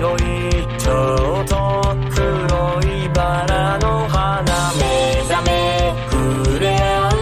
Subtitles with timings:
[0.00, 0.20] 色い
[0.78, 7.16] ちょうど黒いバラの花目覚め触れ合う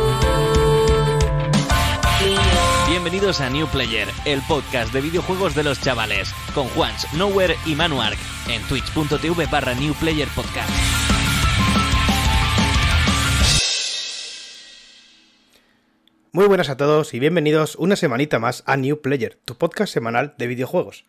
[2.88, 7.74] Bienvenidos a New Player, el podcast de videojuegos de los chavales, con Juans, Nowhere y
[7.74, 8.16] Manuark,
[8.48, 10.70] en twitch.tv barra New Player Podcast.
[16.32, 20.34] Muy buenas a todos y bienvenidos una semanita más a New Player, tu podcast semanal
[20.36, 21.04] de videojuegos.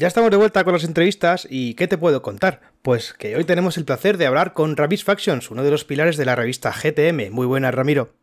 [0.00, 2.62] Ya estamos de vuelta con las entrevistas y ¿qué te puedo contar?
[2.80, 6.16] Pues que hoy tenemos el placer de hablar con Ravis Factions, uno de los pilares
[6.16, 7.28] de la revista GTM.
[7.30, 8.14] Muy buenas, Ramiro.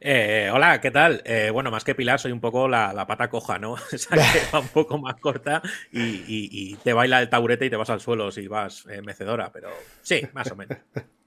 [0.00, 1.22] Eh, hola, ¿qué tal?
[1.24, 3.74] Eh, bueno, más que pilar, soy un poco la, la pata coja, ¿no?
[3.92, 7.66] O sea, que va un poco más corta y, y- y te baila el taburete
[7.66, 9.70] y te vas al suelo si vas eh, mecedora, pero
[10.02, 10.76] sí, más o menos.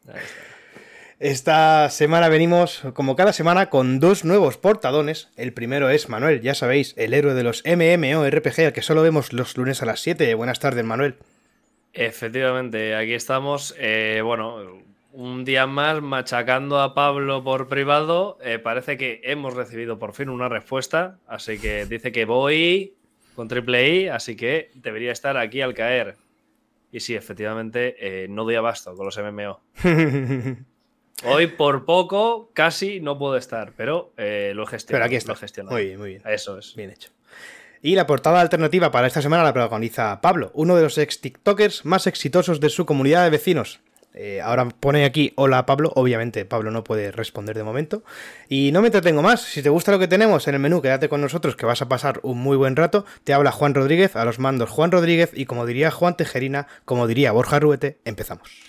[1.20, 5.30] Esta semana venimos, como cada semana, con dos nuevos portadones.
[5.36, 9.34] El primero es Manuel, ya sabéis, el héroe de los MMORPG, al que solo vemos
[9.34, 10.34] los lunes a las 7.
[10.36, 11.16] Buenas tardes, Manuel.
[11.92, 13.76] Efectivamente, aquí estamos.
[13.78, 14.82] eh, bueno,
[15.12, 18.38] un día más machacando a Pablo por privado.
[18.42, 21.18] eh, parece que hemos recibido por fin una respuesta.
[21.28, 22.94] Así que dice que voy
[23.36, 26.16] con triple I, así que debería estar aquí al caer.
[26.94, 29.60] Y sí, efectivamente, eh, no doy abasto con los MMO.
[31.26, 35.00] Hoy por poco casi no puedo estar, pero eh, lo he gestionado.
[35.00, 35.64] Pero aquí está.
[35.64, 35.72] Lo.
[35.72, 36.22] Muy bien, muy bien.
[36.26, 36.76] Eso es.
[36.76, 37.10] Bien hecho.
[37.82, 41.86] Y la portada alternativa para esta semana la protagoniza Pablo, uno de los ex TikTokers
[41.86, 43.80] más exitosos de su comunidad de vecinos.
[44.14, 48.04] Eh, ahora pone aquí hola Pablo, obviamente Pablo no puede responder de momento.
[48.50, 51.08] Y no me entretengo más, si te gusta lo que tenemos en el menú, quédate
[51.08, 53.06] con nosotros que vas a pasar un muy buen rato.
[53.24, 57.08] Te habla Juan Rodríguez, a los mandos Juan Rodríguez y como diría Juan Tejerina, como
[57.08, 58.69] diría Borja Ruete, empezamos.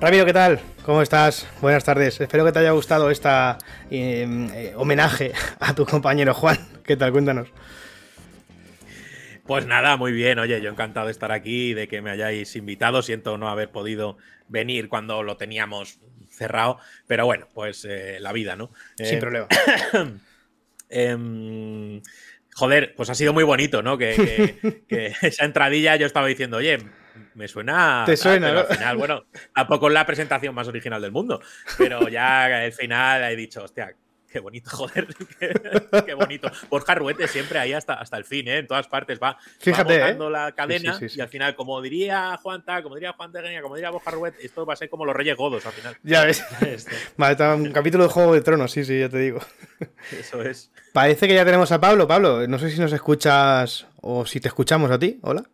[0.00, 0.60] Ramiro, ¿qué tal?
[0.84, 1.46] ¿Cómo estás?
[1.60, 2.20] Buenas tardes.
[2.20, 3.58] Espero que te haya gustado esta
[3.90, 6.56] eh, eh, homenaje a tu compañero Juan.
[6.84, 7.10] ¿Qué tal?
[7.12, 7.48] Cuéntanos.
[9.44, 10.38] Pues nada, muy bien.
[10.38, 13.02] Oye, yo encantado de estar aquí, de que me hayáis invitado.
[13.02, 14.18] Siento no haber podido
[14.48, 15.98] venir cuando lo teníamos
[16.30, 18.70] cerrado, pero bueno, pues eh, la vida, ¿no?
[18.96, 19.48] Sin Eh, problema.
[20.90, 22.00] Em,
[22.54, 23.98] joder, pues ha sido muy bonito, ¿no?
[23.98, 24.14] Que,
[24.62, 26.78] que- que esa entradilla yo estaba diciendo, oye,
[27.34, 28.04] me suena.
[28.06, 28.60] Te suena, ¿no?
[28.60, 29.24] al final, bueno,
[29.54, 31.40] tampoco es la presentación más original del mundo,
[31.76, 33.94] pero ya al final he dicho, hostia.
[34.30, 35.06] Qué bonito, joder,
[35.40, 35.54] qué,
[36.04, 36.50] qué bonito.
[36.68, 38.58] Borja Ruete siempre ahí hasta, hasta el fin, ¿eh?
[38.58, 40.30] En todas partes va, Fíjate, va ¿eh?
[40.30, 41.18] la cadena Sí, sí, sí, sí.
[41.18, 44.44] y al final, como diría Juan Ta, como diría Juan Tegenia, como diría Borja Ruete,
[44.44, 45.96] esto va a ser como los Reyes Godos al final.
[46.02, 46.44] Ya ves.
[47.16, 49.40] Vale, está un capítulo de Juego de Tronos, sí, sí, ya te digo.
[50.12, 50.70] Eso es.
[50.92, 52.06] Parece que ya tenemos a Pablo.
[52.06, 55.18] Pablo, no sé si nos escuchas o si te escuchamos a ti.
[55.22, 55.44] Hola.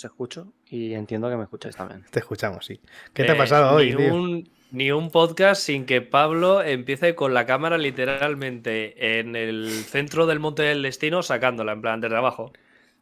[0.00, 2.06] Os escucho y entiendo que me escucháis también.
[2.10, 2.80] Te escuchamos, sí.
[3.12, 4.14] ¿Qué te ha Eh, pasado hoy, ni tío?
[4.14, 10.24] Un, ni un podcast sin que Pablo empiece con la cámara literalmente en el centro
[10.24, 12.50] del monte del destino, sacándola en plan desde abajo.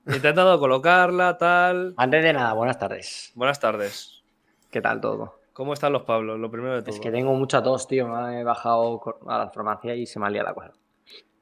[0.08, 1.94] Intentando colocarla, tal.
[1.96, 3.30] Antes de nada, buenas tardes.
[3.36, 4.24] Buenas tardes.
[4.68, 5.38] ¿Qué tal todo?
[5.52, 6.36] ¿Cómo están los Pablos?
[6.40, 6.92] Lo primero de todo.
[6.92, 8.08] Es que tengo mucha tos, tío.
[8.08, 10.72] Me he bajado a la farmacia y se me ha liado la cosa.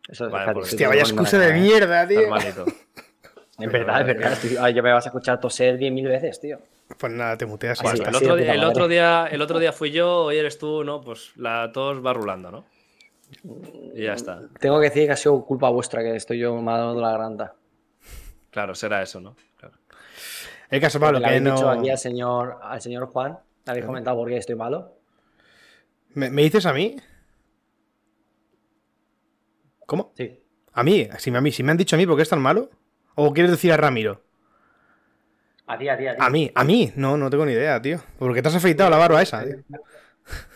[0.06, 2.20] Eso es Vale, pues, Hostia, vaya excusa de mierda, tío.
[2.20, 2.66] Normalito.
[3.58, 4.38] Es verdad, es verdad.
[4.60, 6.58] ay, ya me vas a escuchar toser 10.000 veces, tío.
[6.98, 7.80] Pues nada, te muteas.
[7.82, 10.58] Bueno, el, otro de día, el, otro día, el otro día fui yo, hoy eres
[10.58, 11.00] tú, ¿no?
[11.00, 12.64] Pues la tos va rulando, ¿no?
[13.94, 14.42] Y ya está.
[14.60, 17.10] Tengo que decir que ha sido culpa vuestra que estoy yo me ha dado la
[17.10, 17.54] garganta.
[18.50, 19.36] Claro, será eso, ¿no?
[19.56, 19.74] Claro.
[20.70, 21.70] El caso, le que habéis dicho no.
[21.70, 24.96] aquí al señor, al señor Juan, le habéis comentado por qué estoy malo.
[26.14, 26.96] ¿Me, me dices a mí?
[29.86, 30.12] ¿Cómo?
[30.16, 30.40] Sí.
[30.72, 31.08] ¿A mí?
[31.18, 31.52] Si me, a mí?
[31.52, 32.70] ¿Si me han dicho a mí por qué es tan malo?
[33.16, 34.22] ¿O quieres decir a Ramiro?
[35.66, 36.18] A ti, a ti, a ti.
[36.20, 36.92] A mí, a mí.
[36.94, 37.98] No, no tengo ni idea, tío.
[38.18, 39.56] Porque te has afeitado la barba esa, tío.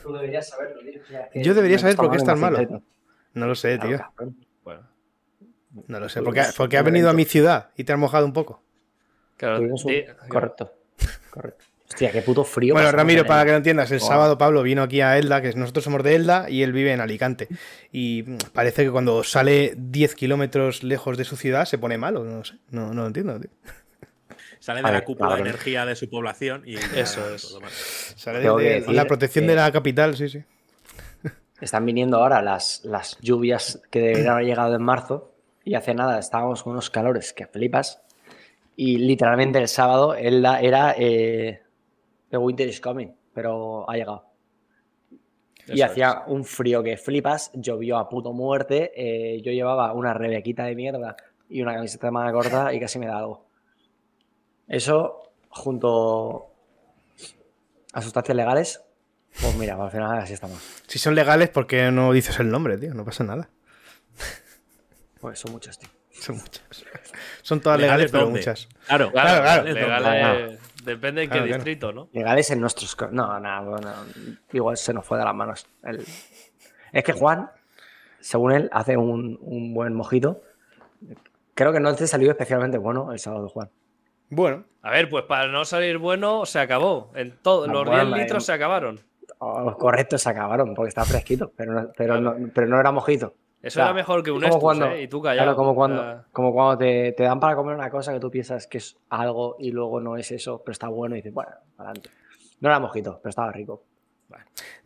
[0.02, 1.42] Tú deberías saberlo, tío.
[1.42, 2.82] Yo debería saber por qué es tan malo.
[3.34, 3.98] No lo sé, tío.
[4.62, 4.88] Bueno.
[5.86, 6.22] No lo sé.
[6.22, 8.62] Porque, porque has venido a mi ciudad y te has mojado un poco.
[9.36, 9.66] Claro,
[10.28, 10.74] Correcto.
[11.30, 11.64] Correcto.
[11.90, 12.72] Hostia, qué puto frío.
[12.74, 14.08] Bueno, Ramiro, para que lo entiendas, el Buah.
[14.08, 17.00] sábado Pablo vino aquí a Elda, que nosotros somos de Elda, y él vive en
[17.00, 17.48] Alicante.
[17.92, 18.22] Y
[18.52, 22.54] parece que cuando sale 10 kilómetros lejos de su ciudad se pone malo, no sé,
[22.70, 23.50] no, no lo entiendo, tío.
[24.60, 26.76] Sale A de la ver, cúpula de energía de su población y.
[26.76, 27.42] Eso es.
[27.48, 27.60] todo.
[27.68, 30.42] Sale de- que de decir la protección de la capital, sí, sí.
[31.60, 35.34] Están viniendo ahora las, las lluvias que deberían haber llegado en marzo
[35.64, 38.00] y hace nada estábamos con unos calores que flipas
[38.76, 41.62] y literalmente el sábado él da- era eh,
[42.30, 44.24] The Winter is Coming, pero ha llegado.
[45.66, 50.64] y hacía un frío que flipas, llovió a puto muerte, eh, yo llevaba una rebequita
[50.64, 51.16] de mierda
[51.48, 53.46] y una camiseta de manga corta y casi me da algo.
[54.66, 56.46] Eso, junto
[57.92, 58.82] a sustancias legales,
[59.40, 60.58] pues mira, al final así estamos.
[60.88, 62.94] Si son legales, ¿por qué no dices el nombre, tío?
[62.94, 63.48] No pasa nada.
[65.20, 65.88] Pues son muchas, tío.
[66.12, 66.62] Son muchas.
[67.42, 68.68] Son todas legales, ¿Legales pero muchas.
[68.86, 69.62] Claro, Claro, claro.
[69.64, 69.74] legales,
[70.04, 71.58] Legales, depende en qué Claro, claro.
[71.64, 72.08] distrito, ¿no?
[72.12, 72.96] Legales en nuestros.
[73.12, 73.92] No, nada, bueno,
[74.52, 75.66] igual se nos fue de las manos.
[75.82, 76.04] El-
[76.92, 77.50] Es que Juan,
[78.20, 80.42] según él, hace un, un buen mojito.
[81.54, 83.68] Creo que no te salió especialmente bueno el sábado, Juan.
[84.30, 87.10] Bueno, A ver, pues para no salir bueno, se acabó.
[87.14, 89.00] En todo, Ah, los bueno, 10 eh, litros se acabaron.
[89.38, 93.34] Oh, correcto, se acabaron porque está fresquito, pero no, pero no, pero no era mojito.
[93.62, 95.02] Eso era mejor que un como Estus, cuando- ¿eh?
[95.02, 95.44] Y tú callado.
[95.46, 98.66] Claro, como cuando, como cuando te, te dan para comer una cosa que tú piensas
[98.66, 102.08] que es algo y luego no es eso, pero está bueno y dices, bueno, adelante.
[102.60, 103.82] No era mojito, pero estaba rico.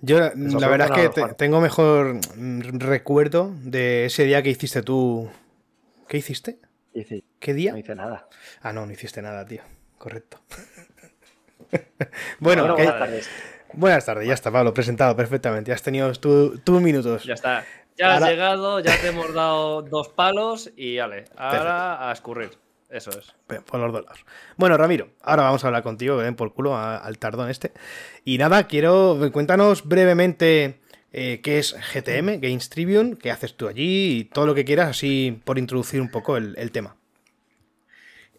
[0.01, 4.51] yo Eso la verdad es que te- tengo mejor mm, recuerdo de ese día que
[4.51, 5.29] hiciste tú.
[6.09, 6.59] ¿Qué hiciste?
[7.41, 7.73] ¿Qué día?
[7.73, 8.29] no hice nada.
[8.63, 9.63] Ah, no, no hiciste nada, tío.
[9.99, 10.39] Correcto.
[12.41, 13.31] bueno, Bueno, que- buenas tardes.
[13.73, 15.69] buenas tardes, ya está, Pablo, presentado perfectamente.
[15.71, 17.25] Ya has tenido tus tus minutos.
[17.25, 17.65] Ya está.
[17.97, 22.51] Ya Ahora- has llegado, ya te hemos dado dos palos y vale, ahora a escurrir.
[22.91, 23.35] Eso es.
[23.65, 24.25] Por los dos lados.
[24.57, 27.73] Bueno, Ramiro, ahora vamos a hablar contigo, ven por culo a- al tardón este.
[28.25, 29.19] Y nada, quiero.
[29.33, 30.81] Cuéntanos brevemente
[31.13, 34.91] eh, qué es GTM, Games Tribune, qué haces tú allí y todo lo que quieras,
[34.91, 36.97] así por introducir un poco el, el tema.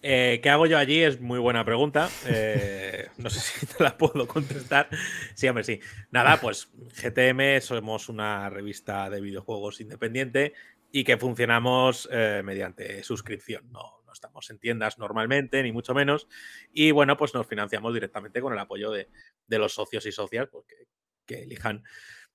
[0.07, 1.01] Eh, ¿Qué hago yo allí?
[1.01, 2.11] Es muy buena pregunta.
[2.27, 4.87] Eh, no sé si te la puedo contestar.
[5.33, 5.79] Sí, hombre, sí.
[6.11, 6.69] Nada, pues
[7.01, 10.53] GTM somos una revista de videojuegos independiente
[10.91, 13.71] y que funcionamos eh, mediante suscripción.
[13.71, 16.27] No, no estamos en tiendas normalmente, ni mucho menos.
[16.71, 19.09] Y bueno, pues nos financiamos directamente con el apoyo de,
[19.47, 20.85] de los socios y socias pues, que,
[21.25, 21.83] que elijan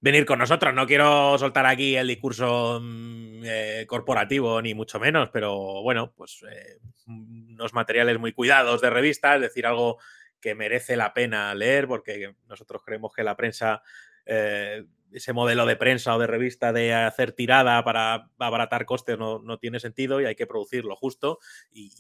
[0.01, 0.75] venir con nosotros.
[0.75, 6.45] No quiero soltar aquí el discurso mm, eh, corporativo, ni mucho menos, pero bueno, pues
[6.51, 9.99] eh, unos materiales muy cuidados de revista, es decir, algo
[10.41, 13.83] que merece la pena leer, porque nosotros creemos que la prensa,
[14.25, 19.41] eh, ese modelo de prensa o de revista de hacer tirada para abaratar costes no,
[19.41, 21.41] no tiene sentido y hay que producir lo justo
[21.73, 21.91] y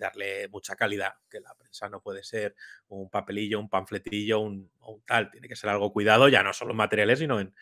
[0.00, 2.56] darle mucha calidad, que la prensa no puede ser
[2.88, 4.70] un papelillo, un panfletillo, un,
[5.06, 7.54] tal, tiene que ser algo cuidado, ya no solo en materiales, sino en,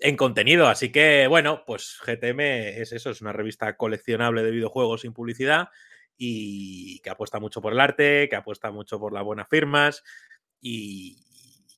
[0.00, 0.66] en contenido.
[0.66, 2.40] Así que, bueno, pues GTM
[2.80, 5.68] es eso, es una revista coleccionable de videojuegos sin publicidad
[6.16, 10.02] y que apuesta mucho por el arte, que apuesta mucho por las buenas firmas
[10.60, 11.22] y,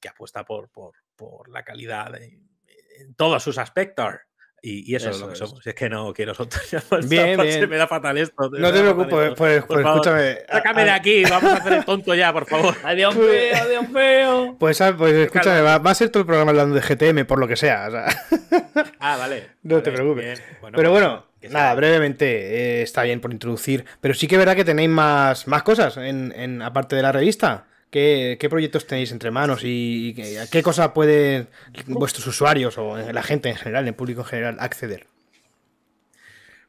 [0.01, 4.15] que apuesta por, por, por la calidad en todos sus aspectos.
[4.61, 5.39] Y, y eso, es lo que es.
[5.39, 5.65] somos.
[5.67, 7.71] Es que no quiero soltar ya Bien, se bien.
[7.71, 8.51] me da fatal esto.
[8.51, 10.39] No te preocupes, pues, pues escúchame.
[10.51, 12.75] Sácame de aquí, vamos a hacer el tonto ya, por favor.
[12.85, 14.57] Adiós, feo, adiós, feo.
[14.59, 17.39] Pues, ah, pues escúchame, va, va a ser todo el programa hablando de GTM, por
[17.39, 17.87] lo que sea.
[17.89, 18.07] o sea.
[19.01, 19.49] Ah, vale.
[19.63, 20.41] No te preocupes.
[20.61, 23.85] Pero pues, bueno, nada, brevemente, eh, está bien por introducir.
[24.01, 27.13] Pero sí que es verdad que tenéis más, más cosas, en, en- aparte de la
[27.13, 27.67] revista.
[27.91, 31.49] ¿Qué, qué proyectos tenéis entre manos y, qué- a qué cosa pueden
[31.87, 35.07] vuestros usuarios o la gente en general, el público en general, acceder?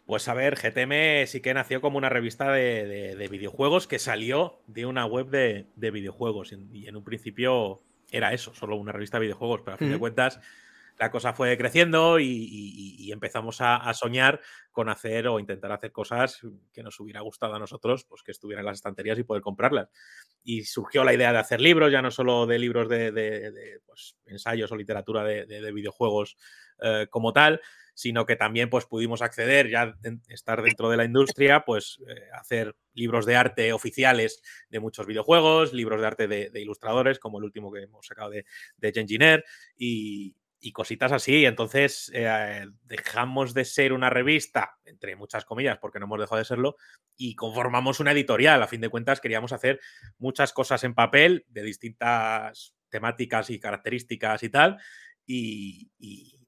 [0.06, 4.00] Pues a ver, GTM sí que nació como una revista de, de- de videojuegos que
[4.00, 6.52] salió de una web de, de videojuegos.
[6.74, 7.82] Y, en un principio
[8.12, 10.40] era eso, solo una revista de videojuegos, pero a fin de cuentas
[11.00, 14.40] la cosa fue creciendo y, empezamos a, soñar
[14.72, 16.40] con hacer o intentar hacer cosas
[16.72, 19.90] que nos hubiera gustado a nosotros, pues que estuvieran en las estanterías y poder comprarlas.
[20.44, 24.72] Y surgió la idea de hacer libros, ya no solo de libros de, pues, ensayos
[24.72, 26.38] o literatura de, de- de videojuegos
[26.82, 27.62] eh, como tal,
[28.00, 29.94] sino que también pues pudimos acceder, ya
[30.30, 35.74] estar dentro de la industria, pues eh, hacer libros de arte oficiales de muchos videojuegos,
[35.74, 38.46] libros de arte de, ilustradores, como el último que hemos sacado de,
[38.78, 39.44] de
[39.76, 41.46] y, y cositas así.
[41.46, 46.46] Entonces eh, dejamos de ser una revista, entre muchas comillas, porque no hemos dejado de
[46.46, 46.76] serlo,
[47.16, 48.62] y conformamos una editorial.
[48.62, 49.80] A fin de cuentas, queríamos hacer
[50.18, 54.78] muchas cosas en papel de distintas temáticas y características y tal,
[55.26, 55.92] y,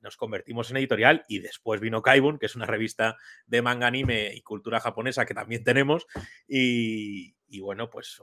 [0.02, 4.34] nos convertimos en editorial y después vino Kaibun, que es una revista de manga, anime
[4.34, 6.08] y cultura japonesa que también tenemos
[6.48, 8.20] y, bueno, pues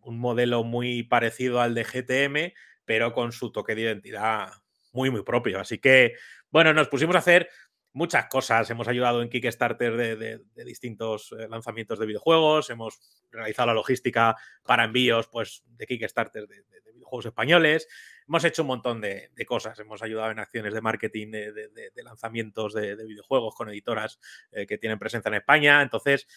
[0.00, 2.52] un modelo muy parecido al de GTM,
[2.84, 4.48] pero con su toque de identidad
[4.92, 5.60] muy, muy propio.
[5.60, 6.14] Así que,
[6.50, 7.48] bueno, nos pusimos a hacer
[7.92, 8.70] muchas cosas.
[8.70, 13.00] Hemos ayudado en Kickstarter de, de- de distintos eh, lanzamientos de videojuegos, hemos
[13.32, 17.88] realizado la logística para envíos pues, de Kickstarter de, de- de videojuegos españoles.
[18.28, 19.76] Hemos hecho un montón de, cosas.
[19.80, 24.20] Hemos ayudado en acciones de marketing de, lanzamientos de, de videojuegos con editoras
[24.52, 25.82] eh, que tienen presencia en España.
[25.82, 26.28] Entonces,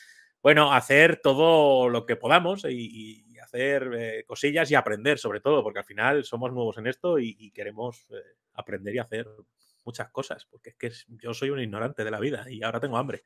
[0.41, 5.79] bueno, hacer todo lo que podamos y hacer eh, cosillas y aprender sobre todo, porque
[5.79, 8.15] al final somos nuevos en esto y, y queremos eh,
[8.53, 9.27] aprender y hacer
[9.85, 10.91] muchas cosas, porque es que
[11.21, 13.23] yo soy un ignorante de la vida y ahora tengo hambre.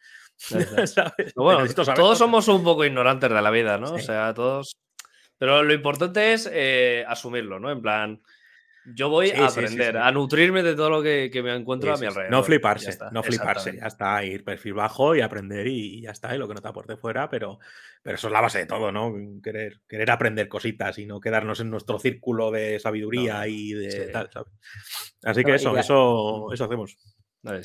[1.35, 1.65] bueno,
[1.95, 3.93] todos somos un poco ignorantes de la vida, ¿no?
[3.93, 4.75] O sea, todos...
[5.37, 7.71] Pero lo importante es eh, asumirlo, ¿no?
[7.71, 8.21] En plan,
[8.93, 12.31] yo voy a aprender, a nutrirme de todo lo que, me encuentro a mi alrededor.
[12.31, 16.37] No fliparse, no fliparse, ya está, ir perfil bajo y aprender y, ya está, y
[16.37, 17.59] lo que no te aporte fuera, pero,
[18.01, 19.13] pero eso es la base de todo, ¿no?
[19.43, 24.29] Querer, querer aprender cositas y no quedarnos en nuestro círculo de sabiduría y de tal,
[24.31, 24.53] ¿sabes?
[25.23, 26.97] Así que eso, eso, eso hacemos.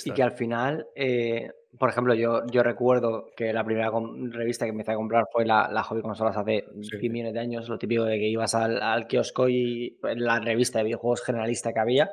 [0.04, 3.90] Y que al final, eh, por ejemplo, yo, yo recuerdo que la primera
[4.30, 7.68] revista que empecé a comprar fue la, la Hobby Consolas hace 10 millones de años,
[7.68, 12.10] lo típico de que ibas al, kiosco y la revista de videojuegos generalista que había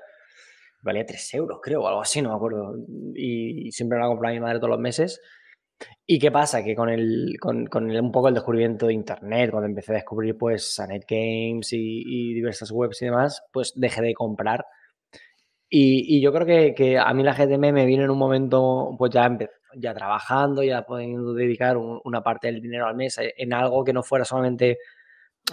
[0.82, 2.74] valía 3 euros, creo, o algo así, no me acuerdo.
[3.14, 5.22] Y, siempre la compraba mi madre todos los meses.
[6.06, 6.64] ¿Y qué pasa?
[6.64, 10.38] Que con, el, con, con un poco el descubrimiento de Internet, cuando empecé a descubrir
[10.38, 14.66] pues a Games y, y diversas webs y demás, pues dejé de comprar
[15.70, 19.38] y, yo creo que, a mí la GTM me viene en un momento, pues ya,
[19.76, 24.02] ya trabajando, ya pudiendo dedicar una parte del dinero al mes en algo que no
[24.04, 24.80] fuera solamente.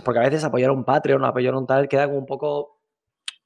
[0.04, 2.80] Porque a veces apoyar un Patreon apoyar un tal queda como un poco.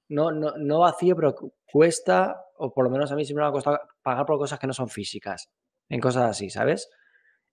[0.09, 1.35] No, no, no vacío, pero
[1.71, 4.67] cuesta, o por lo menos a mí siempre me ha costado pagar por cosas que
[4.67, 5.51] no son físicas,
[5.89, 6.91] en cosas así, ¿sabes?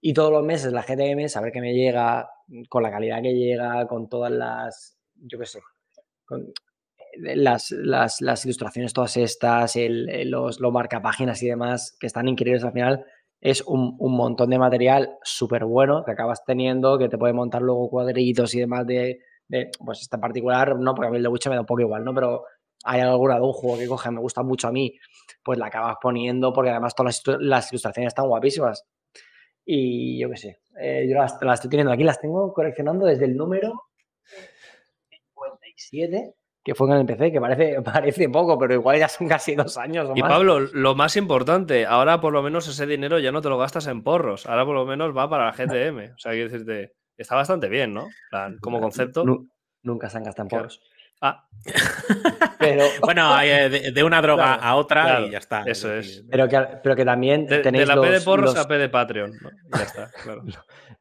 [0.02, 2.30] Y todos los meses la GTM, saber que me llega,
[2.70, 5.60] con la calidad que llega, con todas las, yo qué sé,
[7.16, 12.74] las, las, ilustraciones todas estas, el, los, los marcapáginas y demás, que están increíbles al
[12.74, 13.06] final,
[13.42, 17.90] es un, montón de material súper bueno que acabas teniendo, que te puede montar luego
[17.90, 19.20] cuadritos y demás de,
[19.84, 22.04] pues este particular, no, porque a mí el de Witcher me da un poco igual,
[22.04, 22.14] ¿no?
[22.14, 22.46] Pero
[22.84, 24.98] hay alguna de un juego que coge, me gusta mucho a mí,
[25.44, 28.86] pues la acabas poniendo porque además todas las, ilustraciones están guapísimas.
[29.66, 33.26] Y yo qué sé, eh, yo las, las, estoy teniendo aquí, las tengo coleccionando desde
[33.26, 33.74] el número
[35.76, 36.34] 57
[36.68, 39.78] que fue en el PC, que parece, parece poco, pero igual ya son casi dos
[39.78, 40.10] años.
[40.10, 43.48] O y Pablo, lo más importante, ahora por lo menos ese dinero ya no te
[43.48, 46.16] lo gastas en porros, ahora por lo menos va para la GTM.
[46.16, 48.10] O sea, quiero decirte, está bastante bien, ¿no?
[48.60, 49.24] Como concepto.
[49.82, 50.82] nunca se han gastado en porros.
[51.22, 51.48] Ah.
[52.60, 52.84] Pero...
[53.02, 55.64] bueno, eh, de, una droga a otra y ya está.
[55.64, 56.24] Eso es.
[56.30, 58.78] Pero que, pero que también de, tenéis de la los, P de porros a P
[58.78, 59.34] de Patreon.
[59.76, 60.44] Ya está, claro.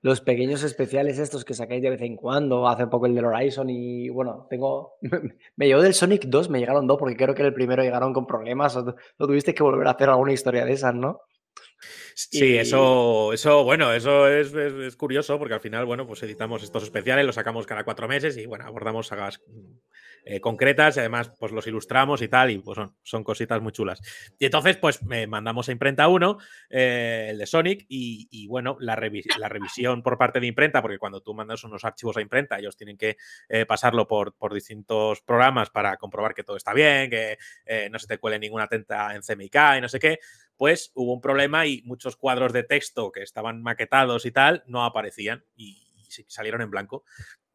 [0.02, 3.68] Los pequeños especiales estos que sacáis de vez en cuando, hace poco el del Horizon
[3.70, 4.98] y bueno, tengo...
[5.56, 8.26] Me llegó del Sonic 2, me llegaron dos porque creo que el primero llegaron con
[8.26, 11.22] problemas o, tuviste que volver a hacer alguna historia de esas, ¿no?
[12.14, 17.26] Sí, eso, eso, bueno, eso es, curioso porque al final, bueno, pues editamos estos especiales,
[17.26, 19.42] los sacamos cada cuatro meses y bueno, abordamos sagas
[20.28, 23.70] eh, concretas y además pues los ilustramos y tal y pues son, son cositas muy
[23.70, 24.02] chulas.
[24.40, 29.00] Y entonces pues me mandamos a imprenta uno, eh, el de Sonic y, bueno, la,
[29.38, 32.76] la, revisión por parte de imprenta, porque cuando tú mandas unos archivos a imprenta ellos
[32.76, 33.16] tienen que
[33.48, 37.38] eh, pasarlo por, por, distintos programas para comprobar que todo está bien, que
[37.90, 40.18] no se te cuele ninguna tenta en CMYK y no sé qué,
[40.56, 44.84] pues hubo un problema y muchos cuadros de texto que estaban maquetados y tal no
[44.84, 45.86] aparecían y
[46.26, 47.04] salieron en blanco.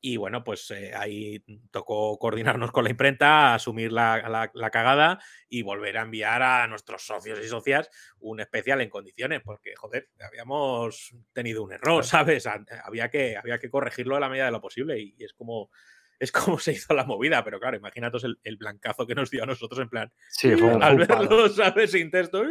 [0.03, 5.99] Y bueno, pues eh, ahí tocó coordinarnos con la imprenta, asumir la, cagada y volver
[5.99, 7.87] a enviar a nuestros socios y socias
[8.19, 12.47] un especial en condiciones, porque, joder, habíamos tenido un error, ¿sabes?
[12.47, 15.69] Había que, había que corregirlo a la medida de lo posible y, es como
[16.19, 19.47] es como se hizo la movida, pero claro, imagínate el, blancazo que nos dio a
[19.47, 20.11] nosotros en plan.
[20.29, 21.91] Sí, fue al verlo, ¿sabes?
[21.91, 22.43] Sin texto.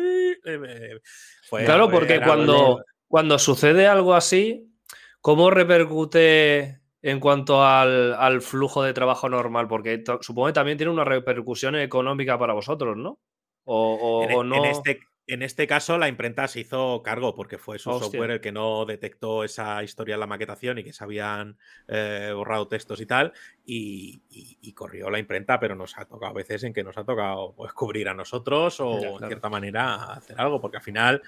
[1.50, 4.72] claro, porque cuando, cuando sucede algo así,
[5.20, 9.68] ¿cómo repercute en cuanto al, flujo de trabajo normal?
[9.68, 13.18] Porque supongo que también tiene una repercusión económica para vosotros, ¿no?
[13.64, 14.56] O, e, no.
[14.56, 18.40] En este, en este caso, la imprenta se hizo cargo porque fue su software el
[18.40, 23.00] que no detectó esa historia en la maquetación y que se habían eh, borrado textos
[23.00, 23.32] y tal.
[23.64, 27.54] Y, corrió la imprenta, pero nos ha tocado a veces en que nos ha tocado
[27.54, 31.22] pues, cubrir a nosotros o, en cierta manera, hacer algo, porque al final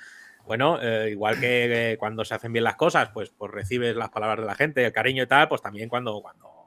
[0.46, 4.40] bueno, eh, igual que cuando se hacen bien las cosas, pues, pues recibes las palabras
[4.40, 6.62] de la gente, el cariño y tal, pues también cuando, cuando,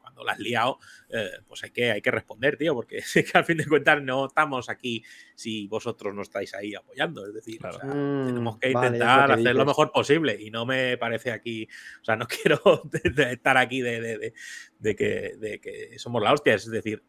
[0.00, 3.44] cuando la has liado, eh, pues hay que, hay que responder, tío, porque que al
[3.44, 7.26] fin de cuentas no estamos aquí si vosotros no estáis ahí apoyando.
[7.26, 11.68] Es decir, tenemos que mm, intentar hacer lo mejor posible y no me parece aquí,
[12.00, 12.60] o sea, no quiero
[13.30, 14.32] estar aquí de,
[14.96, 17.02] que, de, que, somos la hostia, es decir,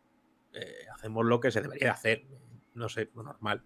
[0.53, 2.25] eh, hacemos lo que se debería hacer,
[2.73, 3.63] no sé, lo normal.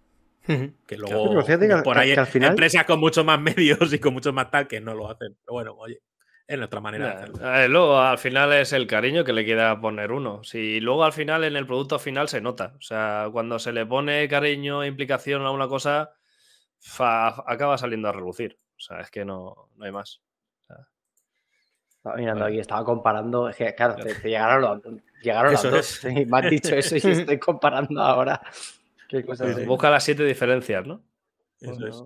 [0.86, 1.42] Que luego
[1.82, 2.50] por ahí al final...
[2.50, 5.36] empresas con mucho más medios y con mucho más tal que no lo hacen.
[5.44, 6.00] Pero bueno, oye,
[6.46, 7.68] es nuestra manera de hacerlo.
[7.68, 10.44] luego al final es el cariño que le quiera poner uno.
[10.44, 12.74] Si luego al final en el producto final se nota.
[12.78, 16.12] O sea, cuando se le pone cariño e implicación a una cosa,
[17.46, 18.58] acaba saliendo a relucir.
[18.76, 20.22] O sea, es que no, no hay más.
[21.96, 23.48] estaba mirando aquí, estaba comparando.
[23.48, 26.04] Es que, claro, te, llegaron los, llegaron los dos.
[26.04, 28.40] me has dicho eso y estoy comparando ahora.
[29.08, 29.64] Qué cosa así.
[29.64, 31.02] Busca las siete diferencias, ¿no?
[31.60, 32.02] Eso es.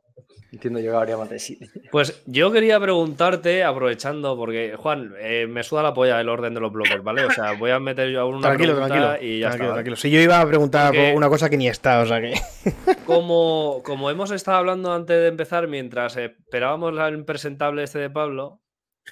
[0.52, 1.69] Entiendo yo que habría más de siete.
[1.92, 6.61] Pues yo quería preguntarte, aprovechando, porque Juan, eh, me suda la polla el orden de
[6.61, 7.25] los bloques, ¿vale?
[7.25, 9.28] O sea, voy a meter yo una Tranquilo, pregunta tranquilo.
[9.33, 9.59] y ya tranquilo, está.
[9.64, 9.73] ¿vale?
[9.75, 9.97] tranquilo.
[9.97, 12.35] Si yo iba a preguntar Porque- una cosa que ni está, o sea que.
[13.07, 18.61] Como, como hemos estado hablando antes de empezar, mientras esperábamos al impresentable este de Pablo,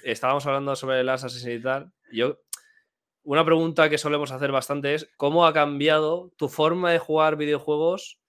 [0.03, 1.91] estábamos hablando sobre el Assassin's y tal.
[2.11, 2.37] Yo,
[3.23, 8.19] una pregunta que solemos hacer bastante es: ¿cómo ha cambiado tu forma de jugar videojuegos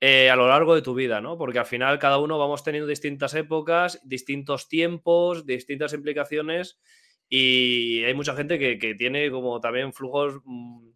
[0.00, 1.20] eh, a lo largo de tu vida?
[1.20, 1.38] ¿no?
[1.38, 6.78] Porque al final cada uno vamos teniendo distintas épocas, distintos tiempos, distintas implicaciones.
[7.28, 10.90] Y hay mucha gente que, que tiene como también flujos mm,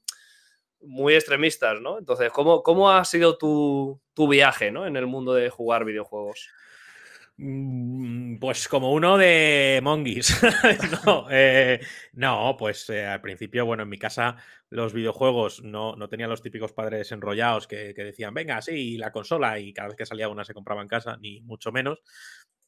[0.83, 1.99] muy extremistas, ¿no?
[1.99, 4.87] Entonces, ¿cómo, cómo ha sido tu, tu viaje ¿no?
[4.87, 6.49] en el mundo de jugar videojuegos?
[7.43, 10.37] Mm, Pues como uno de Monguis.
[11.07, 11.81] no, eh,
[12.13, 14.37] no, pues eh, al principio, bueno, en mi casa
[14.69, 19.11] los videojuegos no, no tenían los típicos padres enrollados que, que decían, venga, sí, la
[19.11, 21.99] consola, y cada vez que salía una se compraba en casa, ni mucho menos.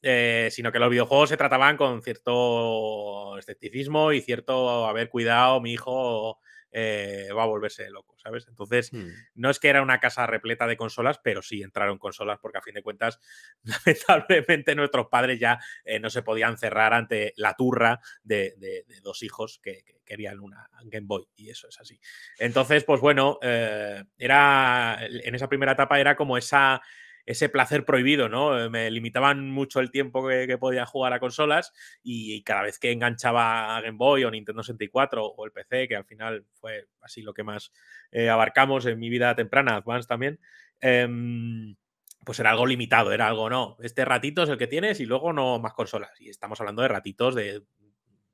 [0.02, 5.72] eh, sino que los videojuegos se trataban con cierto escepticismo y cierto haber cuidado, mi
[5.74, 6.40] hijo
[6.72, 8.46] eh, va a volverse loco, ¿sabes?
[8.48, 8.90] Entonces,
[9.34, 12.62] no es que era una casa repleta de consolas, pero sí entraron consolas porque a
[12.62, 13.20] fin de cuentas,
[13.64, 19.00] lamentablemente nuestros padres ya eh, no se podían cerrar ante la turra de, de- de
[19.02, 21.98] dos hijos que, que querían una Game Boy y eso es así.
[22.38, 26.80] Entonces, pues bueno, eh, era en esa primera etapa era como esa
[27.26, 28.58] ese placer prohibido, ¿no?
[28.58, 32.92] Eh, Me limitaban mucho el tiempo que, podía jugar a consolas y, cada vez que
[32.92, 37.22] enganchaba a Game Boy o Nintendo 64 o el PC, que al final fue así
[37.22, 37.72] lo que más
[38.10, 40.40] eh, abarcamos en mi vida temprana, Advance también,
[40.80, 41.76] em,
[42.24, 45.32] pues era algo limitado, era algo, no, este ratito es el que tienes y luego
[45.32, 46.20] no más consolas.
[46.20, 47.62] Y estamos hablando de ratitos de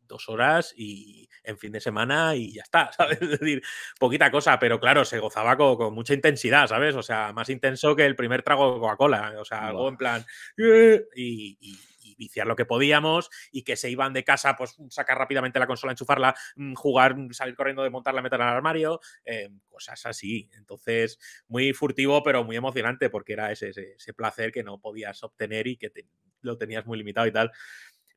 [0.09, 3.21] dos horas y en fin de semana y ya está, ¿sabes?
[3.23, 3.63] Es decir,
[3.99, 6.95] poquita cosa, pero claro, se gozaba con, con mucha intensidad, ¿sabes?
[6.97, 10.25] O sea, más intenso que el primer trago de Coca-Cola, o sea, algo en plan
[10.57, 11.79] "Eh", y, y-
[12.19, 15.93] viciar lo que podíamos y que se iban de casa, pues sacar rápidamente la consola,
[15.93, 20.49] enchufarla, mm, jugar, mm, salir corriendo, de montarla, meterla en el armario, eh, cosas así.
[20.57, 25.23] Entonces, muy furtivo, pero muy emocionante porque era ese, ese, ese placer que no podías
[25.23, 26.09] obtener y que te-
[26.41, 27.53] lo tenías muy limitado y tal.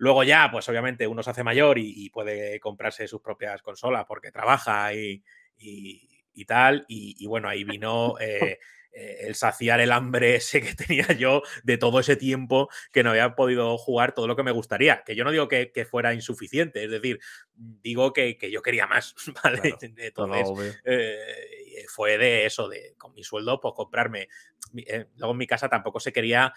[0.01, 4.05] Luego ya, pues obviamente uno se hace mayor y, y puede comprarse sus propias consolas
[4.07, 5.23] porque trabaja y,
[5.57, 6.85] y- y tal.
[6.87, 8.57] Y, bueno, ahí vino eh,
[8.93, 13.11] eh, el saciar el hambre ese que tenía yo de todo ese tiempo que no
[13.11, 15.03] había podido jugar todo lo que me gustaría.
[15.03, 17.19] Que yo no digo que, que fuera insuficiente, es decir,
[17.53, 19.59] digo que, que yo quería más, ¿vale?
[19.61, 20.51] Claro, Entonces,
[20.83, 24.29] eh, fue de eso, de con mi sueldo, pues comprarme.
[24.77, 26.53] eh, luego en mi casa tampoco se quería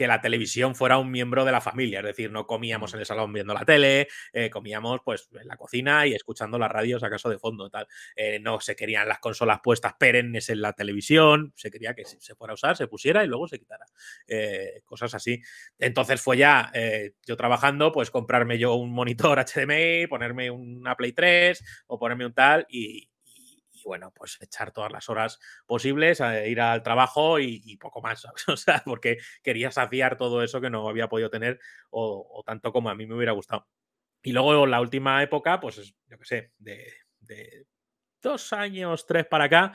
[0.00, 3.04] que la televisión fuera un miembro de la familia, es decir, no comíamos en el
[3.04, 7.28] salón viendo la tele, eh, comíamos pues en la cocina y escuchando las radios acaso
[7.28, 7.86] de fondo, tal.
[8.16, 12.34] Eh, no se querían las consolas puestas perennes en la televisión, se quería que se
[12.34, 13.84] fuera a usar, se pusiera y luego se quitara.
[14.26, 15.42] Eh, cosas así.
[15.78, 16.72] Entonces fue ya
[17.26, 22.32] yo trabajando, pues comprarme yo un monitor HDMI, ponerme una Play 3 o ponerme un
[22.32, 23.09] tal y,
[23.80, 28.22] y- bueno, pues echar todas las horas posibles, a ir al trabajo y, poco más,
[28.22, 28.44] ¿sabes?
[28.48, 32.90] O sea, porque quería saciar todo eso que no había podido tener o, tanto como
[32.90, 33.66] a mí me hubiera gustado.
[34.22, 37.66] Y luego la última época, pues es, yo qué sé, de, de
[38.22, 39.74] dos años, tres para acá,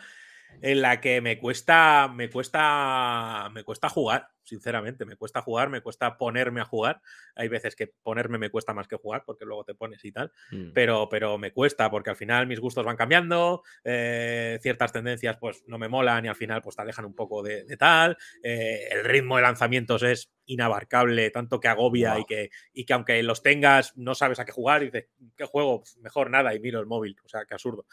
[0.61, 5.81] en la que me cuesta, me cuesta, me cuesta jugar, sinceramente, me cuesta jugar, me
[5.81, 7.01] cuesta ponerme a jugar.
[7.35, 10.31] Hay veces que ponerme me cuesta más que jugar, porque luego te pones y tal,
[10.51, 10.71] Mm.
[10.73, 15.63] pero, pero me cuesta, porque al final mis gustos van cambiando, eh, ciertas tendencias pues
[15.67, 18.87] no me molan y al final pues te alejan un poco de, de tal, eh,
[18.91, 23.41] el ritmo de lanzamientos es inabarcable, tanto que agobia y, que, y que aunque los
[23.41, 25.81] tengas no sabes a qué jugar y dices, ¿qué juego?
[25.83, 27.85] Pf, Mejor nada y miro el móvil, o sea, qué absurdo.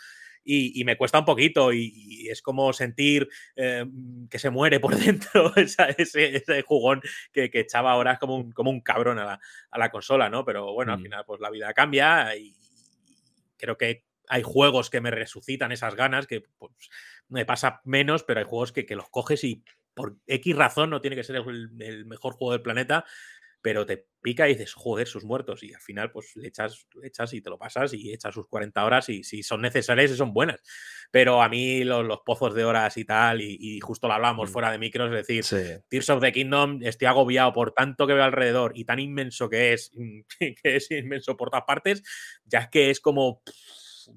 [0.45, 3.85] Y, y me cuesta un poquito y, y es como sentir eh,
[4.29, 7.01] que se muere por dentro esa- ese, ese jugón
[7.33, 10.45] que, que echaba horas como un, como un cabrón a la, a la consola, ¿no?
[10.45, 11.03] Pero bueno, al Mm.
[11.03, 12.55] final pues la vida cambia y
[13.57, 16.73] creo que hay juegos que me resucitan esas ganas, que pues,
[17.29, 19.63] me pasa menos, pero hay juegos que, que los coges y
[19.95, 23.05] por X razón no tiene que ser el, el mejor juego del planeta,
[23.63, 25.63] pero te pica y dices, joder, sus muertos.
[25.63, 28.47] Y al final, pues le echas, le echas y te lo pasas y echas sus
[28.49, 30.61] 40 horas y si son necesarias y son buenas.
[31.11, 34.51] Pero a mí los, los pozos de horas y tal, y, y justo lo hablábamos
[34.51, 34.53] Mm.
[34.53, 35.81] fuera de micros, es decir, Sí.
[35.89, 39.73] Tears of the Kingdom, estoy agobiado por tanto que veo alrededor y tan inmenso que
[39.75, 39.91] es,
[40.39, 42.03] que es inmenso por todas partes,
[42.45, 43.43] ya es que es como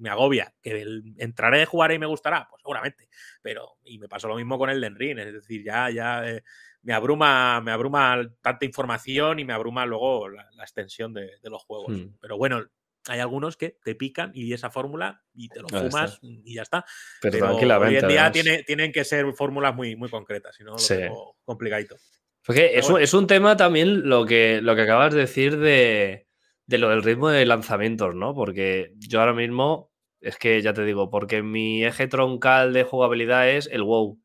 [0.00, 0.52] me agobia.
[0.60, 3.08] Que el- entraré a jugar y me gustará, pues seguramente.
[3.40, 6.42] Pero, y me pasó lo mismo con el Den Ring, es decir, ya, ya eh,
[6.86, 11.50] me abruma, me abruma tanta información y me abruma luego la, la extensión de, de
[11.50, 11.92] los juegos.
[11.92, 12.14] Hmm.
[12.20, 12.64] Pero bueno,
[13.08, 15.90] hay algunos que te pican y esa fórmula y te lo Ahí está.
[15.90, 16.84] fumas y ya está.
[17.20, 20.72] Pero, Pero hoy en día tiene- tienen que ser fórmulas muy, muy concretas, si no
[20.72, 20.94] lo Sí.
[20.96, 21.96] tengo complicadito.
[22.44, 22.96] Porque es, bueno.
[22.98, 26.28] un, es un tema también lo que, lo que acabas de decir de,
[26.66, 28.32] de lo del ritmo de lanzamientos, ¿no?
[28.32, 33.48] Porque yo ahora mismo, es que ya te digo, porque mi eje troncal de jugabilidad
[33.50, 34.20] es el WoW,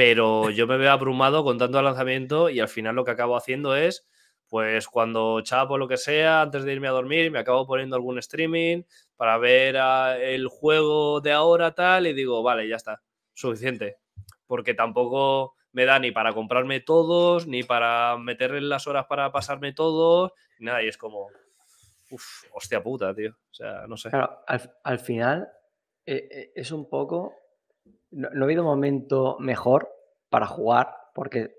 [0.00, 3.76] pero yo me veo abrumado con tanto lanzamiento y al final lo que acabo haciendo
[3.76, 4.08] es,
[4.48, 8.18] pues cuando chapo lo que sea, antes de irme a dormir, me acabo poniendo algún
[8.18, 8.84] streaming
[9.18, 9.76] para ver
[10.22, 13.02] el juego de ahora tal y digo, vale, ya está,
[13.34, 13.98] suficiente.
[14.46, 19.74] Porque tampoco me da ni para comprarme todos, ni para meterle las horas para pasarme
[19.74, 20.82] todos, nada.
[20.82, 21.26] Y es como,
[22.10, 23.32] uff, hostia puta, tío.
[23.32, 24.08] O sea, no sé.
[24.08, 25.46] Claro, al, al final
[26.06, 27.34] eh, eh, es un poco.
[28.10, 29.88] No, no ha habido momento mejor
[30.28, 31.54] para jugar, porque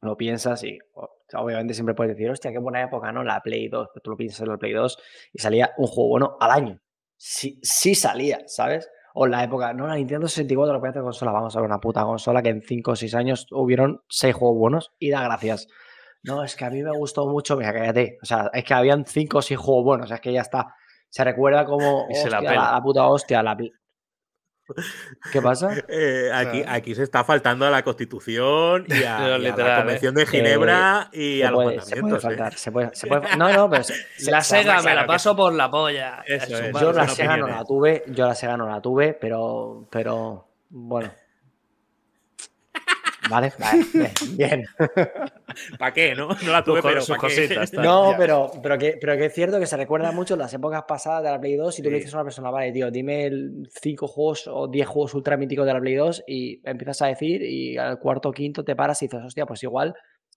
[0.00, 3.22] lo piensas y o- obviamente siempre puedes decir, hostia, qué buena época, ¿no?
[3.24, 4.98] La Play 2, pero tú lo piensas en la Play 2
[5.32, 6.80] y salía un juego bueno al año.
[7.16, 8.88] Sí, sí salía, ¿sabes?
[9.14, 12.02] O la época, no, la Nintendo 64, la de consola, vamos a ver una puta
[12.02, 15.68] consola que en 5 o 6 años hubieron 6 juegos buenos y da gracias.
[16.24, 18.18] No, es que a mí me gustó mucho, mira, cállate.
[18.22, 20.74] O sea, es que habían 5 o 6 juegos buenos, es que ya está.
[21.10, 22.54] Se recuerda como, Y se la pela.
[22.54, 23.56] la, la puta hostia, la...
[25.32, 25.72] ¿Qué pasa?
[25.88, 26.76] Eh, aquí, Claro.
[26.76, 29.76] aquí se está faltando a la Constitución y a, Pero y a la.
[29.78, 32.24] Convención de Ginebra y a los puede, se puede mandamientos.
[32.24, 32.26] ¿eh?
[32.28, 33.84] faltar, se puede, se puede- No, no, pero...
[33.84, 33.94] se-
[34.30, 36.22] La se- Sega me la que paso por la polla.
[36.26, 36.78] Eso Eso.
[36.80, 41.10] Yo la Sega no la tuve, yo la Sega no la tuve, pero, pero, bueno.
[43.30, 43.84] Vale, vale,
[44.36, 44.64] bien.
[45.78, 46.14] ¿Para qué?
[46.14, 47.72] No, no la tuve, pero sus cositas.
[47.72, 51.22] No, pero, pero, que, pero que es cierto que se recuerda mucho las épocas pasadas
[51.22, 52.00] de la Play 2 y tú le Sí.
[52.00, 53.30] dices a una persona, vale, tío, dime
[53.80, 57.42] 5 juegos o 10 juegos ultra míticos de la Play 2 y empiezas a decir
[57.42, 59.94] y al cuarto o quinto te paras y dices, hostia, pues igual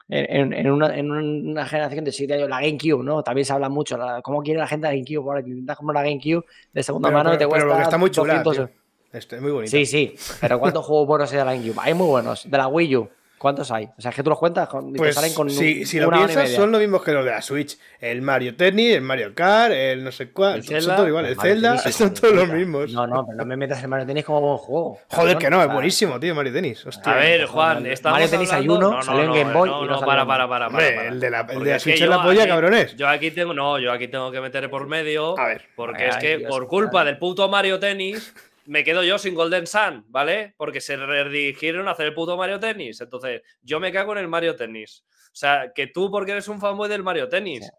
[0.07, 3.23] en, en- una, en una generación de 7 años, la GameCube, ¿no?
[3.23, 5.23] También se habla mucho, la- ¿cómo quiere la gente la GameCube?
[5.27, 7.73] Ahora, que intentas comprar la GameCube de segunda Pero, mano y te pero- pero cuesta
[7.73, 8.84] lo que está muy chula, 200 tío.
[9.15, 9.71] Esto es muy bonito.
[9.71, 11.79] Sí, sí, pero ¿cuántos juegos buenos hay de la GameCube?
[11.81, 12.49] Hay muy buenos.
[12.49, 13.85] De la Wii U, ¿cuántos hay?
[13.97, 16.09] O sea, es que tú los cuentas con, Pues salen con si, un- si lo
[16.09, 17.77] piensas, son los mismos que los de la Switch.
[17.99, 20.55] El Mario Tennis, el Mario Kart, el no sé cuál.
[20.57, 20.95] El Son Zelda.
[20.95, 21.31] todos iguales.
[21.31, 22.91] El Mario Zelda, son todos los mismos.
[22.91, 24.99] No, no, pero no me metas el Mario Tennis como buen juego.
[25.09, 26.85] Joder, que no, es buenísimo, tío, Mario Tennis.
[26.85, 27.11] Hostia.
[27.13, 29.93] A ver, Juan, Mario estamos Tennis hay uno, salió en Game Boy no, y no
[29.93, 31.07] no, para, para, para, para, Hombre, para.
[31.09, 32.95] el de la, el de Switch es la polla, aquí- cabrones.
[32.97, 35.37] Yo aquí tengo, no, yo aquí tengo que meter por medio.
[35.39, 35.61] A ver.
[35.75, 38.33] Porque Ay, es que por culpa del puto Mario Tennis
[38.65, 40.53] me quedo yo sin Golden Sun, ¿vale?
[40.57, 43.01] Porque se redirigieron a hacer el puto Mario Tennis.
[43.01, 45.03] Entonces, yo me cago en el Mario Tennis.
[45.09, 47.69] O sea, que tú porque eres un fanboy del Mario Tennis.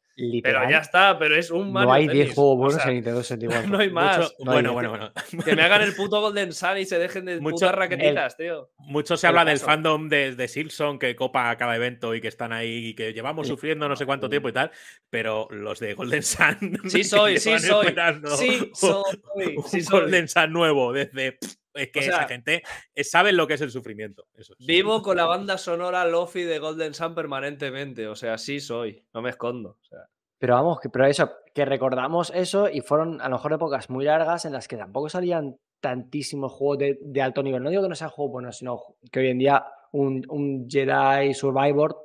[0.42, 2.24] Pero ya está, pero es un Mario no hay Tennis.
[2.24, 3.68] 10 juegos O buenos sea, en Nintendo 64.
[3.70, 4.16] no hay más.
[4.18, 5.12] Mucho- No hay bueno, bueno, bueno.
[5.44, 8.70] Que me hagan el puto Golden Sun y se dejen de Mucho- putas raquetitas, tío.
[8.79, 12.20] Mucho se El habla del fandom de, de Silson que copa a cada evento y
[12.22, 13.52] que están ahí y que llevamos Sí.
[13.52, 14.70] sufriendo no sé cuánto tiempo y tal,
[15.11, 16.81] pero los de Golden Sun.
[16.88, 17.88] Sí soy, sí soy.
[18.37, 20.00] Sí soy, Un sí soy.
[20.00, 21.33] Golden Sun nuevo desde.
[21.33, 22.62] pff, Es que O sea- esa gente
[22.95, 24.27] eh, saben lo que es el sufrimiento.
[24.35, 24.67] Eso es.
[24.67, 28.09] Vivo con la banda sonora Lofi de Golden Sun permanentemente.
[28.09, 29.05] O sea, sí soy.
[29.15, 29.79] No me escondo.
[29.81, 30.01] O sea,
[30.39, 34.05] Pero vamos, que, pero eso, que recordamos eso y fueron a lo mejor épocas muy
[34.05, 37.62] largas en las que tampoco salían tantísimos juegos de, de alto nivel.
[37.62, 38.81] No digo que no sean juegos buenos, sino
[39.12, 41.97] que hoy en día un, un Jedi Survivor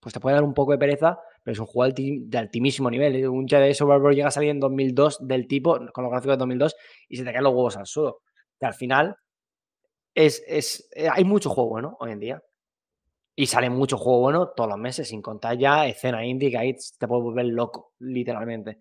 [0.00, 2.90] pues te puede dar un poco de pereza, pero es un juego alti- de altísimo
[2.90, 3.16] nivel.
[3.16, 3.28] ¿eh?
[3.28, 6.74] Un Jedi Survivor llega a salir en 2002 del tipo, con los gráficos de 2002,
[7.08, 8.22] y se te caen los huevos al suelo.
[8.60, 9.16] Que al final
[10.14, 12.42] es, es, eh, hay mucho juego bueno hoy en día.
[13.34, 16.76] Y sale mucho juego bueno todos los meses, sin contar ya escena indie que ahí
[16.98, 18.78] te puedes volver loco, literalmente.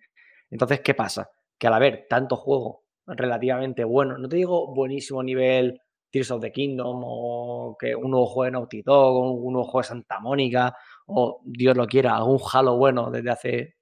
[0.49, 1.29] Entonces, ¿qué pasa?
[1.57, 6.51] Que al haber tanto juego relativamente bueno, no te digo buenísimo nivel Tears of the
[6.51, 10.19] Kingdom o que un nuevo juego de Naughty Dog o un nuevo juego de Santa
[10.19, 10.75] Mónica
[11.07, 13.75] o Dios lo quiera, algún Halo bueno desde hace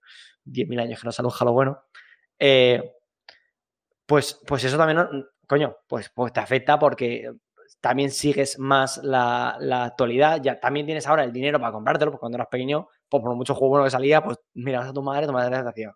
[0.45, 1.79] 10.000 años que no sale un Halo bueno,
[2.39, 2.93] eh,
[4.05, 5.05] pues, pues eso también,
[5.47, 7.31] coño, pues, pues te afecta porque
[7.81, 12.21] también sigues más la, la actualidad, ya también tienes ahora el dinero para comprártelo, porque
[12.21, 15.27] cuando eras pequeño, pues por mucho juego bueno que salía, pues mirabas a tu madre,
[15.27, 15.95] tu madre te hacía.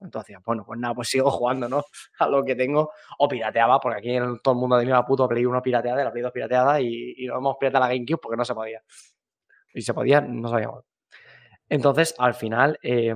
[0.00, 1.82] Entonces, bueno, pues nada, pues sigo jugando, ¿no?
[2.20, 5.44] A lo que tengo, o pirateaba, porque aquí todo el mundo tenido la puta Play
[5.44, 8.44] 1 pirateada, la Play 2 pirateada, y, y no hemos pirateado la GameCube porque no
[8.44, 8.82] se podía.
[9.74, 10.84] Y se podía, no sabíamos.
[11.68, 13.14] Entonces, al final, eh,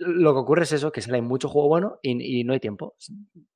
[0.00, 2.96] lo que ocurre es eso, que sale mucho juego bueno y, no hay tiempo.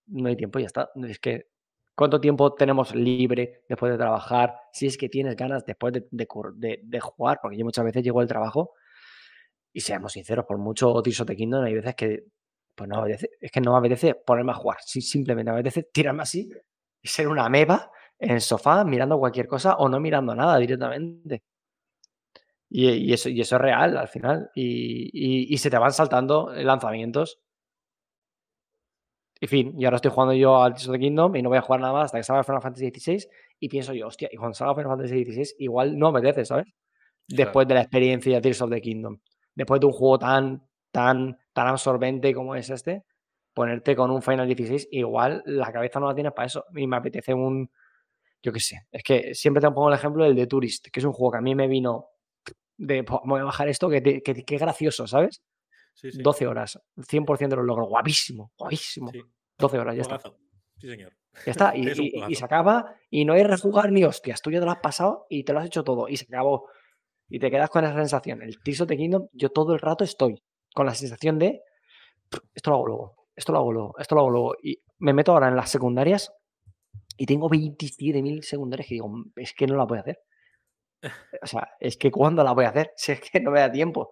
[0.07, 0.90] No hay tiempo y ya está.
[1.09, 1.48] Es que,
[1.96, 4.54] ¿cuánto tiempo tenemos libre después de trabajar?
[4.72, 6.26] Si es que tienes ganas después de, de
[6.57, 8.72] de- de jugar, porque yo muchas veces llego al trabajo
[9.72, 12.24] y seamos sinceros, por mucho Tears the Kingdom, hay veces que,
[12.74, 14.78] pues no apetece, es que no me apetece ponerme a jugar.
[14.83, 16.50] Simplemente me apetece tirarme así
[17.02, 21.42] y ser una meba en el sofá mirando cualquier cosa o no mirando nada directamente.
[22.77, 24.51] Y, y eso, y eso es real al final.
[24.55, 27.41] Y, y- y se te van saltando lanzamientos.
[29.41, 31.59] Y fin, y ahora estoy jugando yo al Tears of the Kingdom y no voy
[31.59, 33.29] a jugar nada más hasta que salga Final Fantasy XVI.
[33.61, 36.67] Y pienso yo, hostia, y cuando salga Final Fantasy XVI, igual no apetece, ¿sabes?
[37.29, 39.19] Después de la experiencia de Tears of the Kingdom.
[39.55, 43.05] Después de un juego tan, tan, tan absorbente como es este,
[43.53, 46.65] ponerte con un Final 16, igual la cabeza no la tienes para eso.
[46.75, 47.71] Y me apetece un.
[48.43, 48.87] Yo qué sé.
[48.93, 51.39] Es que siempre te pongo el ejemplo del de Tourist, que es un juego que
[51.39, 52.09] a mí me vino
[52.77, 53.05] de.
[53.05, 55.43] "Po, Voy a bajar esto, que, te- que, que gracioso, ¿sabes?
[55.95, 56.23] Sí, sí.
[56.23, 57.89] 12 horas, 100% de los logros.
[57.89, 59.11] Guapísimo, guapísimo.
[59.13, 59.21] Sí.
[59.59, 60.19] 12 horas, ya está.
[60.79, 61.13] Sí, señor.
[61.47, 61.73] Ya está.
[61.77, 64.43] Y, y- y se acaba y no hay rejugar ni hostias.
[64.43, 66.69] Tú ya te lo has pasado y te lo has hecho todo y se acabó.
[67.29, 68.43] Y te quedas con esa sensación.
[68.43, 70.43] El Tears the Kingdom, yo todo el rato estoy
[70.75, 71.61] con la sensación de
[72.55, 74.57] esto lo hago luego, esto lo hago luego, esto lo hago luego.
[74.63, 76.33] Y me meto ahora en las secundarias
[77.17, 80.19] y tengo 27.000 secundarias que digo, "Mm, es que no la voy a hacer.
[81.43, 82.93] O sea, es que ¿cuándo la voy a hacer?
[82.97, 84.11] Si es que no me da tiempo.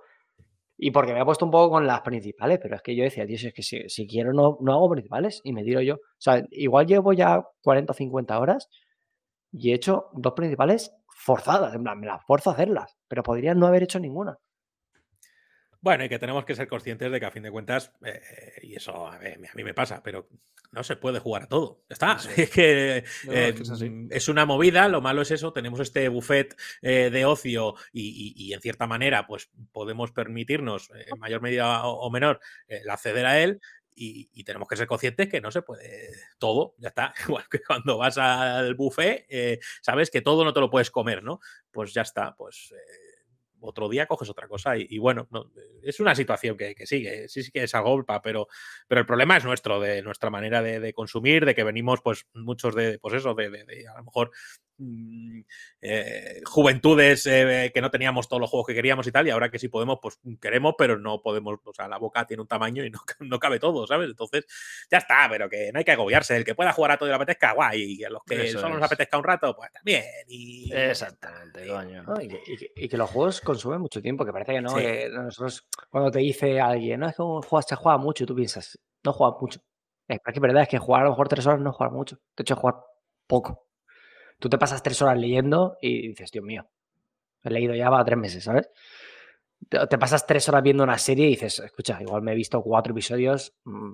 [0.76, 3.26] Y porque me he puesto un poco con las principales, pero es que yo decía,
[3.26, 5.94] si es que si, si quiero no, no hago principales y me tiro yo.
[5.94, 8.68] O sea, igual llevo ya 40 o 50 horas
[9.52, 13.85] y he hecho dos principales forzadas, me las forzo a hacerlas, pero podría no haber
[13.85, 14.38] hecho ninguna.
[15.82, 18.20] Bueno, y que tenemos que ser conscientes de que a fin de cuentas, eh,
[18.62, 20.28] y eso a, ver, a mí me pasa, pero
[20.70, 21.82] no se puede jugar a todo.
[21.90, 22.16] Ya está.
[22.36, 23.62] Es que, No, eh, es que
[24.10, 28.46] es una movida, lo malo es eso, tenemos este buffet eh, de ocio y, y-
[28.48, 32.80] y en cierta manera pues podemos permitirnos eh, en mayor medida o, o menor eh,
[32.84, 33.60] el acceder a él.
[33.94, 37.12] Y, y tenemos que ser conscientes que no se puede todo, ya está.
[37.28, 41.22] Igual que cuando vas al buffet, eh, sabes que todo no te lo puedes comer,
[41.22, 41.40] ¿no?
[41.70, 43.12] Pues ya está, pues eh,
[43.62, 44.77] otro día coges otra cosa.
[44.77, 45.51] Y, bueno, no,
[45.83, 48.48] es una situación que, sigue, sí, sí que es agolpa, pero,
[48.88, 52.75] pero el problema es nuestro, de nuestra manera de, consumir, de que venimos, pues, muchos
[52.75, 54.31] de, pues eso, de, a lo mejor
[55.80, 59.50] eh, juventudes eh, que no teníamos todos los juegos que queríamos y tal, y ahora
[59.50, 62.84] que sí podemos, pues queremos, pero no podemos, o sea, la boca tiene un tamaño
[62.84, 64.08] y no, no cabe todo, ¿sabes?
[64.10, 64.44] Entonces,
[64.90, 67.10] ya está, pero que no hay que agobiarse, el que pueda jugar a todo y
[67.10, 68.86] le apetezca, guay, y a los que Eso solo nos es.
[68.86, 70.04] apetezca un rato, pues también.
[70.28, 72.02] Y Exactamente, y- coño.
[72.04, 72.20] ¿no?
[72.20, 74.70] Y, que, y que- y que los juegos consumen mucho tiempo, que parece que no.
[74.70, 74.76] Sí.
[74.80, 78.26] que nosotros, cuando te dice alguien, no, es que un juego se juega mucho, y
[78.26, 79.60] tú piensas, no juega mucho.
[80.08, 81.92] Es que es verdad, es que jugar a lo mejor tres horas no es jugar
[81.92, 82.16] mucho.
[82.36, 82.76] De hecho, es jugar
[83.26, 83.66] poco.
[84.42, 86.68] Tú te pasas tres horas leyendo y dices, Dios mío,
[87.44, 88.68] he leído ya va tres meses, ¿sabes?
[89.68, 92.61] Te, te pasas tres horas viendo una serie y dices, escucha, igual me he visto
[92.61, 93.92] cuatro episodios, mm,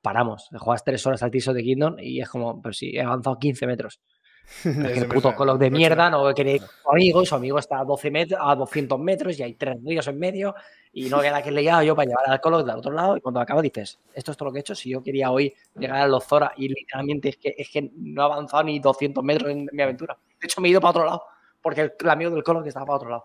[0.00, 0.50] paramos.
[0.56, 3.40] Juegas tres horas al Tears of the Kingdom y es como, pero sí, he avanzado
[3.40, 4.00] 15 metros.
[4.64, 7.80] Es que el puto Call of de mierda, no quiere su amigo, su amigo está
[7.80, 10.54] a, 12 metros, a 200 metros y hay tres ríos en medio
[10.92, 13.20] y no queda que le yo para llevar al Call of del otro lado y
[13.20, 16.00] cuando acaba dices, esto es todo lo que he hecho, si yo quería hoy llegar
[16.02, 19.50] a los Zora y literalmente es que, es que no he avanzado ni 200 metros
[19.50, 20.16] en mi aventura.
[20.40, 21.22] De hecho me he ido para otro lado
[21.62, 23.24] porque el, el amigo del Call of estaba para otro lado.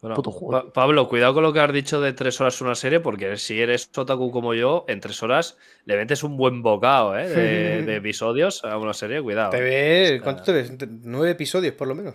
[0.00, 0.66] Bueno, Puto juego.
[0.66, 3.58] Pa- Pablo, cuidado con lo que has dicho de tres horas una serie, porque si
[3.58, 7.26] eres otaku como yo, en tres horas le metes un buen bocado ¿eh?
[7.26, 9.48] de, de episodios a una serie, cuidado.
[9.50, 10.72] Te ves, ¿cuánto te ves?
[11.04, 12.14] Nueve episodios, por lo menos.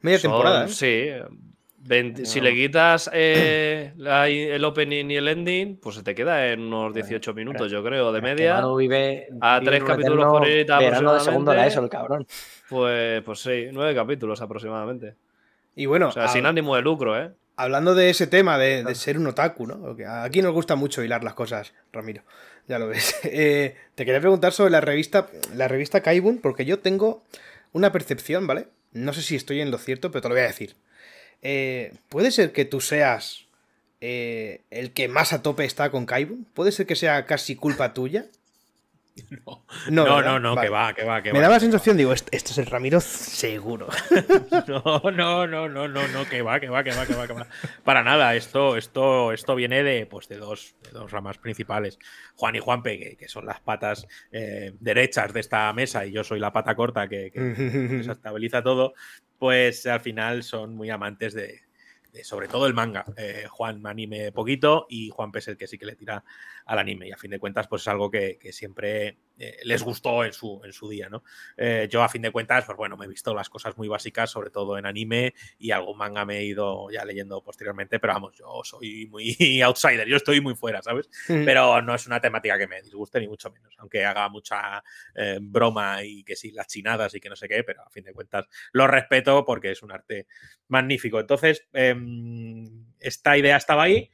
[0.00, 0.68] Media Son- temporada, ¿eh?
[0.68, 1.08] Sí.
[1.84, 6.48] 20 si le quitas eh, la- el opening y el ending, pues se te queda
[6.48, 8.54] en unos 18 minutos, yo creo, de Pero es que media.
[8.54, 11.72] Manu vive, a vive tres capítulos por horita verano de segundo la aproximadamente.
[11.72, 12.26] ESO, el cabrón.
[12.68, 15.14] Pues, pues sí, nueve capítulos aproximadamente.
[15.74, 17.32] Y bueno, O sea, sin ánimo de lucro, ¿eh?
[17.56, 19.78] hablando de ese tema de, de ser un otaku, ¿no?
[19.80, 22.22] Porque aquí nos gusta mucho hilar las cosas, Ramiro.
[22.68, 23.14] Ya lo ves.
[23.24, 27.22] Eh, te quería preguntar sobre la revista, la revista Kaibun, porque yo tengo
[27.72, 28.68] una percepción, ¿vale?
[28.92, 30.76] No sé si estoy en lo cierto, pero te lo voy a decir.
[31.42, 33.46] Eh, ¿Puede ser que tú seas
[34.00, 36.44] eh, el que más a tope está con Kaibun?
[36.54, 38.26] ¿Puede ser que sea casi culpa tuya?
[39.90, 40.68] No, No, no, no, no, Vale.
[40.68, 41.42] que va, que va, que Me va.
[41.42, 43.88] daba la sensación, digo, este, este es el Ramiro seguro.
[44.66, 47.32] No, no, no, no, no, no, que va, que va, que va, que va, que
[47.34, 47.46] va.
[47.84, 51.98] Para nada, esto, esto, esto viene de, pues, de dos, de dos ramas principales.
[52.36, 56.24] Juan y Juanpe, que, que son las patas eh, derechas de esta mesa, y yo
[56.24, 57.54] soy la pata corta que, que-
[57.90, 58.94] que se estabiliza todo,
[59.42, 61.62] pues al final son muy amantes de,
[62.22, 63.04] sobre todo el manga.
[63.16, 66.22] Eh, Juan anime poquito y Juanpe es el que sí que le tira
[66.66, 67.08] al anime.
[67.08, 70.32] Y a fin de cuentas, pues es algo que, que siempre eh, les gustó en
[70.32, 71.24] su, en su día, ¿no?
[71.56, 74.30] Eh, yo, a fin de cuentas, pues bueno, me he visto las cosas muy básicas,
[74.30, 78.36] sobre todo en anime, y algún manga me he ido ya leyendo posteriormente, pero vamos,
[78.36, 81.08] yo soy muy outsider, yo estoy muy fuera, ¿sabes?
[81.26, 84.82] Pero no es una temática que me disguste, ni mucho menos, aunque haga mucha
[85.14, 88.04] eh, broma y que sí, las chinadas y que no sé qué, pero a fin
[88.04, 90.26] de cuentas lo respeto porque es un arte
[90.68, 91.18] magnífico.
[91.18, 94.10] Entonces, em, esta idea estaba ahí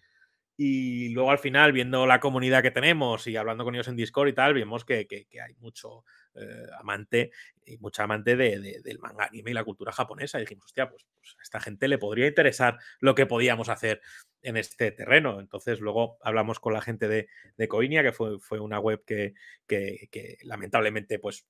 [0.61, 4.27] Y luego al final, viendo la comunidad que tenemos y hablando con ellos en Discord
[4.29, 7.31] y tal, vemos que, que- hay mucho eh, amante
[7.65, 10.39] y mucha amante de- de- del manga anime y la cultura japonesa.
[10.39, 14.01] Y dijimos, hostia, pues, pues a esta gente le podría interesar lo que podíamos hacer
[14.43, 15.39] en este terreno.
[15.39, 19.35] Entonces luego hablamos con la gente de, de Coinia, que fue, fue una web que,
[19.69, 21.47] que- que lamentablemente pues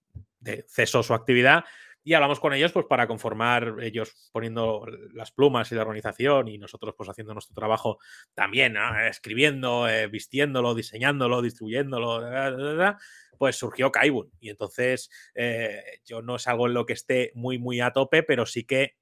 [0.69, 1.65] cesó su actividad.
[2.09, 6.57] Y hablamos con ellos pues para conformar, ellos poniendo las plumas y la organización y
[6.57, 7.99] nosotros pues haciendo nuestro trabajo
[8.33, 8.77] también,
[9.11, 12.97] escribiendo, eh, vistiéndolo, diseñándolo, distribuyéndolo,
[13.37, 14.33] pues surgió Kaibun.
[14.41, 18.23] Y entonces eh, yo no es algo en lo que esté muy, muy a tope,
[18.23, 18.97] pero sí que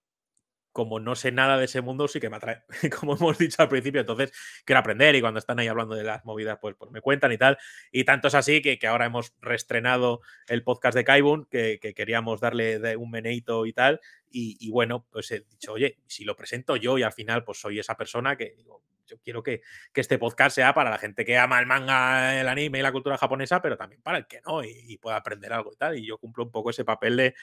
[0.77, 2.62] como no sé nada de ese mundo, sí que me atrae,
[3.01, 4.31] como hemos dicho al principio, entonces
[4.67, 7.39] quiero aprender y cuando están ahí hablando de las movidas, pues, pues me cuentan y
[7.39, 7.57] tal.
[7.91, 11.95] Y tanto es así que, que ahora hemos reestrenado el podcast de Kaibun, que, que
[11.95, 14.03] queríamos darle de un meneito y tal.
[14.31, 17.59] Y, y bueno, pues he dicho, oye, si lo presento yo y al final pues
[17.59, 21.25] soy esa persona que digo, yo quiero que, que este podcast sea para la gente
[21.25, 24.40] que ama el manga, el anime y la cultura japonesa, pero también para el que
[24.47, 25.99] no y, y pueda aprender algo y tal.
[25.99, 27.35] Y yo cumplo un poco ese papel de,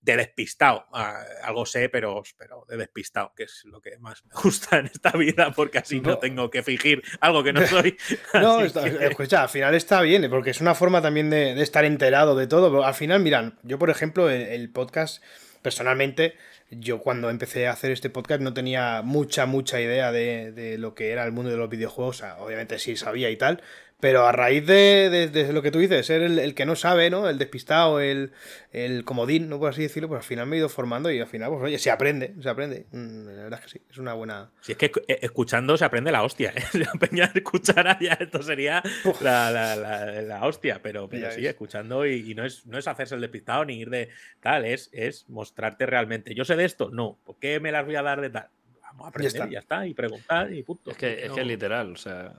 [0.00, 0.86] de despistado.
[0.92, 4.86] Ah, algo sé, pero, pero de despistado, que es lo que más me gusta en
[4.86, 6.18] esta vida, porque así no No.
[6.18, 7.96] tengo que fingir algo que no soy.
[8.34, 11.62] No, está- que- escucha, al final está bien, porque es una forma también de, de
[11.62, 12.70] estar enterado de todo.
[12.70, 15.22] Pero al final, miran, yo por ejemplo, el, el podcast,
[15.62, 16.34] personalmente,
[16.70, 20.94] yo cuando empecé a hacer este podcast no tenía mucha, mucha idea de, de lo
[20.94, 22.16] que era el mundo de los videojuegos.
[22.16, 23.62] O sea, obviamente sí sabía y tal,
[24.02, 26.74] pero a raíz de, de- de lo que tú dices, ser el, el que no
[26.74, 27.28] sabe, ¿no?
[27.28, 28.32] El despistado, el,
[28.72, 29.60] el comodín, ¿no?
[29.60, 31.78] Por así decirlo, pues al final me he ido formando y al final, pues oye,
[31.78, 32.86] se aprende, se aprende.
[32.90, 34.50] Mm, La verdad es que sí, es una buena...
[34.60, 36.62] Si es que eh, escuchando se aprende la hostia, ¿eh?
[36.72, 38.82] Si la peña escuchara ya esto sería
[39.20, 42.78] la, la- la- la hostia, pero, pero Ya sí, escuchando y, y no, es, no
[42.78, 44.08] es hacerse el despistado ni ir de
[44.40, 46.34] tal, es, es mostrarte realmente.
[46.34, 48.48] Yo sé de esto, no, ¿por qué me las voy a dar de tal?
[48.82, 49.46] Vamos a aprender está.
[49.48, 50.90] y ya está, y preguntar y punto.
[50.90, 52.32] Es que, es que literal, o sea.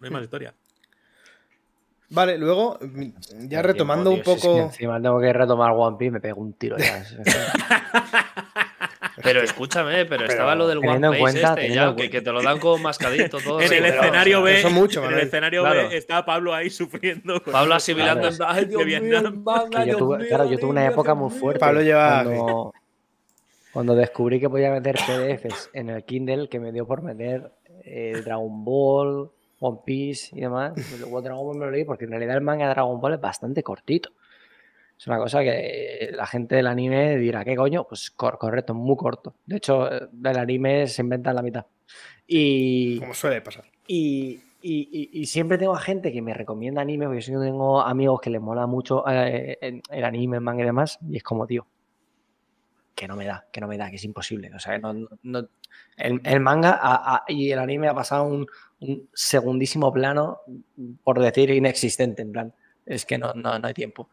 [0.00, 0.52] no hay más historia.
[2.10, 4.58] Vale, luego, mm, ya retomando tiempo, un si poco...
[4.60, 7.04] encima tengo que retomar One Piece, me pego un tiro ya.
[9.22, 12.12] Pero escúchame, pero, estaba lo del One Piece cuenta- este, teniendo ya, en que, cuenta.
[12.12, 13.60] que te lo dan como mascadito todo.
[13.60, 15.88] en el pero, escenario o sea, B, eso mucho, en el escenario Claro.
[15.88, 17.42] B está Pablo ahí sufriendo.
[17.42, 18.52] con Pablo asimilando en Claro.
[18.54, 19.26] ay, Dios de mío, Vietnam.
[19.26, 21.58] el manga, que yo Dios tuve- mío, claro, yo tuve una época muy fuerte.
[21.58, 22.72] Pablo lleva- Cuando,
[23.72, 27.50] cuando descubrí que podía meter PDFs en el Kindle, que me dio por meter
[27.84, 30.72] eh, Dragon Ball, One Piece y demás.
[31.00, 33.20] Luego Dragon Ball me lo leí porque en realidad el manga de Dragon Ball es
[33.20, 34.10] bastante cortito.
[34.98, 37.84] Es una cosa que la gente del anime dirá, ¿qué coño?
[37.88, 39.34] Pues cor- correcto, muy corto.
[39.46, 41.66] De hecho, eh, el anime se inventa en la mitad.
[42.26, 43.64] Y, Como suele pasar.
[43.86, 47.80] y, y- y- y siempre tengo a gente que me recomienda anime, porque yo tengo
[47.80, 49.56] amigos que les mola mucho eh,
[49.90, 51.64] el anime, el manga y demás, y es como, tío,
[52.98, 54.50] que no me da, que no me da, que es imposible.
[54.54, 55.48] O sea, no, no-
[55.96, 58.46] el, el manga a- a- y el anime ha pasado un,
[58.80, 60.40] un segundísimo plano,
[61.04, 62.54] por decir inexistente, en plan,
[62.86, 64.10] es que no, no, no hay tiempo.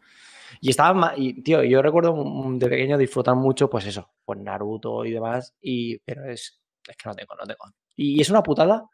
[0.62, 2.15] Y estaba, y tío, yo recuerdo
[2.58, 7.10] de pequeño disfrutar mucho, pues eso, pues Naruto y demás, y, pero es, es que
[7.10, 7.65] no tengo, no tengo.
[7.95, 8.89] Y es una putada,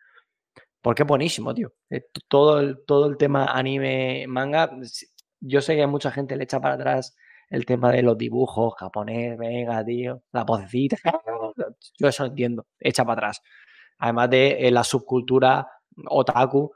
[0.82, 1.74] porque es buenísimo, tío.
[1.90, 4.72] Eh, Todo el, todo el tema anime, manga,
[5.40, 7.16] yo sé que mucha gente le echa para atrás
[7.52, 10.98] el tema de los dibujos japonés, venga, tío, la vocecita.
[12.00, 13.42] Yo eso entiendo, echa para atrás.
[14.00, 15.68] Además de eh, la subcultura
[16.08, 16.72] otaku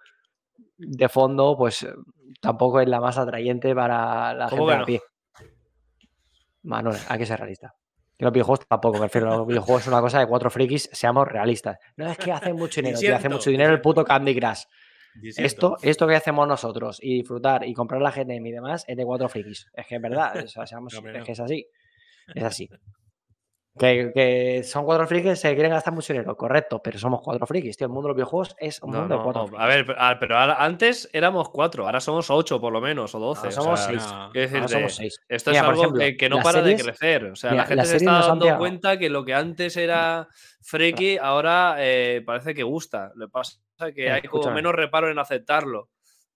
[0.78, 1.94] de fondo, pues eh,
[2.42, 5.02] tampoco es la más atrayente para la ¿Cómo gente que a pie.
[6.64, 7.74] Manuel, hay que ser realista.
[8.18, 9.28] Que los videojuegos tampoco, me refiero.
[9.38, 11.78] Los videojuegos es una cosa de cuatro frikis, seamos realistas.
[11.96, 14.64] No es que hace mucho dinero, tío, hace mucho dinero el puto Candy Crush.
[15.46, 19.06] Esto, esto que hacemos nosotros y disfrutar y comprar la GTM y demás es de
[19.06, 19.68] cuatro frikis.
[19.74, 21.68] Es que es verdad, o sea, seamos- No, hombre, es que es así.
[22.34, 22.70] Es así.
[23.78, 27.46] Que, que son cuatro frikis que se quieren gastar mucho dinero, correcto, pero somos cuatro
[27.46, 27.88] frikis, tío.
[27.88, 29.60] El mundo de los videojuegos es un No, mundo de cuatro no.
[29.60, 29.86] A ver,
[30.18, 33.48] pero, ah, antes éramos cuatro, ahora somos ocho por lo menos, o doce.
[33.48, 34.04] Ahora o somos sea, seis.
[34.54, 35.20] Ahora somos seis.
[35.28, 37.26] Esto Mira, es algo ejemplo, que, que no para series- de crecer.
[37.26, 40.30] O sea, mira, la gente se está han dando cuenta que lo que antes era
[40.62, 43.12] friki ahora eh, parece que gusta.
[43.16, 44.56] Lo que pasa es que hay como escúchame.
[44.56, 45.90] menos reparo en aceptarlo.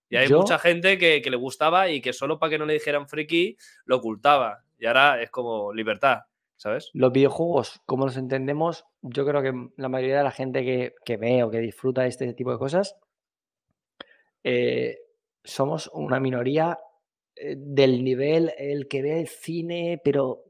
[0.10, 2.66] Y hay Yo- mucha gente que, que le gustaba y que solo para que no
[2.66, 4.64] le dijeran friki lo ocultaba.
[4.78, 6.20] Y ahora es como libertad,
[6.60, 6.90] ¿sabes?
[6.94, 10.64] Los videojuegos, como los entendemos, yo creo que la mayoría de la gente
[11.06, 12.96] que, ve o que disfruta de este tipo de cosas,
[14.44, 14.98] eh,
[15.44, 16.78] somos una minoría
[17.36, 20.44] eh, del nivel el que ve el cine, pero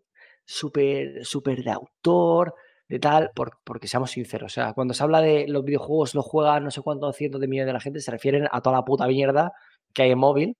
[0.45, 2.55] súper súper de autor,
[2.87, 4.51] de tal, por- porque seamos sinceros.
[4.51, 7.47] O sea, cuando se habla de los videojuegos, los juega no sé cuántos cientos de
[7.47, 9.51] millones de la gente, se refieren a toda la puta mierda
[9.93, 10.57] que hay en móvil.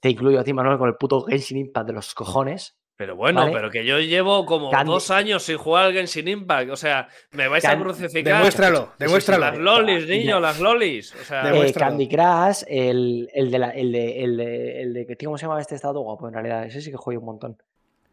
[0.00, 2.76] Te incluyo a ti, Manuel, con el puto Genshin Impact de los cojones.
[3.02, 3.52] Pero bueno, ¿Vale?
[3.52, 6.70] pero que yo llevo como Candy- dos años sin jugar al Genshin Impact.
[6.70, 8.34] O sea, me vais a crucificar.
[8.34, 9.40] Demuéstralo, demuéstralo.
[9.46, 11.12] Las lolis, niño, las lolis.
[11.20, 11.90] O sea, Eh, Demuéstralo.
[11.90, 15.60] Candy Crush, el, el de la, el de, el de, el de ¿cómo se llama
[15.60, 16.64] este estado guapo en realidad?
[16.64, 17.60] Ese sí que juega un montón.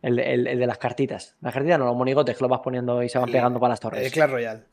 [0.01, 1.35] El de, el- el de las cartitas.
[1.41, 3.79] Las cartitas no, los monigotes que los vas poniendo y se van pegando para las
[3.79, 4.03] torres.
[4.03, 4.63] El Clash Royale.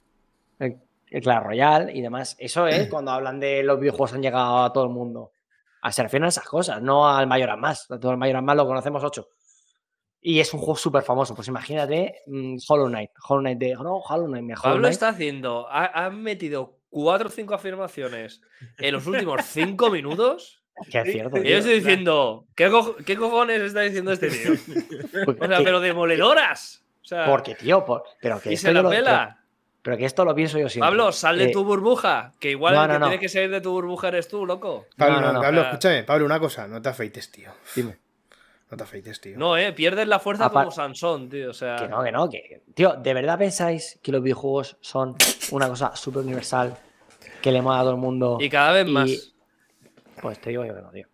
[0.61, 0.77] El,
[1.11, 2.37] el Clash Royale y demás.
[2.39, 5.33] Eso es cuando hablan de los videojuegos han llegado a todo el mundo.
[5.83, 7.87] A se refieren a esas cosas, no al Mayoras más.
[7.87, 9.29] Todo el Mayoras más lo conocemos ocho.
[10.29, 11.37] Y es un juego súper famoso.
[11.37, 13.11] Pues imagínate mm, Hollow Knight.
[13.29, 13.75] Hollow Knight de.
[13.75, 14.73] No, Hollow Knight, mejor.
[14.73, 15.69] Pablo está haciendo.
[15.71, 18.41] Ha, ha metido cuatro o cinco afirmaciones
[18.79, 20.63] en los últimos cinco minutos.
[20.91, 21.39] Que es cierto.
[21.39, 21.51] Y tío.
[21.53, 24.51] yo estoy diciendo, ¿qué, co- qué cojones está diciendo este tío?
[25.41, 26.85] O sea, pero demoledoras.
[27.03, 29.41] O sea, Porque, tío, por- pero que y esto se la lo- pela.
[29.81, 30.89] Pero que esto lo pienso yo siempre.
[30.89, 32.33] Pablo, sal de Eh, tu burbuja.
[32.41, 33.07] Que igual no, el que no, no.
[33.07, 34.87] tiene que salir de tu burbuja eres tú, loco.
[34.97, 35.41] Pablo, no, no.
[35.41, 37.53] Pablo, escúchame, Pablo, una cosa, no te afeites, tío.
[37.77, 37.97] Dime.
[38.71, 39.39] No te afeites, tío.
[39.39, 41.51] No, eh, pierdes la fuerza Apar- como Sansón, tío.
[41.51, 42.63] O sea, Que no, que no, que.
[42.75, 45.15] Tío, ¿de verdad pensáis que los videojuegos son
[45.53, 46.77] una cosa súper universal
[47.41, 48.39] que le mola a todo el mundo?
[48.41, 49.33] y cada vez y- más.
[50.21, 51.07] Pues te digo yo que no, tío.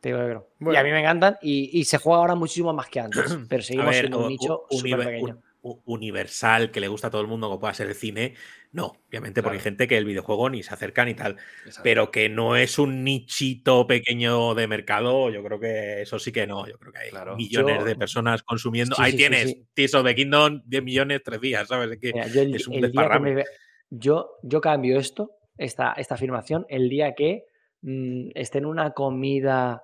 [0.00, 0.34] Te digo yo que
[0.64, 0.72] no.
[0.72, 3.36] Y a mí me encantan y, y se juega ahora muchísimo más que antes.
[3.48, 5.38] Pero seguimos ver, siendo un nicho súper pequeño.
[5.84, 8.34] Universal que le gusta a todo el mundo, como pueda ser el cine.
[8.72, 9.64] No, obviamente, porque hay Claro.
[9.70, 11.36] gente que el videojuego ni se acercan y tal.
[11.64, 11.80] Exacto.
[11.82, 16.46] Pero que no es un nichito pequeño de mercado, yo creo que eso sí que
[16.46, 16.66] no.
[16.68, 17.36] Yo creo que hay Claro.
[17.36, 18.96] millones Yo- de personas consumiendo.
[18.96, 19.66] Sí, Ahí sí, tienes, sí.
[19.74, 21.90] Tears of the Kingdom, 10 millones, 3 días, ¿sabes?
[21.90, 23.34] Es que Mira, yo el, es un el desparrame.
[23.34, 23.44] me
[23.90, 27.44] yo, yo cambio esto, esta, esta afirmación, el día que
[27.82, 29.82] mm, esté en una comida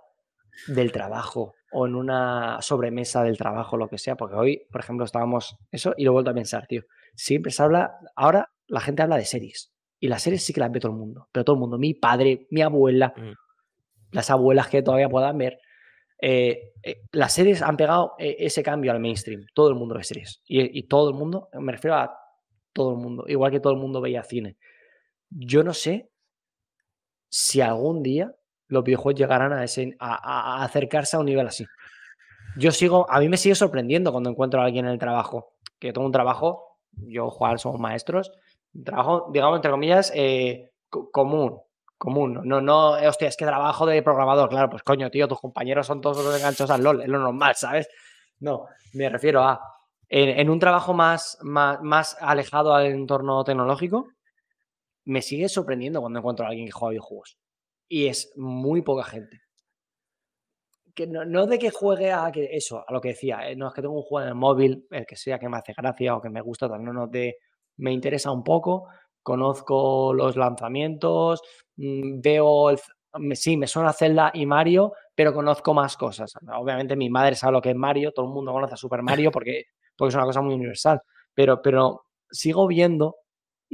[0.66, 5.04] del trabajo o en una sobremesa del trabajo, lo que sea, porque hoy, por ejemplo,
[5.04, 6.82] estábamos eso y lo he vuelto a pensar, tío.
[7.14, 10.70] Siempre se habla, ahora la gente habla de series y las series sí que las
[10.72, 13.32] ve todo el mundo, pero todo el mundo, mi padre, mi abuela, Mm.
[14.12, 15.58] las abuelas que todavía puedan ver.
[16.24, 19.44] eh, eh, las series han pegado eh, ese cambio al mainstream.
[19.54, 20.40] Todo el mundo ve series.
[20.46, 22.16] Y, y todo el mundo, me refiero a
[22.72, 24.56] todo el mundo, igual que todo el mundo veía cine.
[25.30, 26.10] Yo no sé
[27.28, 28.32] si algún día
[28.72, 31.66] los videojuegos llegarán a, ese, acercarse a un nivel así.
[32.56, 35.92] Yo sigo, a mí me sigue sorprendiendo cuando encuentro a alguien en el trabajo, que
[35.92, 38.32] tengo un trabajo, yo, Juan, somos maestros,
[38.74, 41.60] un trabajo, digamos, entre comillas, eh, co- común,
[41.98, 45.40] común, no, no, eh, hostia, es que trabajo de programador, claro, pues coño, tío, tus
[45.40, 47.88] compañeros son todos los enganchos al LOL, es lo normal, ¿sabes?
[48.40, 49.60] No, me refiero a,
[50.08, 54.08] en, en un trabajo más, más, más alejado al entorno tecnológico,
[55.04, 57.36] me sigue sorprendiendo cuando encuentro a alguien que juega videojuegos.
[57.98, 59.40] Y es muy poca gente.
[60.94, 63.68] Que no, no de que juegue a que eso, a lo que decía, eh, no
[63.68, 66.14] es que tengo un juego en el móvil, el que sea que me hace gracia
[66.14, 67.38] o que me gusta, tal, no, no, de
[67.78, 68.88] me interesa un poco,
[69.22, 71.40] conozco los lanzamientos,
[71.76, 72.76] mm, veo,
[73.18, 76.34] me- sí, me suena Zelda y Mario, pero conozco más cosas.
[76.54, 79.30] Obviamente mi madre sabe lo que es Mario, todo el mundo conoce a Super Mario
[79.30, 79.64] porque,
[79.96, 81.00] porque es una cosa muy universal,
[81.32, 83.16] pero, pero sigo viendo,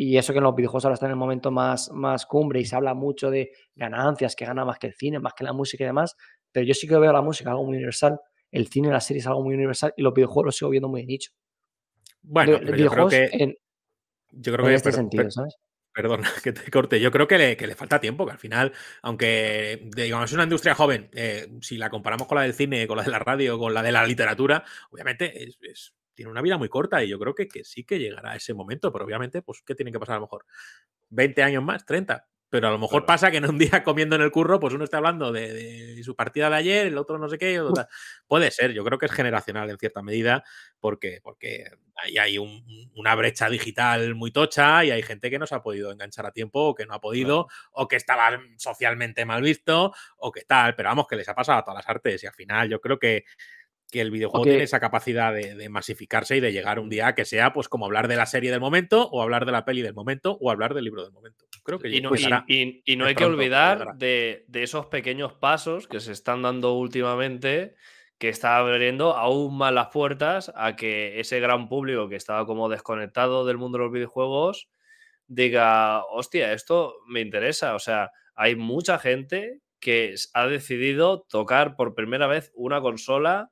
[0.00, 2.64] y eso que en los videojuegos ahora está en el momento más, más cumbre y
[2.64, 5.82] se habla mucho de ganancias, que gana más que el cine, más que la música
[5.82, 6.14] y demás,
[6.52, 8.20] pero yo sí que veo la música algo muy universal,
[8.52, 11.00] el cine la serie es algo muy universal y los videojuegos los sigo viendo muy
[11.00, 11.32] de nicho.
[12.22, 13.30] Bueno, pero yo creo que.
[13.32, 13.56] en,
[14.30, 15.56] Yo creo en que este per- sentido, per- ¿sabes?
[15.92, 17.00] Perdona que te corte.
[17.00, 18.72] Yo creo que le, que le falta tiempo, que al final,
[19.02, 22.96] aunque digamos es una industria joven, eh, si la comparamos con la del cine, con
[22.98, 26.58] la de la radio, con la de la literatura, obviamente es, es- tiene una vida
[26.58, 29.40] muy corta y yo creo que, que sí que llegará a ese momento, pero obviamente,
[29.42, 30.44] pues, ¿qué tiene que pasar a lo mejor?
[31.10, 31.86] ¿20 años más?
[31.86, 32.26] ¿30?
[32.50, 33.06] Pero a lo mejor Claro.
[33.06, 35.52] pasa que en un día comiendo en el curro, pues uno está hablando de,
[35.94, 37.60] de su partida de ayer, el otro no sé qué.
[37.60, 37.86] otro.
[38.26, 40.42] Puede ser, yo creo que es generacional en cierta medida,
[40.80, 41.64] porque, porque
[42.02, 42.64] ahí hay un-
[42.94, 46.32] una brecha digital muy tocha y hay gente que no se ha podido enganchar a
[46.32, 50.74] tiempo o que no ha podido o que estaba socialmente mal visto o que tal,
[50.74, 52.98] pero vamos, que les ha pasado a todas las artes y al final yo creo
[52.98, 53.24] que,
[53.90, 57.24] que el videojuego tiene esa capacidad de, de masificarse y de llegar un día que
[57.24, 59.94] sea pues como hablar de la serie del momento o hablar de la peli del
[59.94, 61.46] momento o hablar del libro del momento.
[61.64, 62.44] Creo que Y no, llegará.
[62.46, 66.42] y- y- y no hay que olvidar de, de esos pequeños pasos que se están
[66.42, 67.76] dando últimamente,
[68.18, 72.68] que está abriendo aún más las puertas a que ese gran público que estaba como
[72.68, 74.68] desconectado del mundo de los videojuegos
[75.26, 77.74] diga, hostia, esto me interesa.
[77.74, 83.50] O sea, hay mucha gente que ha decidido tocar por primera vez una consola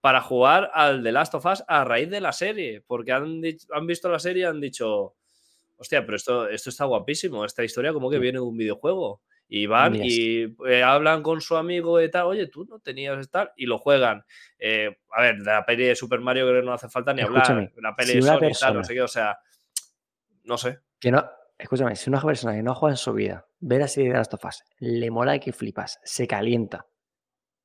[0.00, 3.40] para jugar al The Last of Us a raíz de la serie, porque han,
[3.72, 5.14] han visto la serie y han dicho,
[5.76, 9.22] hostia, pero esto, esto está guapísimo, esta historia como que viene de un videojuego.
[9.50, 13.50] Y van y eh, hablan con su amigo y tal, oye, tú no tenías tal,
[13.56, 14.22] y lo juegan.
[14.58, 17.22] Eh, a ver, de la peli de Super Mario creo que no hace falta ni
[17.22, 17.72] Escúchame, hablar.
[17.76, 19.38] La peli si de Sony y tal, persona- no sé qué, o sea,
[20.44, 20.80] no sé.
[21.00, 21.26] Que no,
[21.56, 24.34] escúchame, si una persona que no juega en su vida, ve la serie de Last
[24.34, 26.86] of Us, le mola que flipas, se calienta.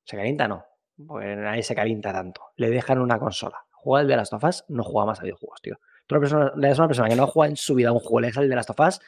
[0.04, 0.64] Se calienta, no.
[0.96, 2.42] Pues nadie se calienta tanto.
[2.56, 3.58] Le dejan una consola.
[3.70, 5.78] Juega el de las tofas, no juega más a videojuegos, tío.
[6.06, 8.20] Tú eres una persona, eres una persona que no juega en su vida un juego,
[8.20, 9.00] le dejas el de las tofas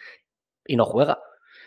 [0.67, 1.19] y no juega.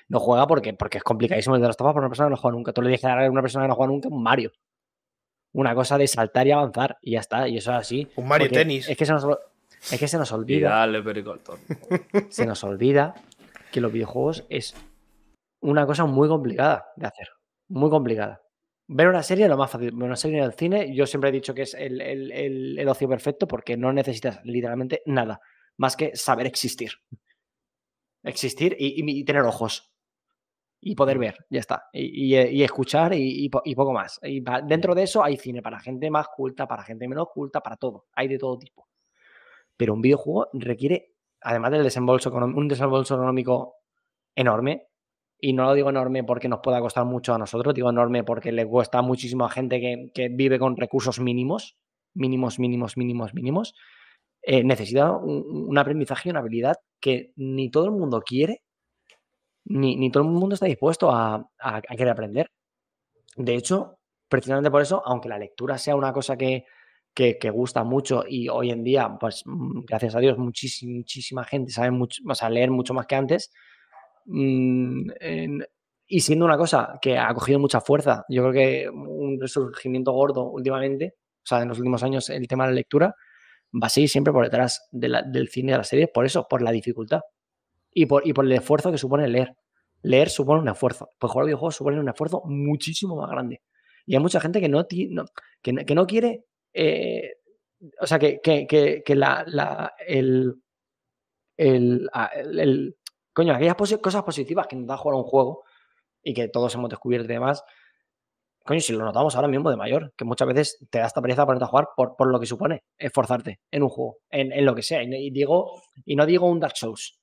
[0.08, 2.38] No juega porque, porque es complicadísimo el de las tofas para una persona que no
[2.38, 2.74] juega nunca.
[2.74, 4.52] Tú le dejas a una persona que no juega nunca un Mario.
[5.54, 7.48] Una cosa de saltar y avanzar y ya está.
[7.48, 8.08] Y eso es así.
[8.16, 8.90] Un Mario Tennis.
[8.90, 9.26] Es que se nos,
[9.92, 11.60] es que se nos Y olvida dale, pericoltón.
[12.30, 13.16] se nos olvida
[13.72, 14.76] que los videojuegos es
[15.62, 17.30] una cosa muy complicada de hacer.
[17.68, 18.42] Muy complicada.
[18.92, 19.92] Ver una serie es lo más fácil.
[19.92, 22.80] Ver una serie en el cine, yo siempre he dicho que es el, el- el-
[22.80, 25.40] el ocio perfecto porque no necesitas literalmente nada
[25.78, 26.92] más que saber existir.
[28.24, 29.92] Existir y, y- y tener ojos.
[30.82, 31.22] Y poder Mm.
[31.22, 31.84] ver, ya está.
[31.94, 34.20] Y, y- y escuchar y, y po- y poco más.
[34.24, 37.62] Y pa- dentro de eso hay cine para gente más culta, para gente menos culta,
[37.62, 38.08] para todo.
[38.14, 38.88] Hay de todo tipo.
[39.78, 43.76] Pero un videojuego requiere, además del desembolso, un desembolso económico
[44.36, 44.88] enorme,
[45.42, 48.52] y no lo digo enorme porque nos pueda costar mucho a nosotros, digo enorme porque
[48.52, 51.78] le cuesta muchísimo a gente que, que vive con recursos mínimos,
[52.14, 53.76] mínimos, mínimos, mínimos, mínimos,
[54.44, 58.62] eh, necesita un, un aprendizaje y una habilidad que ni todo el mundo quiere,
[59.66, 62.52] ni, ni todo el mundo está dispuesto a, a- a querer aprender.
[63.38, 66.66] De hecho, precisamente por eso, aunque la lectura sea una cosa que,
[67.16, 71.44] que, que gusta mucho y hoy en día, pues mm, gracias a Dios, muchísima, muchísima
[71.46, 73.52] gente sabe mucho, o sea, leer mucho más que antes.
[74.30, 75.62] Mm,
[76.08, 80.50] y siendo una cosa que ha cogido mucha fuerza, yo creo que un resurgimiento gordo
[80.50, 83.16] últimamente, o sea, en los últimos años, el tema de la lectura
[83.74, 86.72] va a seguir siempre por detrás del cine de las series, por eso, por la
[86.72, 87.22] dificultad
[87.94, 89.56] y por, y por el esfuerzo que supone leer.
[90.04, 93.62] Leer supone un esfuerzo, pues jugar videojuegos supone un esfuerzo muchísimo más grande.
[94.06, 97.34] Y hay mucha gente que no, que, no- quiere, eh,
[98.02, 99.44] o sea, que, que- que- la,
[100.08, 100.56] el-
[102.60, 102.96] el-
[103.34, 105.64] coño, aquellas cosas positivas que nos da jugar un juego
[106.24, 107.64] y que todos hemos descubierto y demás,
[108.66, 111.46] coño, si lo notamos ahora mismo de mayor, que muchas veces te da esta pereza
[111.46, 115.02] ponerte a jugar por, lo que supone esforzarte en un juego, en, lo que sea.
[115.04, 117.20] Y, digo, y no digo un Dark Souls,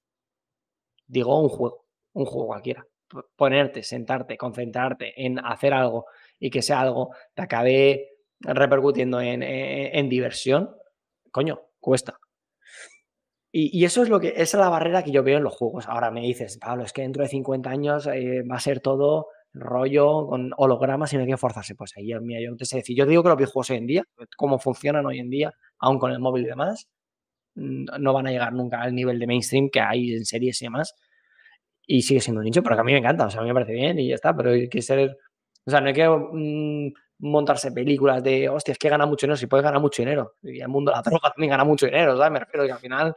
[1.06, 1.84] digo un juego,
[2.14, 2.86] un juego cualquiera.
[3.36, 6.06] Ponerte, sentarte, concentrarte en hacer algo
[6.40, 8.08] y que sea algo te acabe
[8.40, 10.74] repercutiendo en, en- en diversión,
[11.30, 12.18] coño, cuesta.
[13.58, 15.54] Y, y eso es lo que, esa es la barrera que yo veo en los
[15.54, 15.88] juegos.
[15.88, 19.28] Ahora me dices, Pablo, es que dentro de 50 años eh, va a ser todo
[19.54, 21.74] rollo con hologramas y no hay que forzarse.
[21.74, 22.94] Pues ahí, mira, yo te sé decir.
[22.94, 24.04] Yo digo que los videojuegos hoy en día,
[24.36, 26.86] cómo funcionan hoy en día, aún con el móvil y demás,
[27.54, 30.66] mm, no van a llegar nunca al nivel de mainstream que hay en series y
[30.66, 30.94] demás.
[31.86, 33.48] Y sigue siendo un nicho, pero que a mí me encanta, o sea, a mí
[33.48, 35.16] me parece bien y ya está, pero hay que ser,
[35.66, 39.36] o sea, no hay que mm, montarse películas de, hostia, es que gana mucho dinero,
[39.38, 40.34] si puedes ganar mucho dinero.
[40.42, 42.32] Y el mundo de la droga también gana mucho dinero, ¿sabes?
[42.32, 43.14] Me refiero que al final,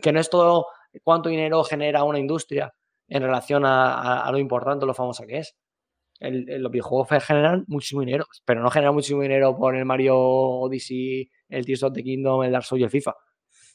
[0.00, 0.66] que no es todo
[1.02, 2.72] cuánto dinero genera una industria
[3.08, 5.56] en relación a, lo importante, lo famosa que es.
[6.18, 11.30] El- los videojuegos generan muchísimo dinero, pero no generan muchísimo dinero por el Mario Odyssey,
[11.48, 13.14] el Tears of the Kingdom, el Dark Souls y el FIFA.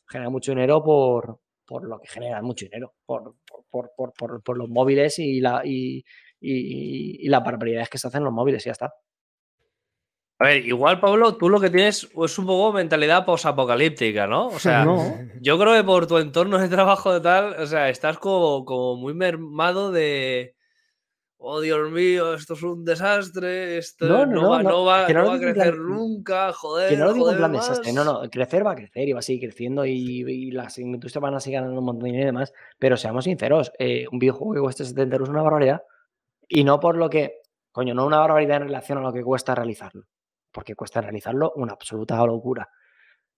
[0.10, 3.36] Generan mucho dinero por, por lo que generan mucho dinero, por,
[3.70, 6.04] por, por- por- por los móviles y, la, y,
[6.40, 8.94] y, y las barbaridades que se hacen en los móviles y ya está.
[10.42, 14.48] A ver, igual, Pablo, tú lo que tienes es un poco mentalidad posapocalíptica, ¿no?
[14.48, 15.04] O sea, No.
[15.40, 18.96] yo creo que por tu entorno de trabajo de tal, o sea, estás como, como
[18.96, 20.56] muy mermado de.
[21.44, 25.08] Oh, Dios mío, esto es un desastre, esto No, no, no, va, no, va- a
[25.08, 26.90] crecer plan- nunca, joder.
[26.90, 29.20] Que no lo digo en plan desastre, no, no, crecer va a crecer y va
[29.20, 29.92] a seguir creciendo y,
[30.28, 33.24] y las industrias van a seguir ganando un montón de dinero y demás, pero seamos
[33.26, 35.82] sinceros, eh, un videojuego que cueste 70 euros es una barbaridad
[36.48, 39.56] y no por lo que, coño, no una barbaridad en relación a lo que cuesta
[39.56, 40.04] realizarlo,
[40.52, 42.70] porque cuesta realizarlo una absoluta locura.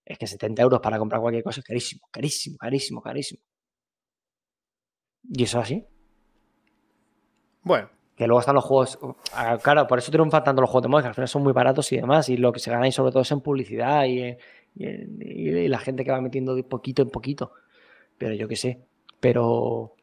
[0.06, 3.42] Es que 70 euros para comprar cualquier cosa es carísimo, carísimo, carísimo, carísimo.
[5.30, 5.86] Y eso es así.
[7.62, 9.00] Bueno, Que luego están los juegos.
[9.34, 11.54] ah, Claro, por eso triunfan tanto los juegos de móvil, que al final son muy
[11.54, 12.30] baratos y demás.
[12.30, 14.38] Y lo que se gana ahí sobre todo es en publicidad y, en-
[14.76, 17.54] y en- y la gente que va metiendo de poquito en poquito.
[18.18, 18.86] Pero yo qué sé.
[19.20, 19.96] Pero.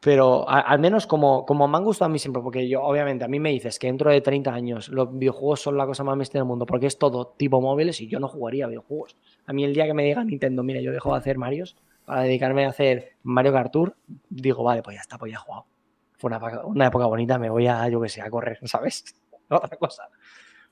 [0.00, 3.28] Pero al menos como, como me han gustado a mí siempre, porque yo, obviamente, a
[3.28, 6.40] mí me dices que dentro de 30 años los videojuegos son la cosa más bestia
[6.40, 9.16] del mundo, porque es todo tipo móviles y yo no jugaría a videojuegos.
[9.46, 12.22] A mí el día que me diga Nintendo, mira, yo dejo de hacer Marios para
[12.22, 13.96] dedicarme a hacer Mario Kart Tour,
[14.28, 15.66] digo, vale, pues ya está, pues ya he jugado.
[16.18, 19.04] Fue una, una época bonita, me voy a, yo que sé, a correr, ¿sabes?
[19.48, 20.08] Otra cosa.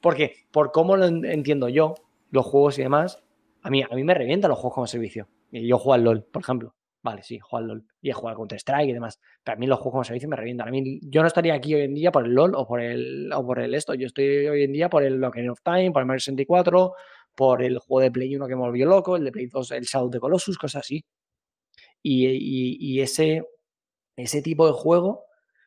[0.00, 1.94] Porque, por cómo lo en- entiendo yo,
[2.30, 3.22] los juegos y demás,
[3.62, 5.28] a mí, a mí me revientan los juegos como servicio.
[5.52, 6.74] Yo juego al LOL, por ejemplo.
[7.06, 7.84] Vale, sí, juego al LOL.
[8.02, 9.20] Y he jugado al Counter-Strike y demás.
[9.44, 10.68] Pero a mí los juegos como servicio me revientan.
[10.68, 13.30] A mí, yo no estaría aquí hoy en día por el LOL o por el,
[13.32, 13.94] o por el esto.
[13.94, 16.94] Yo estoy hoy en día por el Ocarina of Time, por el Mario 64,
[17.34, 19.84] por el juego de Play 1 que me volvió loco, el de Play 2, el
[19.84, 21.04] Shadow the Colossus, cosas así.
[22.02, 23.42] Y, ese,
[24.16, 25.24] ese tipo de juego,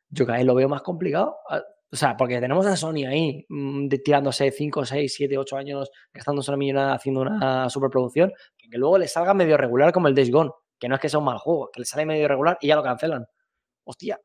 [0.09, 1.37] yo cada vez lo veo más complicado.
[1.49, 1.61] Ah,
[1.91, 5.89] O sea, porque tenemos a Sony ahí mm, de- tirándose 5, 6, 7, 8 años,
[6.13, 10.31] gastándose una millonada haciendo una superproducción, que luego le salga medio regular como el Days
[10.31, 12.67] Gone, que no es que sea un mal juego, que le sale medio regular y
[12.67, 13.27] ya lo cancelan.
[13.83, 14.19] Hostia,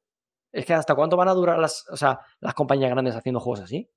[0.53, 3.61] es que hasta cuánto van a durar las, o sea, las compañías grandes haciendo juegos
[3.61, 3.91] así.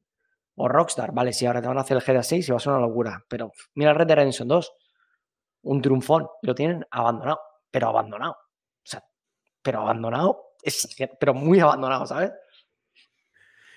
[0.56, 2.60] O Rockstar, vale, si ahora te van a hacer el GTA 6 y va a
[2.60, 4.74] ser una locura, pero mira Red Dead Redemption 2,
[5.64, 7.40] un triunfón, lo tienen abandonado,
[7.70, 8.32] pero abandonado.
[8.32, 9.04] O sea,
[9.62, 12.32] pero abandonado, es, pero muy abandonado, ¿sabes?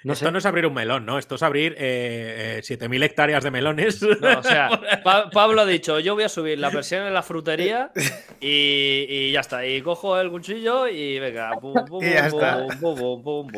[0.02, 0.32] No Esto sé.
[0.32, 1.18] no es abrir un melón, ¿no?
[1.18, 4.00] Esto es abrir eh, eh, 7.000 hectáreas de melones.
[4.02, 4.70] No, o sea,
[5.04, 7.90] Pa- Pablo ha dicho, yo voy a subir la versión en la frutería
[8.40, 9.66] y, y ya está.
[9.66, 11.50] Y cojo el cuchillo y venga.
[11.60, 12.00] pum, pum,
[12.80, 13.48] pum, pum, pum.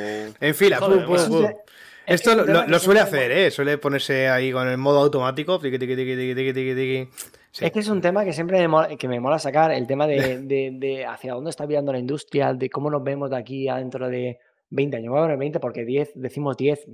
[0.40, 1.44] En fila, Joder, pum, pum, pum.
[2.06, 3.50] es Esto lo, suele hacer, ¿eh?
[3.52, 5.60] Suele ponerse ahí con el modo automático.
[5.60, 7.08] tiqui, tiqui, tiqui.
[7.52, 7.66] Sí.
[7.66, 10.06] Es que es un tema que siempre me mola, que me mola sacar, el tema
[10.06, 13.68] de, de- de hacia dónde está virando la industria, de cómo nos vemos de aquí
[13.68, 14.38] a dentro de
[14.72, 15.10] 20 años.
[15.10, 16.86] Voy a poner 20 porque 10, decimos 10,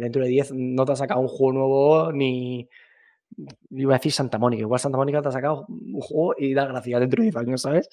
[0.00, 2.68] dentro de 10 no te ha sacado un juego nuevo ni...
[3.70, 6.64] Iba a decir Santa Mónica, igual Santa Mónica te ha sacado un juego y da
[6.66, 7.88] gracia dentro de 10 años, ¿sabes?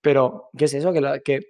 [0.00, 0.92] Pero, ¿qué es eso?
[0.92, 1.40] Que,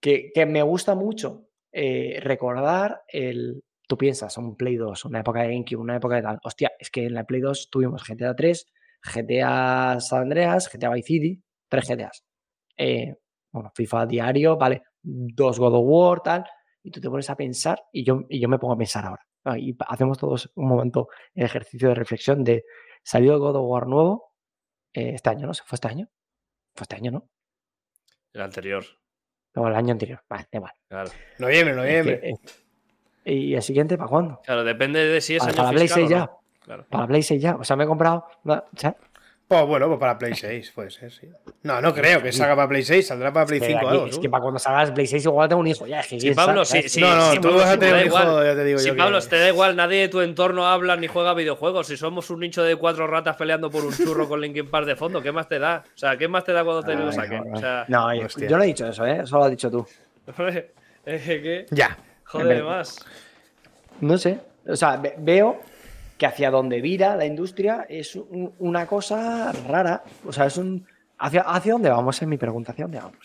[0.00, 3.62] que, que me gusta mucho eh, recordar el...
[3.86, 6.38] Tú piensas, un Play 2, una época de GameCube, una época de tal.
[6.44, 8.66] Hostia, es que en la Play 2 tuvimos GTA 3,
[9.02, 12.24] GTA San Andreas, GTA Vice City, tres GTAs.
[12.76, 13.14] Eh,
[13.50, 16.44] bueno, FIFA diario, vale, dos God of War, tal.
[16.88, 19.22] Y tú te pones a pensar, y yo, y yo me pongo a pensar ahora.
[19.44, 22.64] ah, Y hacemos todos un momento el ejercicio de reflexión de
[23.02, 24.32] salió el God of War nuevo
[24.94, 25.52] eh, este año, ¿no?
[25.52, 26.08] ¿Fue este año?
[26.74, 27.28] Fue este año, ¿no?
[28.32, 28.82] El anterior.
[29.54, 30.22] No, el año anterior.
[30.30, 30.72] Vale, igual.
[30.88, 31.10] Claro.
[31.38, 32.20] Noviembre, noviembre.
[33.26, 34.40] eh, ¿Y el siguiente para cuándo?
[34.44, 36.30] Claro, depende de si es Para, año para Play fiscal 6 o ya.
[36.64, 36.86] Claro.
[36.88, 37.56] Para la Play 6 ya.
[37.56, 38.24] O sea, me he comprado.
[39.48, 41.26] Pues bueno, pues para Play 6, puede ser, sí.
[41.62, 44.06] No, no creo que salga para Play 6, saldrá para Play Que 5 aquí- algo.
[44.06, 45.86] es que para cuando salgas Play 6 igual tengo un hijo.
[45.86, 47.00] Ya, es que Sí, Pablo, sí, sí.
[47.00, 48.44] no, no, sí, tú vas a sí, tener da un hijo, igual.
[48.46, 48.96] ya te digo Si yo.
[48.96, 51.86] Pablo, que- te da igual, nadie de tu entorno habla ni juega videojuegos.
[51.86, 54.96] Si somos un nicho de cuatro ratas peleando por un churro con Linkin Park de
[54.96, 55.82] fondo, ¿qué más te da?
[55.94, 57.54] O sea, ¿qué más te da cuando te lo Ay, saquen?
[57.54, 58.48] O sea, No, yo, Hostia.
[58.48, 59.20] yo no he dicho eso, ¿eh?
[59.22, 59.86] Eso lo has dicho tú.
[61.06, 61.96] que, Ya.
[62.26, 62.98] joder, más.
[64.02, 64.38] No sé.
[64.66, 65.58] O sea, ve- veo
[66.18, 70.02] que hacia donde vira la industria es un- una cosa rara.
[70.26, 70.86] O sea, es un.
[71.18, 72.20] ¿Hacia, hacia dónde vamos?
[72.20, 72.72] Es mi pregunta.
[72.72, 73.16] ¿Hacia dónde vamos?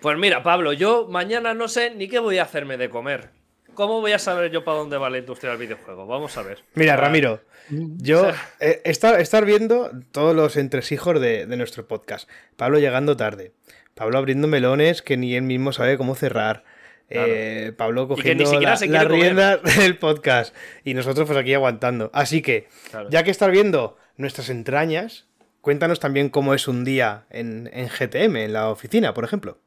[0.00, 3.30] Pues mira, Pablo, yo mañana no sé ni qué voy a hacerme de comer.
[3.74, 6.06] ¿Cómo voy a saber yo para dónde va la industria del videojuego?
[6.06, 6.64] Vamos a ver.
[6.74, 8.28] Mira, Ah, Ramiro, yo
[8.60, 12.28] eh, estar, estar viendo todos los entresijos de, de nuestro podcast.
[12.56, 13.52] Pablo llegando tarde.
[13.94, 16.64] Pablo abriendo melones que ni él mismo sabe cómo cerrar.
[17.08, 20.54] Eh, Pablo cogiendo la- las riendas del podcast.
[20.84, 22.10] Y nosotros pues aquí aguantando.
[22.12, 23.08] Así que, Claro.
[23.10, 25.26] ya que estás viendo nuestras entrañas,
[25.60, 29.58] cuéntanos también cómo es un día en, en GTM, en la oficina, por ejemplo.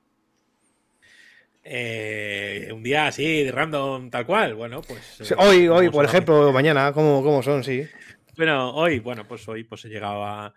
[1.63, 4.55] Eh, un día así, random, tal cual.
[4.55, 5.21] Bueno, pues.
[5.31, 7.63] eh, Hoy, hoy, ¿cómo por ejemplo, mañana, ¿cómo, cómo son?
[7.63, 7.85] Sí.
[8.37, 10.53] Bueno, hoy, bueno, pues hoy pues he llegado a,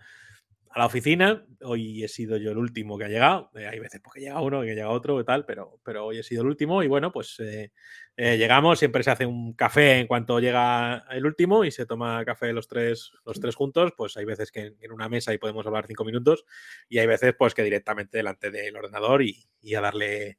[0.74, 1.44] a la oficina.
[1.62, 3.50] Hoy he sido yo el último que ha llegado.
[3.54, 6.22] Eh, hay veces porque llega uno, que llega otro y tal, pero, pero hoy he
[6.22, 6.82] sido el último.
[6.82, 7.72] Y bueno, pues eh,
[8.16, 12.24] eh, llegamos, siempre se hace un café en cuanto llega el último y se toma
[12.24, 13.92] café los tres, los tres juntos.
[13.96, 16.44] Pues hay veces que en, una mesa y podemos hablar cinco minutos
[16.88, 20.38] y hay veces pues que directamente delante del ordenador y a darle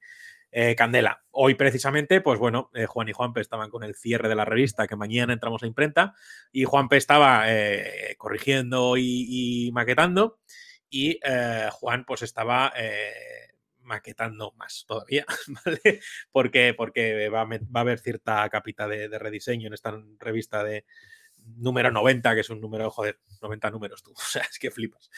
[0.56, 1.24] eh, candela.
[1.32, 4.86] Hoy precisamente, pues bueno, eh, Juan y Juanpe estaban con el cierre de la revista,
[4.86, 6.14] que mañana entramos a imprenta,
[6.52, 10.38] y Juanpe estaba eh, corrigiendo y, maquetando,
[10.92, 11.20] y
[11.72, 12.72] Juan pues estaba
[13.80, 15.26] maquetando más todavía,
[15.66, 16.02] ¿vale?
[16.32, 20.86] Porque, porque va, a, haber cierta capita de rediseño en esta revista de
[21.58, 25.10] número 90, que es un número, joder, 90 números tú, o sea, es que flipas.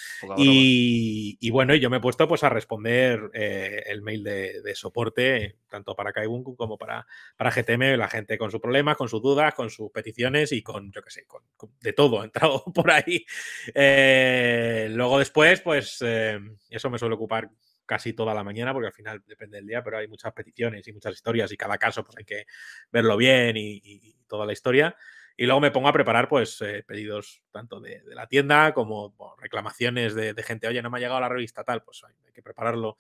[0.42, 4.62] Y, y bueno, y yo me he puesto pues a responder eh, el mail de,
[4.62, 7.06] de soporte, tanto para Kaibun como para,
[7.38, 10.92] para GTM, la gente con sus problemas, con sus dudas, con sus peticiones y con,
[10.92, 13.26] yo qué sé, con, con- de todo ha entrado por ahí.
[13.74, 17.50] Eh, luego después, pues eh, eso me suele ocupar
[17.86, 20.94] casi toda la mañana, porque al final depende del día, pero hay muchas peticiones y
[20.94, 22.46] muchas historias y cada caso pues hay que
[22.92, 24.96] verlo bien y toda la historia.
[25.38, 29.12] Y luego me pongo a preparar pues eh, pedidos tanto de, de la tienda como
[29.12, 32.14] bueno, reclamaciones de, de gente, oye, no me ha llegado la revista tal, pues hay
[32.26, 32.98] hay que prepararlo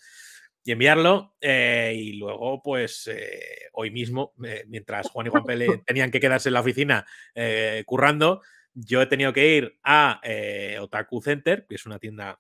[0.64, 1.36] y enviarlo.
[1.40, 4.34] eh, y luego, pues eh, hoy mismo,
[4.68, 7.06] mientras Juan y Juan Pele tenían que quedarse en la oficina
[7.86, 8.42] currando,
[8.74, 10.20] yo he tenido que ir a
[10.82, 12.40] Otaku Center, que es una tienda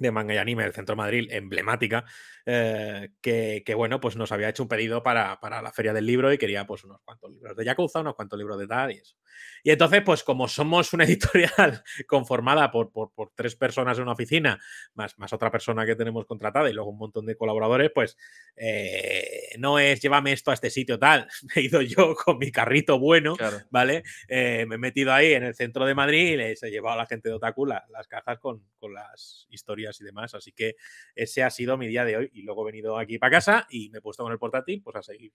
[0.00, 2.04] de manga y anime del Centro Madrid, emblemática,
[2.46, 6.06] eh, que, que, bueno, pues nos había hecho un pedido para, para, la Feria del
[6.06, 8.94] Libro y quería pues unos cuantos libros de Yakuza, unos cuantos libros de tal y
[8.94, 9.16] eso.
[9.62, 14.12] Y entonces, pues como somos una editorial conformada por, por, por, tres personas en una
[14.12, 14.60] oficina,
[14.94, 18.16] más, más otra persona que tenemos contratada y luego un montón de colaboradores, pues
[18.56, 21.28] eh, no es llévame esto a este sitio tal.
[21.54, 23.58] Me he ido yo con mi carrito bueno, claro.
[23.70, 24.02] ¿vale?
[24.28, 26.98] Eh, me he metido ahí en el centro de Madrid y les he llevado a
[26.98, 30.34] la gente de Otaku la, las cajas con, con las historias y demás.
[30.34, 30.76] Así que
[31.14, 33.90] ese ha sido mi día de hoy y luego he venido aquí para casa y
[33.90, 35.32] me he puesto con el portátil pues a seguir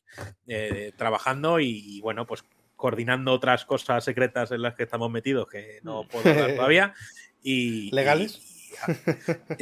[0.47, 2.43] eh, trabajando y, y, bueno, pues
[2.75, 6.93] coordinando otras cosas secretas en las que estamos metidos que no puedo hablar todavía.
[7.41, 8.37] Y, ¿Legales?
[8.37, 8.55] Y,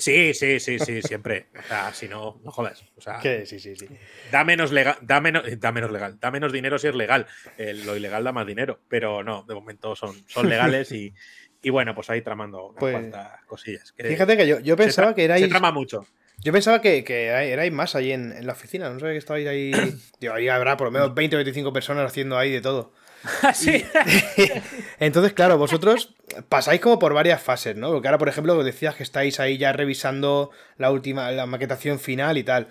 [0.02, 1.48] sí, sí, sí, sí, siempre.
[1.58, 2.84] O sea, si no, no jodas.
[2.96, 3.22] O sea.
[3.22, 3.88] Sí, sí, sí.
[4.32, 7.28] Da menos, legal, da, menos, da menos legal, da menos dinero si es legal.
[7.58, 11.14] Eh, lo ilegal da más dinero, pero no, de momento son, son legales y,
[11.62, 13.92] y bueno, pues ahí tramando unas Pues, cuantas cosillas.
[13.94, 15.42] Que Fíjate que yo, yo pensaba que erais.
[15.42, 16.06] Se trama mucho.
[16.40, 18.90] Yo pensaba que, que erais más ahí en, en la oficina.
[18.90, 19.72] No sabía que estabais ahí.
[20.20, 22.94] Tío, ahí habrá por lo menos 20 o 25 personas haciendo ahí de todo.
[23.54, 23.84] sí.
[25.00, 26.16] Entonces, claro, vosotros
[26.50, 27.92] pasáis como por varias fases, ¿no?
[27.92, 32.38] Porque ahora, por ejemplo, decías que estáis ahí ya revisando la última, la maquetación final
[32.38, 32.68] y tal.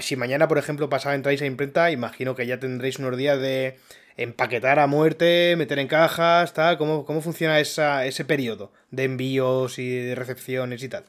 [0.00, 3.78] Si mañana, por ejemplo, pasada entráis a imprenta, imagino que ya tendréis unos días de
[4.16, 6.78] empaquetar a muerte, meter en cajas, tal.
[6.78, 11.04] ¿Cómo, cómo funciona esa, ese periodo de envíos y de recepciones y tal?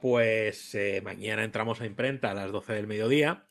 [0.00, 3.44] Pues eh, mañana entramos a imprenta a las 12 del mediodía.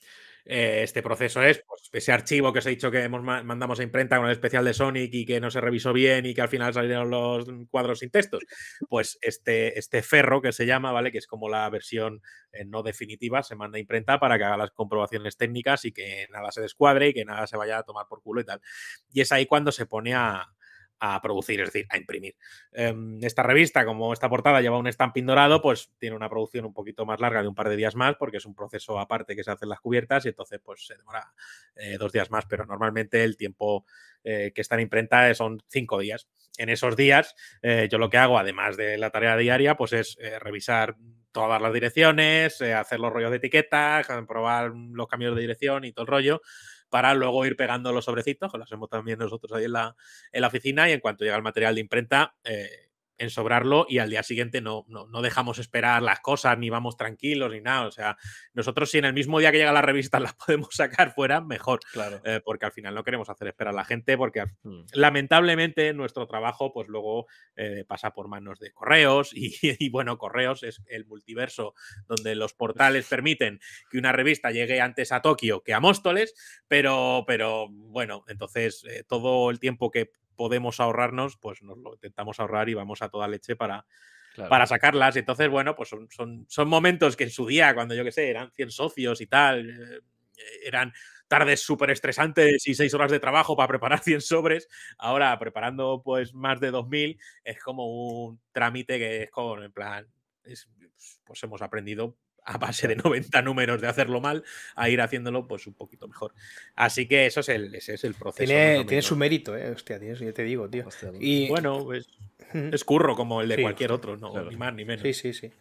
[0.45, 3.79] Eh, este proceso es pues, ese archivo que os he dicho que hemos ma mandamos
[3.79, 6.41] a imprenta con el especial de Sonic y que no se revisó bien y que
[6.41, 8.43] al final salieron los cuadros sin textos.
[8.89, 11.11] Pues este, este ferro que se llama, ¿vale?
[11.11, 12.21] Que es como la versión
[12.51, 16.27] eh, no definitiva, se manda a imprenta para que haga las comprobaciones técnicas y que
[16.31, 18.61] nada se descuadre y que nada se vaya a tomar por culo y tal.
[19.11, 20.52] Y es ahí cuando se pone a,
[21.05, 22.37] a producir, es decir, a imprimir.
[22.71, 26.73] Eh, esta revista, como esta portada lleva un stamping dorado, pues tiene una producción un
[26.73, 29.43] poquito más larga de un par de días más, porque es un proceso aparte que
[29.43, 31.33] se hacen las cubiertas y entonces pues se demora
[31.75, 33.85] eh, dos días más, pero normalmente el tiempo
[34.23, 36.29] eh, que está en imprenta son cinco días.
[36.57, 40.17] En esos días, eh, yo lo que hago, además de la tarea diaria, pues es
[40.21, 40.95] eh, revisar
[41.31, 45.91] todas las direcciones, eh, hacer los rollos de etiquetas, probar los cambios de dirección y
[45.91, 46.41] todo el rollo
[46.93, 49.95] para luego ir pegando los sobrecitos, que los hacemos también nosotros ahí en la,
[50.31, 54.09] en la oficina, y en cuanto llega el material de imprenta, eh, ensobrarlo y al
[54.09, 57.87] día siguiente no, no, no, dejamos esperar las cosas, ni vamos tranquilos, ni nada.
[57.87, 58.17] O sea,
[58.53, 61.79] nosotros si en el mismo día que llega la revista las podemos sacar fuera, mejor.
[61.91, 62.21] Claro.
[62.23, 64.83] Eh, porque al final no queremos hacer esperar a la gente, porque Mm.
[64.93, 70.63] lamentablemente nuestro trabajo, pues luego eh, pasa por manos de correos, y, y, bueno, correos
[70.63, 71.73] es el multiverso
[72.07, 73.59] donde los portales permiten
[73.89, 76.33] que una revista llegue antes a Tokio que a Móstoles,
[76.67, 82.39] pero, pero bueno, entonces eh, todo el tiempo que podemos ahorrarnos, pues nos lo intentamos
[82.39, 83.85] ahorrar y vamos a toda leche para,
[84.33, 84.49] claro.
[84.49, 85.15] para sacarlas.
[85.15, 88.29] Entonces, bueno, pues son, son, son, momentos que en su día, cuando yo que sé,
[88.29, 90.01] eran 100 socios y tal, eh,
[90.65, 90.93] eran
[91.27, 94.67] tardes súper estresantes y seis horas de trabajo para preparar 100 sobres.
[94.97, 100.07] Ahora, preparando pues más de 2000, es como un trámite que es con, en plan,
[100.43, 100.69] es,
[101.23, 104.43] pues hemos aprendido a base de 90 números de hacerlo mal,
[104.75, 106.33] a ir haciéndolo pues un poquito mejor.
[106.75, 108.45] Así que eso es el, ese es el proceso.
[108.45, 109.71] Tiene, tiene su mérito, eh.
[109.71, 110.87] Hostia, tío, yo te digo, tío.
[110.87, 112.07] Hostia, y bueno, pues,
[112.53, 114.49] es curro como el de sí, cualquier otro, no, claro.
[114.49, 115.01] ni más ni menos.
[115.01, 115.51] Sí, sí, sí.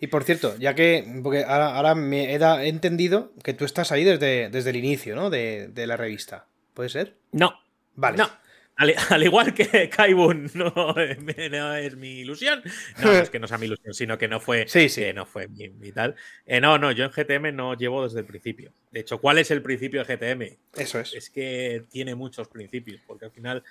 [0.00, 3.64] Y por cierto, ya que, porque ahora, ahora me he, da, he, entendido que tú
[3.64, 5.30] estás ahí desde, desde el inicio, ¿no?
[5.30, 6.46] De, de la revista.
[6.74, 7.16] ¿Puede ser?
[7.30, 7.54] No.
[7.94, 8.18] Vale.
[8.18, 8.28] No.
[8.76, 12.62] Al, al, igual que Kaibun no, no, es mi ilusión,
[13.02, 15.02] no, es que no sea mi ilusión, sino que no fue, sí, sí.
[15.02, 16.14] Que no fue mi, mi tal.
[16.46, 18.72] Eh, no, no, yo en GTM no llevo desde el principio.
[18.90, 20.58] De hecho, ¿cuál es el principio de GTM?
[20.74, 21.14] Eso es.
[21.14, 23.62] Es que tiene muchos principios, porque al final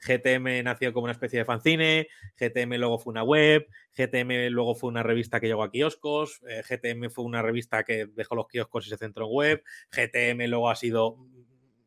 [0.00, 4.88] GTM nació como una especie de fanzine, GTM luego fue una web, GTM luego fue
[4.88, 8.86] una revista que llegó a kioscos, eh, GTM fue una revista que dejó los kioscos
[8.86, 11.16] y se centró en web, GTM luego ha sido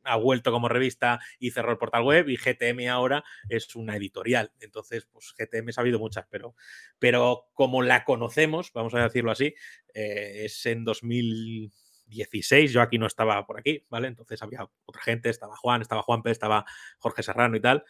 [0.04, 4.52] ha vuelto como revista y cerró el portal web y GTM ahora es una editorial.
[4.60, 6.56] Entonces, pues GTM ha habido muchas, pero,
[6.99, 9.56] pero como la conocemos, vamos a decirlo así,
[9.93, 10.86] eh, es en
[12.12, 14.07] 2016, yo aquí no estaba por aquí, ¿vale?
[14.07, 16.66] Entonces había otra gente, estaba Juan, estaba Juanpe, estaba
[16.99, 17.84] Jorge Serrano y tal.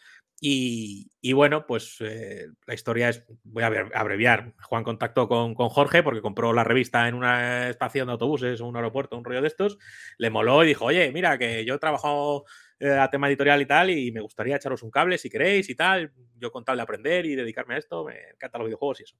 [0.43, 5.69] Y, y, bueno, pues eh, la historia es, voy a abreviar, Juan contactó con, con,
[5.69, 9.41] Jorge porque compró la revista en una estación de autobuses o un aeropuerto, un rollo
[9.41, 9.77] de estos,
[10.17, 12.45] le moló y dijo, oye, mira, que yo he trabajado
[12.81, 15.75] eh, a tema editorial y tal y me gustaría echaros un cable si queréis y
[15.75, 19.03] tal, yo con tal de aprender y dedicarme a esto, me encantan los videojuegos y
[19.03, 19.17] eso.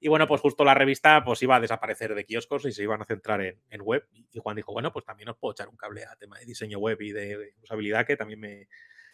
[0.00, 3.00] Y bueno, pues justo la revista pues iba a desaparecer de kioscos y se iban
[3.00, 5.76] a centrar en, en web y Juan dijo, bueno, pues también os puedo echar un
[5.76, 8.68] cable a tema de diseño web y de, usabilidad que también me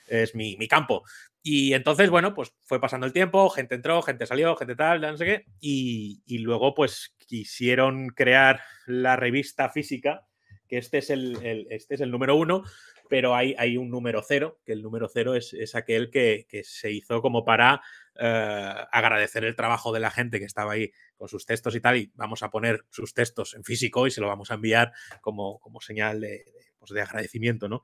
[0.07, 1.05] es mi, mi campo.
[1.43, 5.17] Y entonces, bueno, pues fue pasando el tiempo, gente entró, gente salió, gente tal, no
[5.17, 10.27] sé qué, y, y luego pues quisieron crear la revista física,
[10.67, 12.65] que este es el- este es el número uno,
[13.11, 16.65] pero hay, hay un número cero, que el número cero es, es aquel que, que
[16.65, 17.83] se hizo como para
[18.15, 21.97] eh, agradecer el trabajo de la gente que estaba ahí con sus textos y tal,
[21.97, 25.59] y vamos a poner sus textos en físico y se lo vamos a enviar como,
[25.59, 27.83] como señal de, de, pues, de agradecimiento, ¿no?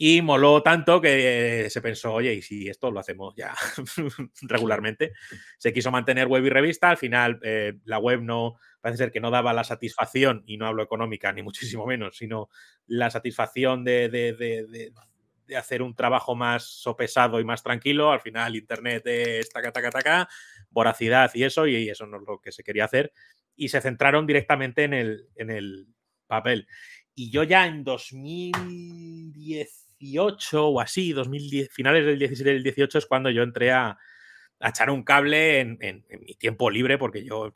[0.00, 3.52] Y moló tanto que se pensó, oye, ¿y si esto lo hacemos ya
[4.42, 5.12] regularmente?
[5.58, 9.20] Se quiso mantener web y revista, al final eh, la web no, parece ser que
[9.20, 12.48] no daba la satisfacción, y no hablo económica ni muchísimo menos, sino
[12.86, 14.92] la satisfacción de, de- de- de-
[15.56, 18.12] hacer un trabajo más sopesado y más tranquilo.
[18.12, 20.28] Al final Internet es taca, taca, taca,
[20.70, 23.12] voracidad y eso, y eso no es lo que se quería hacer.
[23.56, 25.86] Y se centraron directamente en el, en el
[26.26, 26.68] papel.
[27.14, 33.06] Y yo ya en 2018 o así, 2010, finales del 17 y del 18 es
[33.06, 33.96] cuando yo entré a,
[34.60, 37.54] a echar un cable en, en- en mi tiempo libre, porque yo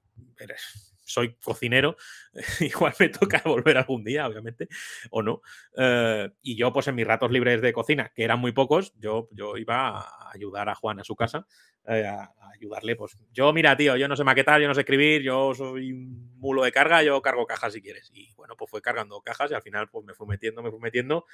[1.05, 1.97] soy cocinero,
[2.61, 4.69] igual me toca volver algún día, obviamente,
[5.11, 5.43] o no.
[5.77, 9.29] Eh, y yo, pues en mis ratos libres de cocina, que eran muy pocos, yo,
[9.33, 11.47] yo iba a ayudar a Juan a su casa,
[11.87, 15.23] eh, a, ayudarle, pues yo, mira, tío, yo no sé maquetar, yo no sé escribir,
[15.23, 18.11] yo soy un mulo de carga, yo cargo cajas si quieres.
[18.15, 20.81] Y bueno, pues fue cargando cajas y al final pues me fui metiendo, me fui
[20.81, 21.27] metiendo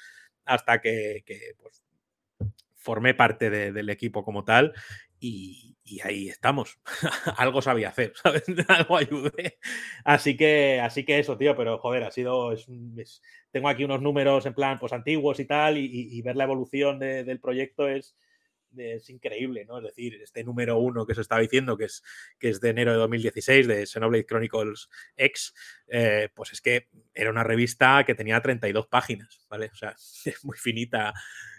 [0.44, 1.82] hasta que, que, pues,
[2.78, 4.72] formé parte de- del equipo como tal
[5.20, 6.78] y, ahí estamos.
[7.38, 8.44] Algo sabía hacer, ¿sabes?
[8.68, 9.58] Algo ayudé.
[10.04, 12.54] Así que, así que eso, tío, pero joder, ha sido.
[13.50, 17.24] tengo aquí unos números en plan pues antiguos y tal, y, ver la evolución de-
[17.24, 18.16] del proyecto es,
[18.76, 19.78] es increíble, ¿no?
[19.78, 22.02] Es decir, este número uno que se estaba diciendo, que es,
[22.38, 25.54] que es de enero de 2016, de Xenoblade Chronicles X,
[25.88, 29.70] eh, pues es que era una revista que tenía 32 páginas, ¿vale?
[29.72, 31.12] O sea, es muy finita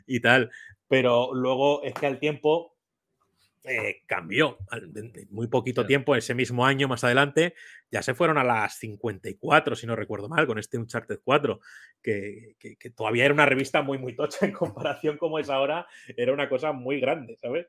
[0.05, 0.51] y tal.
[0.90, 2.76] Pero luego es que al tiempo
[3.64, 4.58] eh, cambió.
[5.30, 7.54] Muy poquito tiempo, ese mismo año más adelante,
[7.92, 11.60] ya se fueron a las 54, si no recuerdo mal, con este Uncharted 4,
[12.02, 15.88] que, que- que todavía era una revista muy, muy tocha en comparación como es ahora,
[16.16, 17.68] era una cosa muy grande, ¿sabes?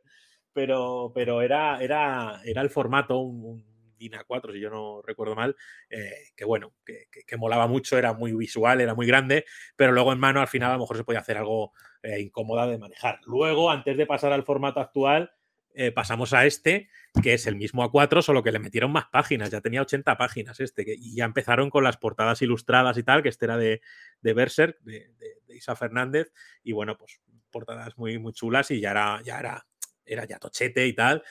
[0.53, 3.65] Pero, pero era, era, era el formato, un,
[4.01, 5.57] un DIN A4, si yo no recuerdo mal,
[5.91, 9.45] eh, que bueno, que, molaba mucho, era muy visual, era muy grande,
[9.77, 11.73] pero luego en mano al final a lo mejor se podía hacer algo
[12.03, 13.21] eh, incómoda de manejar.
[13.27, 15.33] Luego, antes de pasar al formato actual,
[15.75, 16.89] eh, pasamos a este,
[17.23, 20.59] que es el mismo A4, solo que le metieron más páginas, ya tenía 80 páginas
[20.61, 23.81] este, que, y ya empezaron con las portadas ilustradas y tal, que este era de,
[24.21, 26.33] de Berserk, de, de- de Isa Fernández,
[26.63, 27.21] y bueno, pues
[27.51, 29.67] portadas muy, muy chulas y ya era, ya era,
[30.05, 31.23] era ya tochete y tal.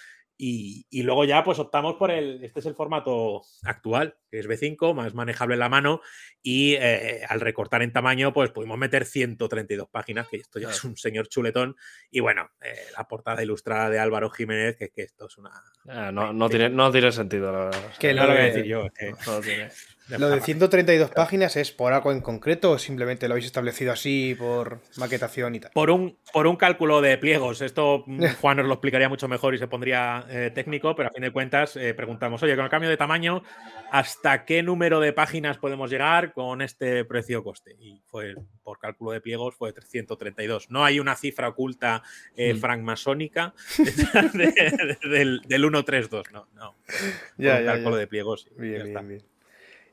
[0.42, 4.47] Y, y luego ya pues optamos por el, este es el formato actual, que es
[4.47, 6.01] B5, más manejable en la mano,
[6.41, 10.84] y eh, al recortar en tamaño pues pudimos meter 132 páginas, que esto ya es
[10.84, 11.75] un señor chuletón,
[12.11, 15.51] y bueno, eh, la portada ilustrada de Álvaro Jiménez, que, que esto es una...
[15.88, 17.93] Ah, no, no, tiene, no tiene sentido, la verdad.
[17.99, 19.11] Que no lo lo voy a de- decir yo, es que...
[19.25, 19.69] No tiene.
[20.17, 24.36] ¿Lo de 132 páginas es por algo en concreto o simplemente lo habéis establecido así
[24.39, 25.69] por maquetación y tal?
[25.71, 27.61] Por un, por un cálculo de pliegos.
[27.61, 31.11] Esto mm, Juan nos lo explicaría mucho mejor y se pondría eh, técnico, pero a
[31.11, 33.43] fin de cuentas eh, preguntamos, oye, con el cambio de tamaño,
[33.91, 37.76] ¿hasta qué número de páginas podemos llegar con este precio-coste?
[37.80, 40.70] Y fue, por cálculo de pliegos, fue 332.
[40.70, 42.03] No hay una cifra oculta
[42.36, 42.57] eh, Mm.
[42.59, 43.53] francmasónica
[44.34, 46.76] de- de- del, del 132, no, no.
[46.76, 47.99] Por Ya, ya, cálculo ya.
[48.01, 48.47] de pliegos.
[48.57, 49.01] Bien, ya está.
[49.01, 49.24] bien.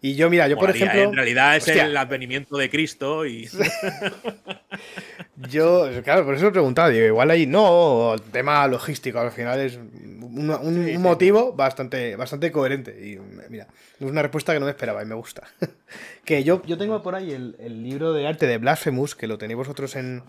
[0.07, 0.89] Y yo, mira, yo por Molaría, ¿eh?
[0.89, 1.11] ejemplo.
[1.11, 1.85] En realidad es Hostia.
[1.87, 3.49] el advenimiento de Cristo y.
[5.51, 9.77] Yo, claro, por eso he preguntado, digo, igual ahí no, tema logístico, al final es
[9.77, 12.93] un, un- Sí, sí, un motivo bastante, bastante coherente.
[12.93, 13.19] Y
[13.51, 13.67] mira,
[13.99, 15.43] es una respuesta que no me esperaba y me gusta.
[16.25, 19.39] que yo, yo tengo por ahí el, el libro de arte de Blasphemous, que lo
[19.39, 20.23] tenéis vosotros en,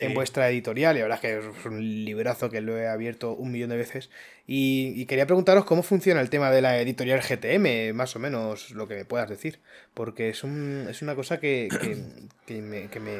[0.00, 3.32] en vuestra editorial, y la verdad es que es un librazo que lo he abierto
[3.34, 4.10] un millón de veces.
[4.46, 8.70] Y, y quería preguntaros cómo funciona el tema de la editorial GTM, más o menos
[8.72, 9.60] lo que me puedas decir,
[9.94, 11.96] porque es, un, es una cosa que, que-
[12.46, 13.18] que me, que me-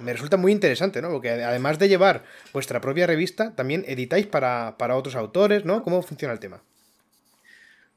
[0.00, 1.10] me resulta muy interesante, ¿no?
[1.10, 5.82] Porque además de llevar vuestra propia revista, también editáis para, para otros autores, ¿no?
[5.82, 6.62] ¿Cómo funciona el tema?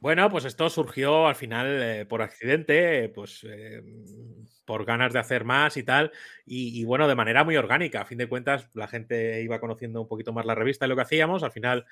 [0.02, 3.84] Bueno, pues esto surgió al final eh, por accidente, pues eh,
[4.66, 6.12] por ganas de hacer más y tal,
[6.44, 8.02] y, bueno, de manera muy orgánica.
[8.02, 10.96] A fin de cuentas, la gente iba conociendo un poquito más la revista y lo
[10.96, 11.44] que hacíamos.
[11.44, 11.86] Al final,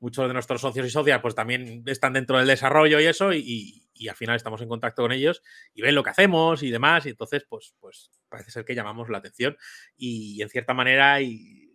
[0.00, 3.84] muchos de nuestros socios y socias pues también están dentro del desarrollo y eso, y,
[3.94, 5.42] y- al final estamos en contacto con ellos
[5.74, 9.08] y ven lo que hacemos y demás, y entonces pues, pues parece ser que llamamos
[9.10, 9.56] la atención
[9.96, 11.65] y, en cierta manera y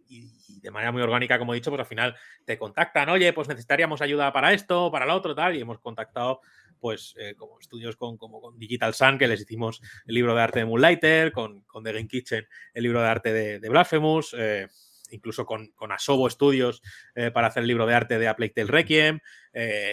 [0.62, 4.02] de manera muy orgánica, como he dicho, pues al final te contactan, oye, pues necesitaríamos
[4.02, 6.42] ayuda para esto, para lo otro, tal, y hemos contactado
[6.80, 10.42] pues eh, como estudios con, como con Digital Sun, que les hicimos el libro de
[10.42, 14.36] arte de Moonlighter, con, con The Game Kitchen el libro de arte de, de Blasphemous,
[14.38, 14.68] eh,
[15.12, 16.82] incluso con, con Asobo Studios
[17.14, 19.20] eh, para hacer el libro de arte de A Plague Tale Requiem,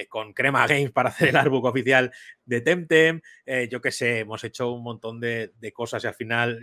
[0.09, 2.13] con Crema Games para hacer el artbook oficial
[2.45, 3.21] de Temtem,
[3.69, 6.61] yo qué sé, hemos hecho un montón de, cosas y al final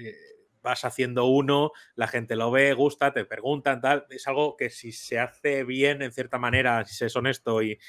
[0.66, 4.06] vas haciendo uno, la gente lo ve, gusta, te preguntan, tal.
[4.10, 7.80] Es algo que si se hace bien, en cierta manera, si se es honesto y,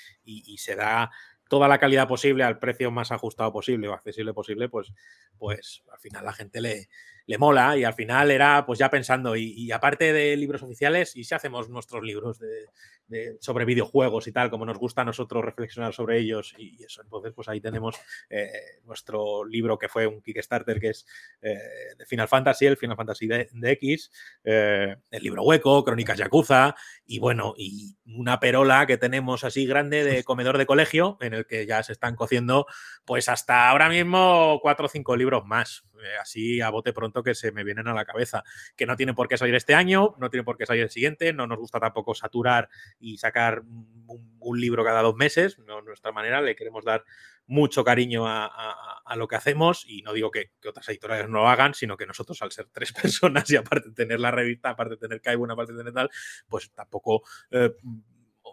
[0.58, 1.10] se da
[1.48, 4.92] toda la calidad posible al precio más ajustado posible o accesible posible, pues,
[5.38, 6.88] pues al final la gente le,
[7.26, 9.36] le mola y al final era pues ya pensando.
[9.36, 12.66] Y, y aparte de libros oficiales y si hacemos nuestros libros de,
[13.08, 16.84] de- sobre videojuegos y tal como nos gusta a nosotros reflexionar sobre ellos y, y
[16.84, 17.96] eso entonces pues ahí tenemos
[18.30, 18.50] eh,
[18.84, 21.06] nuestro libro que fue un Kickstarter que es
[21.42, 21.56] eh,
[21.98, 24.10] de Final Fantasy el Final Fantasy de, X
[24.44, 26.74] eh, el libro hueco Crónicas Yakuza
[27.04, 31.46] y bueno y una perola que tenemos así grande de comedor de colegio en el
[31.46, 32.66] que ya se están cociendo
[33.04, 35.84] pues hasta ahora mismo cuatro o cinco libros más,
[36.20, 38.44] así a bote pronto que se me vienen a la cabeza,
[38.76, 41.32] que no tienen por qué salir este año, no tienen por qué salir el siguiente,
[41.32, 43.62] no nos gusta tampoco saturar y sacar
[44.06, 47.04] un, libro cada dos meses, no nuestra manera, le queremos dar
[47.46, 51.74] mucho cariño a, lo que hacemos y no digo que, otras editoriales no lo hagan,
[51.74, 54.98] sino que nosotros al ser tres personas y aparte de tener la revista, aparte de
[54.98, 56.10] tener Kaibun, aparte de tener tal,
[56.48, 57.22] pues tampoco...
[57.50, 57.70] eh,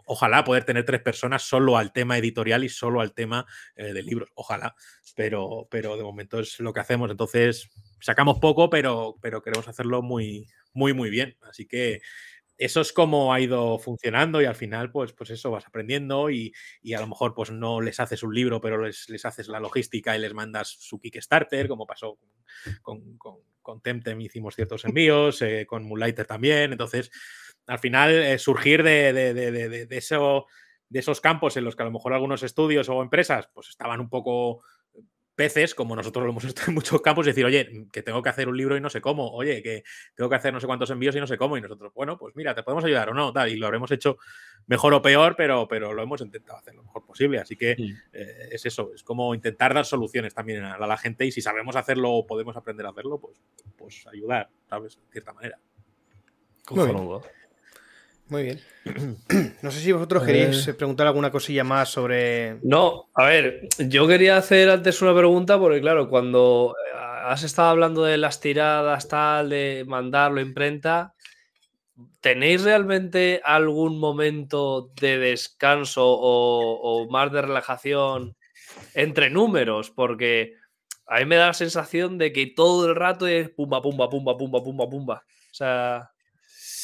[0.06, 4.02] Ojalá poder tener tres personas solo al tema editorial y solo al tema eh, de
[4.02, 4.30] libros.
[4.34, 4.74] Ojalá,
[5.16, 7.10] pero, pero de momento es lo que hacemos.
[7.10, 7.70] Entonces,
[8.04, 11.38] sacamos poco, pero, pero queremos hacerlo muy, muy, muy bien.
[11.40, 12.02] Así que
[12.58, 16.52] eso es como ha ido funcionando y al final, pues, pues eso, vas aprendiendo y,
[16.82, 19.58] y a lo mejor pues no les haces un libro, pero les, les haces la
[19.58, 22.18] logística y les mandas su Kickstarter, como pasó
[22.82, 26.72] con, con, con Temtem, hicimos ciertos envíos, eh, con Moonlighter también.
[26.72, 27.10] Entonces,
[27.66, 30.44] al final, eh, surgir de, de, de, de, eso,
[30.90, 33.98] de esos campos en los que a lo mejor algunos estudios o empresas pues estaban
[34.00, 34.62] un poco
[35.34, 38.28] peces, como nosotros lo hemos estado en muchos campos, y decir, oye, que tengo que
[38.28, 40.90] hacer un libro y no sé cómo, oye, que tengo que hacer no sé cuántos
[40.90, 43.32] envíos y no sé cómo, y nosotros, bueno, pues mira, te podemos ayudar o no,
[43.32, 44.18] tal, y lo habremos hecho
[44.66, 47.72] mejor o peor, pero, pero lo hemos intentado hacer lo mejor posible, así que
[48.12, 51.40] eh, es eso, es como intentar dar soluciones también a, a la gente, y si
[51.40, 53.40] sabemos hacerlo o podemos aprender a hacerlo, pues,
[53.76, 54.96] pues ayudar, ¿sabes?
[54.96, 55.58] De cierta manera.
[56.70, 57.43] Muy bien.
[58.28, 58.60] Muy bien.
[59.62, 62.58] No sé si vosotros queréis eh, preguntar alguna cosilla más sobre.
[62.62, 67.68] No, a ver, yo quería hacer antes una pregunta porque, claro, cuando eh, has estado
[67.68, 71.14] hablando de las tiradas, tal, de mandarlo a imprenta,
[72.20, 78.36] ¿tenéis realmente algún momento de descanso o, o más de relajación
[78.94, 79.90] entre números?
[79.90, 80.54] Porque
[81.06, 84.36] a mí me da la sensación de que todo el rato es pumba, pumba, pumba,
[84.36, 85.24] pumba, pumba, pumba.
[85.50, 86.10] O sea,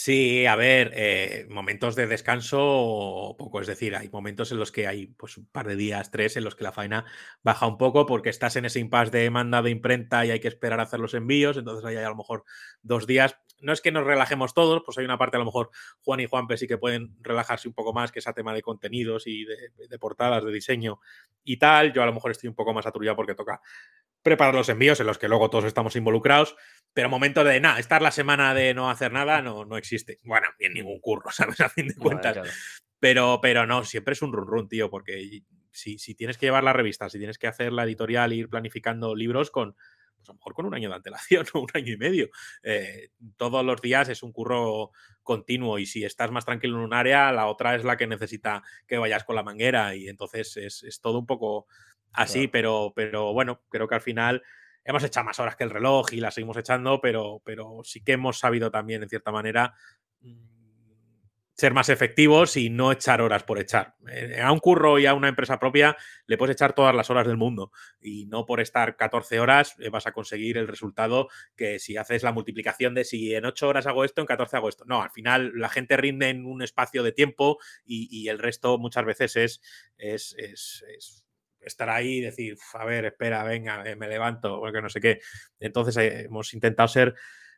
[0.03, 4.86] Sí, a ver, eh, momentos de descanso poco, es decir, hay momentos en los que
[4.86, 7.05] hay pues un par de días, tres, en los que la faena
[7.42, 10.48] baja un poco porque estás en ese impasse de manda de imprenta y hay que
[10.48, 12.44] esperar a hacer los envíos, entonces ahí hay a lo mejor
[12.82, 13.36] dos días.
[13.61, 15.70] No es que nos relajemos todos, pues hay una parte a lo mejor
[16.02, 18.62] Juan y Juanpe sí que pueden relajarse un poco más, que es a tema de
[18.62, 21.00] contenidos y de, de portadas, de diseño
[21.44, 21.92] y tal.
[21.92, 23.61] Yo a lo mejor estoy un poco más atrullado porque toca
[24.22, 26.56] preparar los envíos en los que luego todos estamos involucrados,
[26.92, 30.18] pero momento de nada, estar la semana de no hacer nada no, no existe.
[30.24, 31.61] Bueno, ni en ningún curro, ¿sabes?
[31.61, 32.34] A fin de cuentas.
[32.34, 32.50] claro.
[32.98, 36.64] Pero, pero no, siempre es un run run, tío, porque si, si tienes que llevar
[36.64, 39.74] la revista, si tienes que hacer la editorial e ir planificando libros con,
[40.21, 42.29] pues a lo mejor con un año de antelación o un año y medio,
[42.62, 44.93] eh, todos los días es un curro
[45.23, 48.62] continuo y si estás más tranquilo en un área, la otra es la que necesita
[48.87, 51.66] que vayas con la manguera y entonces es, es todo un poco
[52.12, 52.51] así, Claro.
[52.53, 54.43] pero, pero bueno, creo que al final
[54.85, 58.12] hemos echado más horas que el reloj y las seguimos echando, pero, pero sí que
[58.12, 59.75] hemos sabido también, en cierta manera,
[60.21, 60.59] mm,
[61.61, 63.94] ser más efectivos y no echar horas por echar.
[64.11, 65.96] Eh, a un curro y a una empresa propia
[66.26, 69.90] le puedes echar todas las horas del mundo y no por estar 14 horas eh,
[69.90, 73.86] vas a conseguir el resultado que si haces la multiplicación de si en 8 horas
[73.86, 74.84] hago esto, en 14 hago esto.
[74.86, 79.04] No, al final la gente rinde en un espacio de tiempo y, el resto muchas
[79.04, 79.61] veces es,
[79.98, 81.24] es, es, es
[81.61, 85.00] estar ahí y decir, "Uf, a ver, espera, venga, eh, me levanto, porque no sé
[85.00, 85.20] qué.
[85.58, 87.14] Entonces hemos intentado ser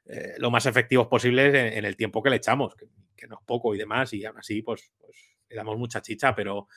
[0.07, 2.87] eh, lo más efectivos posibles en, en el tiempo que le echamos, que,
[3.17, 5.17] que no es poco y demás, y aún así, pues, pues
[5.49, 6.69] le damos mucha chicha, pero,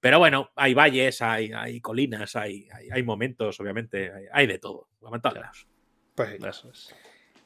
[0.00, 4.58] pero bueno, hay valles, hay, hay colinas, hay, hay, hay momentos, obviamente, hay, hay de
[4.58, 5.66] todo, lados.
[6.14, 6.36] Pues sí.
[6.46, 6.94] Eso es.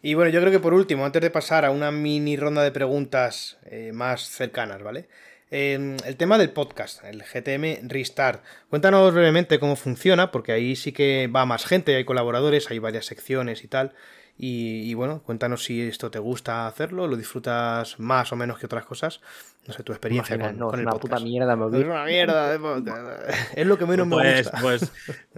[0.01, 2.71] Y bueno, yo creo que por último, antes de pasar a una mini ronda de
[2.71, 5.09] preguntas eh, más cercanas, ¿vale?
[5.51, 8.45] Eh, el tema del podcast, el GTM Restart.
[8.69, 13.07] Cuéntanos brevemente cómo funciona, porque ahí sí que va más gente, hay colaboradores, hay varias
[13.07, 13.95] secciones y tal.
[14.41, 18.67] Y, y bueno, cuéntanos si esto te gusta hacerlo, lo disfrutas más o menos que
[18.67, 19.21] otras cosas.
[19.67, 21.13] No sé, tu experiencia Imagina, con, no, con el una podcast.
[21.15, 23.31] puta mierda, me Es una mierda de podcast.
[23.59, 24.59] Es lo que menos me Pues, gusta.
[24.63, 24.93] pues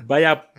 [0.05, 0.51] vaya,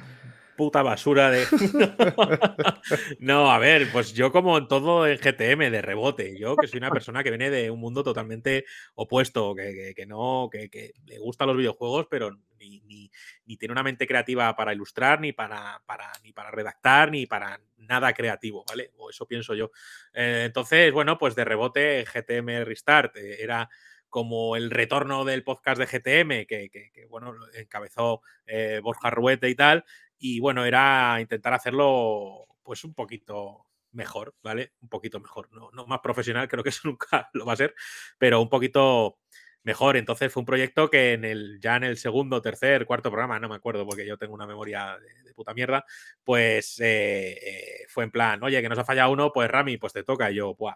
[0.56, 1.46] puta basura de.
[3.20, 6.78] no, a ver, pues yo como en todo en GTM de rebote, yo que soy
[6.78, 11.58] una persona que viene de un mundo totalmente opuesto, que, no, que, le gustan los
[11.58, 13.10] videojuegos, pero ni,
[13.58, 18.14] tiene una mente creativa para ilustrar, ni para, para, ni para redactar, ni para nada
[18.14, 18.92] creativo, ¿vale?
[18.98, 19.72] O eso pienso yo.
[20.14, 23.70] Eh, entonces, bueno, pues de rebote GTM Restart eh, era
[24.12, 29.86] como el retorno del podcast de GTM, que, bueno, encabezó eh, Borja Ruete y tal,
[30.22, 34.74] y bueno, era intentar hacerlo pues un poquito mejor, ¿vale?
[34.82, 37.74] Un poquito mejor, no, no más profesional, creo que eso nunca lo va a ser,
[38.18, 39.18] pero un poquito
[39.64, 39.98] mejor.
[39.98, 43.50] Entonces fue un proyecto que en el, ya en el segundo, tercer, cuarto programa, no
[43.50, 45.86] me acuerdo porque yo tengo una memoria de, puta mierda,
[46.24, 49.94] pues eh, eh, fue en plan, oye, que nos ha fallado uno, pues Rami, pues
[49.94, 50.30] te toca.
[50.30, 50.76] Y yo, pues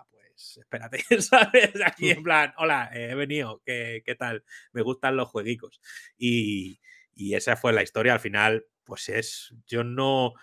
[0.58, 1.72] espérate, ¿sabes?
[1.86, 4.44] Aquí en plan, hola, he venido, ¿qué, ¿qué, tal?
[4.72, 5.82] Me gustan los jueguicos.
[6.18, 6.80] Y,
[7.14, 8.14] y esa fue la historia.
[8.14, 10.34] Al final, pues es, yo no,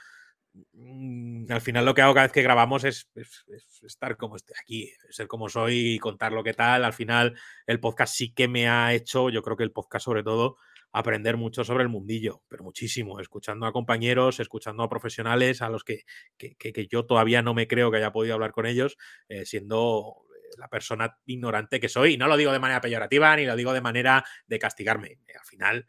[0.72, 3.08] mm, al final lo que hago cada vez que grabamos es,
[3.82, 6.84] estar como estoy aquí, ser como soy y contar lo que tal.
[6.84, 10.22] Al final el podcast sí que me ha hecho, yo creo que el podcast sobre
[10.22, 10.56] todo,
[10.92, 15.84] aprender mucho sobre el mundillo, pero muchísimo, escuchando a compañeros, escuchando a profesionales a los
[15.84, 16.04] que,
[16.36, 20.26] que, yo todavía no me creo que haya podido hablar con ellos, eh, siendo
[20.58, 22.14] la persona ignorante que soy.
[22.14, 25.18] Y no lo digo de manera peyorativa ni lo digo de manera de castigarme.
[25.38, 25.86] Al final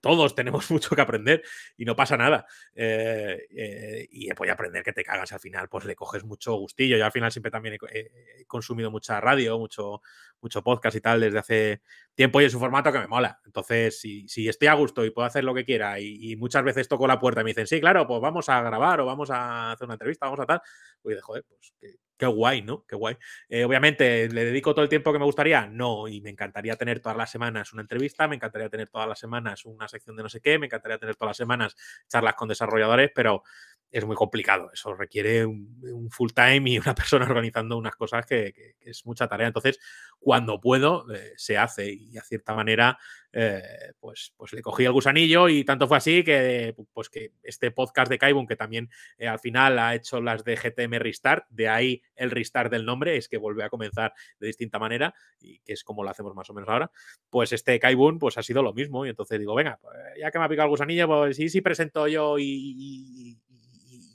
[0.00, 1.42] todos tenemos mucho que aprender
[1.76, 2.46] y no pasa nada.
[2.74, 6.54] Eh, eh, y voy a aprender que te cagas al final, pues le coges mucho
[6.54, 6.96] gustillo.
[6.96, 10.02] Yo al final siempre también he, consumido mucha radio, mucho,
[10.40, 11.82] mucho podcast y tal desde hace
[12.14, 13.40] tiempo y es un formato que me mola.
[13.44, 16.88] Entonces, si, si estoy a gusto y puedo hacer lo que quiera y, muchas veces
[16.88, 19.72] toco la puerta y me dicen, sí, claro, pues vamos a grabar o vamos a
[19.72, 20.60] hacer una entrevista, vamos a tal,
[21.00, 21.74] pues joder, pues
[22.16, 22.84] Qué guay, ¿no?
[22.86, 23.16] Qué guay.
[23.48, 25.66] Eh, obviamente, ¿le dedico todo el tiempo que me gustaría?
[25.66, 29.18] No, y me encantaría tener todas las semanas una entrevista, me encantaría tener todas las
[29.18, 32.48] semanas una sección de no sé qué, me encantaría tener todas las semanas charlas con
[32.48, 33.42] desarrolladores, pero
[33.90, 34.70] es muy complicado.
[34.72, 39.46] Eso requiere un, full time y una persona organizando unas cosas que, es mucha tarea.
[39.46, 39.78] Entonces,
[40.18, 42.98] cuando puedo, eh, se hace y a cierta manera,
[43.36, 47.72] eh, pues, pues le cogí el gusanillo y tanto fue así que, pues que este
[47.72, 51.68] podcast de Kaibun, que también eh, al final ha hecho las de GTM Restart, de
[51.68, 55.72] ahí el restart del nombre, es que vuelve a comenzar de distinta manera y que
[55.72, 56.92] es como lo hacemos más o menos ahora,
[57.28, 60.38] pues este Kaibun pues ha sido lo mismo y entonces digo, venga, pues, ya que
[60.38, 63.38] me ha picado el gusanillo, pues sí, sí presento yo y y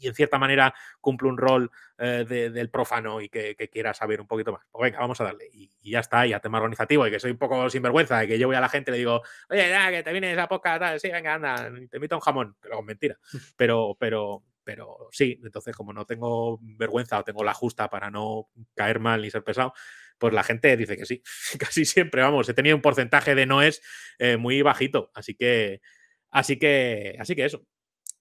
[0.08, 4.52] en cierta manera cumple un rol eh, del profano y que, quiera saber un poquito
[4.52, 4.62] más.
[4.72, 5.50] Pues venga, vamos a darle.
[5.52, 8.40] Y, ya está, y a tema organizativo, y que soy un poco sinvergüenza, y que
[8.40, 10.80] yo voy a la gente y le digo, oye, ya, que te viene esa poca,
[10.80, 13.18] tal, sí, venga, anda, te invito a un jamón, pero con mentira.
[13.58, 18.50] Pero, pero, pero sí, entonces como no tengo vergüenza o tengo la justa para no
[18.76, 19.74] caer mal ni ser pesado,
[20.20, 21.24] pues la gente dice que sí,
[21.60, 23.82] casi siempre, vamos, he tenido un porcentaje de noes
[24.20, 25.82] eh, muy bajito, así que,
[26.30, 27.66] así que, así que eso.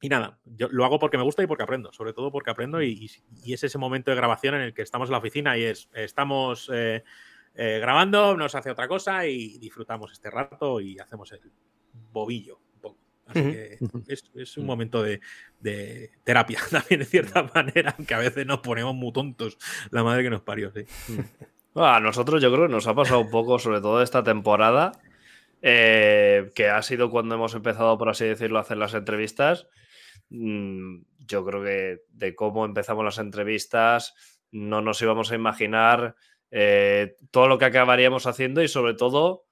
[0.00, 2.80] Y nada, yo lo hago porque me gusta y porque aprendo, sobre todo porque aprendo
[2.82, 3.10] y,
[3.46, 6.70] es ese momento de grabación en el que estamos en la oficina y es, estamos
[6.72, 7.02] eh,
[7.54, 11.40] eh, grabando, nos hace otra cosa y disfrutamos este rato y hacemos el
[12.12, 12.98] bobillo un poco.
[13.26, 13.78] Así que
[14.36, 15.20] es, un momento de,
[16.22, 19.58] terapia también, de cierta manera, aunque a veces nos ponemos muy tontos,
[19.90, 20.84] la madre que nos parió, sí.
[21.74, 24.92] A nosotros yo creo que nos ha pasado un poco, sobre todo esta temporada,
[25.60, 29.66] eh, que ha sido cuando hemos empezado, por así decirlo, a hacer las entrevistas
[30.30, 34.14] Mm, yo creo que de cómo empezamos las entrevistas
[34.50, 36.16] no nos íbamos a imaginar
[36.50, 39.46] eh, todo lo que acabaríamos haciendo y sobre todo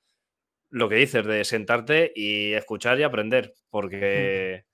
[0.70, 4.64] lo que dices de sentarte y escuchar y aprender, porque,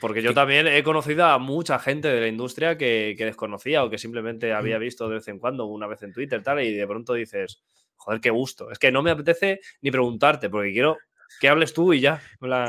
[0.00, 3.98] porque yo también he conocido a mucha gente de la industria que, desconocía o que
[3.98, 7.14] simplemente había visto de vez en cuando, una vez en Twitter, tal, y de pronto
[7.14, 7.62] dices,
[7.96, 8.70] joder, qué gusto.
[8.70, 10.98] Es que no me apetece ni preguntarte, porque quiero
[11.40, 12.20] que hables tú y ya.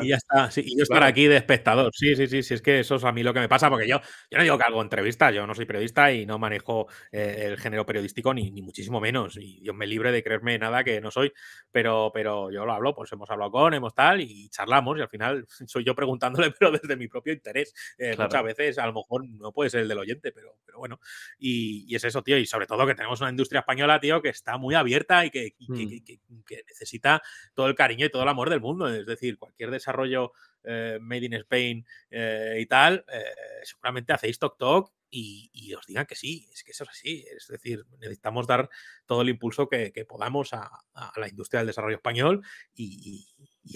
[0.01, 0.49] Y ya está.
[0.55, 1.91] y yo estar aquí de espectador.
[1.93, 2.53] Sí, sí, sí, sí.
[2.53, 3.99] Es que eso es a mí lo que me pasa, porque yo,
[4.29, 7.57] yo no digo que hago entrevista, yo no soy periodista y no manejo eh, el
[7.57, 9.37] género periodístico, ni, ni, muchísimo menos.
[9.37, 11.33] Y yo me libre de creerme nada que no soy,
[11.71, 15.09] pero, pero yo lo hablo, pues hemos hablado con, hemos tal, y charlamos, y al
[15.09, 17.73] final soy yo preguntándole, pero desde mi propio interés.
[17.97, 20.99] Eh, muchas veces a lo mejor no puede ser el del oyente, pero, pero bueno.
[21.37, 22.37] Y, es eso, tío.
[22.37, 25.53] Y sobre todo que tenemos una industria española, tío, que está muy abierta y que,
[25.59, 26.03] mm.
[26.03, 27.21] que, que necesita
[27.53, 28.87] todo el cariño y todo el amor del mundo.
[28.87, 30.31] Es decir, cualquier desarrollo
[30.63, 33.23] eh, made in Spain eh, y tal, eh,
[33.63, 37.25] seguramente hacéis Tok Tok y, os digan que sí, es que eso es así.
[37.35, 38.69] Es decir, necesitamos dar
[39.05, 40.69] todo el impulso que, podamos a,
[41.17, 42.43] la industria del desarrollo español
[42.73, 43.27] y,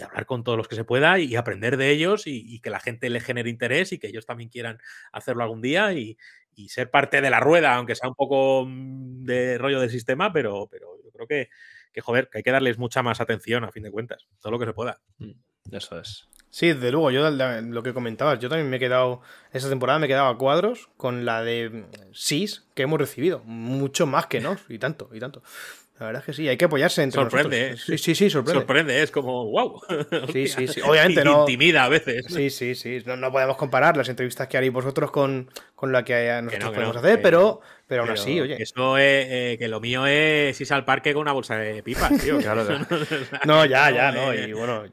[0.02, 3.10] hablar con todos los que se pueda y aprender de ellos y, que la gente
[3.10, 4.80] le genere interés y que ellos también quieran
[5.12, 6.18] hacerlo algún día y,
[6.70, 10.68] ser parte de la rueda, aunque sea un poco mm, de rollo del sistema, pero,
[10.72, 11.50] pero yo creo que,
[11.98, 14.60] que, joder, que hay que darles mucha más atención a fin de cuentas, todo lo
[14.60, 15.00] que se pueda.
[15.72, 16.28] Eso es.
[16.52, 19.22] Sí, desde luego, yo lo que comentabas, yo también me he quedado,
[19.52, 24.06] esta temporada me he quedado a cuadros con la de SIS que hemos recibido, mucho
[24.06, 25.42] más que no, y tanto, y tanto.
[26.00, 27.90] La verdad es que sí, hay que apoyarse entre sorprende, nosotros.
[27.90, 27.98] ¿eh?
[27.98, 28.60] Sí, sí, sí, sorprende.
[28.60, 29.82] Sorprende, es como, wow.
[30.32, 30.82] Sí, sí, sí.
[30.86, 31.40] Obviamente no.
[31.40, 32.28] Intimida a veces.
[32.30, 33.02] Sí, sí, sí.
[33.08, 37.20] No, podemos comparar las entrevistas que haréis vosotros con, con la que nosotros podemos hacer,
[37.24, 38.62] pero, pero aún así, oye.
[38.62, 42.12] Eso es, eh, que lo mío es irse al parque con una bolsa de pipas,
[42.22, 42.38] tío.
[42.42, 42.66] claro,
[43.46, 44.34] no, ya, ya, no.
[44.34, 44.84] Y bueno,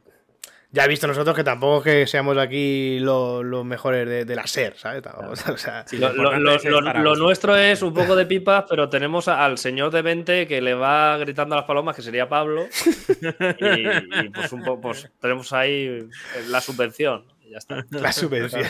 [0.74, 4.76] ya he visto nosotros que tampoco es que seamos aquí los mejores de, la SER,
[4.76, 5.04] ¿sabes?
[5.92, 10.74] lo, nuestro es un poco de pipas, pero tenemos al señor de 20 que le
[10.74, 12.66] va gritando a las palomas, que sería Pablo.
[12.66, 16.08] y, pues, un poco, pues tenemos ahí
[16.48, 17.24] la subvención.
[17.48, 17.84] Ya está.
[17.90, 18.66] La subvención.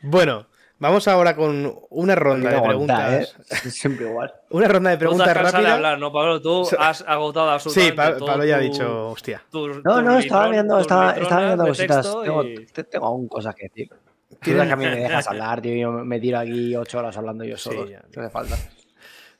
[0.00, 0.46] Bueno,
[0.80, 3.36] Vamos ahora con una ronda de preguntas.
[3.50, 3.70] ¿eh?
[3.70, 4.32] Siempre igual.
[4.50, 5.72] Una ronda de preguntas rápidas.
[5.72, 6.40] hablar, ¿no, Pablo?
[6.40, 9.42] Tú has agotado absolutamente Sí, Pablo ya ha dicho, hostia.
[9.52, 12.10] no, no, estaba viendo, estaba, estaba viendo cositas.
[12.24, 12.44] Tengo,
[12.88, 13.90] tengo, aún cosas que decir.
[14.30, 15.74] Tú que a mí me dejas hablar, tío.
[15.74, 17.86] Yo me tiro aquí ocho horas hablando yo solo.
[17.86, 18.56] Sí, ¿Qué hace falta?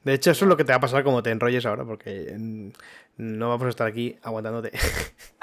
[0.05, 2.37] De hecho, eso es lo que te va a pasar como te enrolles ahora, porque
[3.17, 4.73] no vamos a estar aquí aguantándote.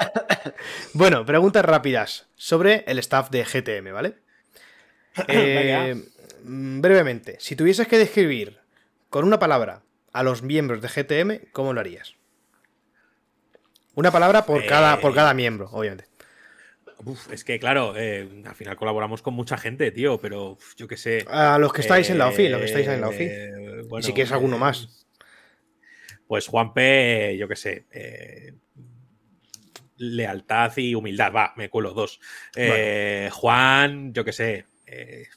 [0.94, 4.27] bueno, preguntas rápidas sobre el staff de GTM, ¿vale?
[5.27, 5.95] Eh,
[6.44, 8.60] mm, brevemente, si tuvieses que describir
[9.10, 9.81] con una palabra
[10.14, 12.15] a los miembros de GTM, ¿cómo lo harías?
[13.95, 16.06] Una palabra por, cada, por cada eh, miembro, obviamente.
[17.31, 21.26] es que claro, eh, al final colaboramos con mucha gente, tío, pero yo qué sé.
[21.27, 23.30] A los que estáis en la OFI, los que estáis en la OFI.
[23.99, 25.07] y si quieres alguno más.
[26.27, 27.85] Pues Juanpe, yo qué sé.
[29.98, 32.19] lealtad y humildad, va, me cuelo dos.
[33.31, 34.65] Juan, yo qué sé.
[34.88, 35.28] Eh,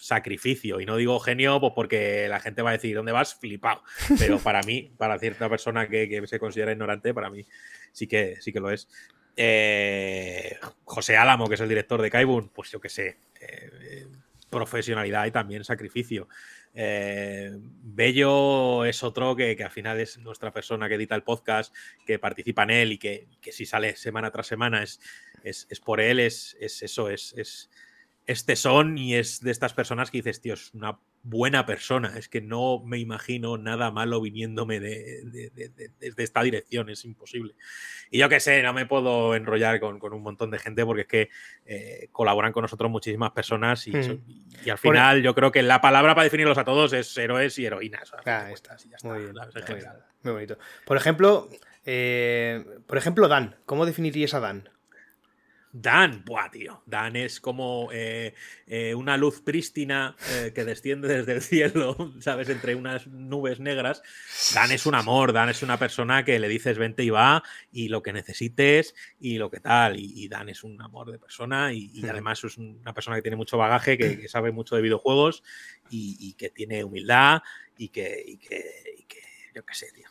[0.00, 0.80] sacrificio.
[0.80, 3.34] Y no digo genio, pues porque la gente va a decir, ¿dónde vas?
[3.34, 3.82] Flipado.
[4.18, 7.46] Pero para mí, para cierta persona que, se considera ignorante, para mí
[7.92, 8.88] sí que, sí que lo es.
[9.36, 14.06] Eh, José Álamo, que es el director de Kaibun, pues yo qué sé, eh,
[14.48, 16.28] profesionalidad y también sacrificio.
[16.72, 21.74] Bello es otro que, al final es nuestra persona que edita el podcast,
[22.06, 25.00] que participa en él y que, si sale semana tras semana es,
[25.44, 27.70] es, por él, es, es eso, es, es
[28.26, 32.16] este son y es de estas personas que dices, tío, es una buena persona.
[32.16, 35.50] Es que no me imagino nada malo viniéndome de,
[36.16, 37.54] esta dirección, es imposible.
[38.10, 41.08] Y yo qué sé, no me puedo enrollar con, un montón de gente porque es
[41.08, 41.28] que
[41.66, 44.70] eh, colaboran con nosotros muchísimas personas y, hmm.
[44.70, 48.12] al final yo creo que la palabra para definirlos a todos es héroes y heroínas.
[50.22, 50.58] muy, bonito.
[50.84, 51.48] Por ejemplo,
[51.84, 54.68] eh, por ejemplo, Dan, ¿cómo definirías a Dan?
[55.72, 56.82] Dan, buah, tío.
[56.84, 58.34] Dan es como eh,
[58.66, 62.48] eh, una luz prístina eh, que desciende desde el cielo, ¿sabes?
[62.48, 64.02] Entre unas nubes negras.
[64.52, 67.88] Dan es un amor, Dan es una persona que le dices vente y va, y
[67.88, 69.96] lo que necesites, y lo que tal.
[69.96, 73.56] Y, Dan es un amor de persona, y, además es una persona que tiene mucho
[73.56, 75.44] bagaje, que, sabe mucho de videojuegos,
[75.88, 77.42] y, que tiene humildad,
[77.78, 78.64] y que, y que,
[79.54, 80.09] yo qué sé, tío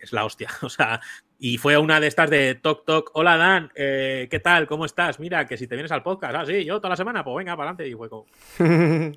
[0.00, 0.48] es la hostia.
[0.62, 1.00] O sea,
[1.38, 4.66] y fue una de estas de Toc Toc, hola Dan, eh, ¿qué tal?
[4.66, 5.18] ¿Cómo estás?
[5.18, 7.56] Mira, que si te vienes al podcast, ah, sí, yo toda la semana, pues venga,
[7.56, 8.26] para adelante y hueco.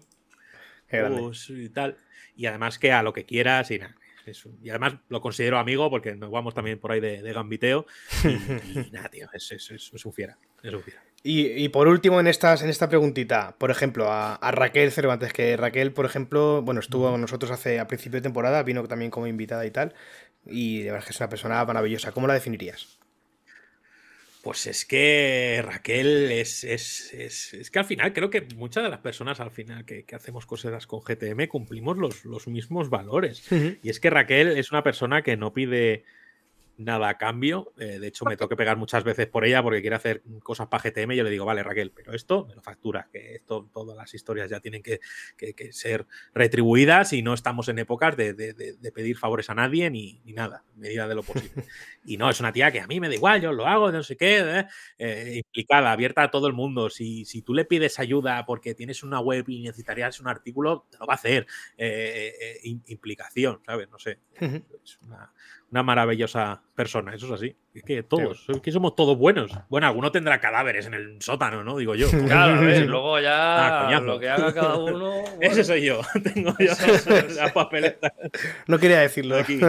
[0.89, 1.97] pues, y tal.
[2.35, 3.95] Y además que a lo que quieras y nada.
[4.61, 7.85] y además lo considero amigo porque nos vamos también por ahí de, gambiteo.
[8.23, 8.27] Y,
[8.91, 10.37] nada, tío, es, un fiera.
[10.63, 11.03] Es un fiera.
[11.25, 15.93] Y, por último, en, estas, en esta preguntita, por ejemplo, a, Raquel Cervantes, que Raquel,
[15.93, 19.65] por ejemplo, bueno, estuvo con nosotros hace a principio de temporada, vino también como invitada
[19.65, 19.93] y tal
[20.45, 22.11] y de verdad es que es una persona maravillosa.
[22.11, 22.97] ¿Cómo la definirías?
[24.43, 29.39] Pues es que Raquel es, es, que al final creo que muchas de las personas
[29.39, 33.49] al final que, hacemos cosas con GTM cumplimos los, los mismos valores.
[33.81, 36.03] Y es que Raquel es una persona que no pide
[36.77, 37.73] nada a cambio.
[37.77, 40.67] Eh, de hecho, me tengo que pegar muchas veces por ella porque quiere hacer cosas
[40.67, 43.69] para GTM y yo le digo, vale, Raquel, pero esto me lo factura, que esto,
[43.73, 44.99] todas las historias ya tienen que,
[45.71, 51.07] ser retribuidas y no estamos en épocas de, pedir favores a nadie ni, nada, medida
[51.07, 51.51] de lo posible.
[52.05, 54.03] y no, es una tía que a mí me da igual, yo lo hago, no
[54.03, 54.67] sé qué, ¿eh?
[54.97, 56.89] Eh, implicada, abierta a todo el mundo.
[56.89, 60.97] Si, si, tú le pides ayuda porque tienes una web y necesitarías un artículo, te
[60.97, 61.47] lo va a hacer.
[62.63, 63.89] implicación, ¿sabes?
[63.89, 64.19] No sé.
[64.39, 65.31] Es una,
[65.73, 67.55] una maravillosa persona, eso es así.
[67.73, 69.51] Es que todos, es que somos todos buenos.
[69.69, 71.77] Bueno, alguno tendrá cadáveres en el sótano, ¿no?
[71.77, 72.07] Digo yo.
[72.27, 75.23] Claro, luego ya ah, lo que haga cada uno.
[75.41, 76.01] Ese soy yo.
[76.33, 76.73] Tengo yo
[77.35, 78.13] la papeleta.
[78.67, 79.35] No quería decirlo.
[79.37, 79.59] Aquí.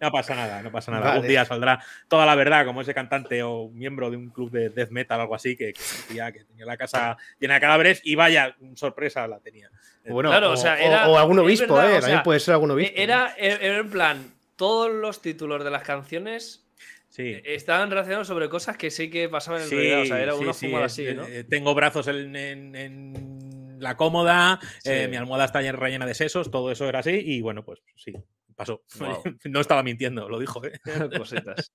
[0.00, 1.18] No pasa nada, no pasa nada.
[1.18, 4.68] Un día saldrá toda la verdad, como ese cantante o miembro de un club de
[4.68, 8.16] death metal o algo así, que, que, que tenía la casa llena de cadáveres y
[8.16, 9.70] vaya, sorpresa la tenía.
[10.06, 12.00] Bueno, o, sea, era, o, algún obispo, ¿eh?
[12.00, 12.92] También puede ser algún obispo.
[12.96, 16.66] Era, era en plan todos los títulos de las canciones
[17.08, 17.34] Sí.
[17.44, 20.02] estaban relacionados sobre cosas que sí que pasaban en Sí, realidad.
[20.02, 21.26] O sea, era sí, una fumada así, ¿no?
[21.26, 26.14] eh, Tengo brazos en, en- en la cómoda, eh, mi almohada está llena- rellena de
[26.14, 28.12] sesos, todo eso era así y bueno, pues sí,
[28.60, 28.82] pasó.
[29.44, 30.64] No estaba mintiendo, lo dijo.
[30.64, 30.72] ¿eh?
[31.18, 31.72] Cositas.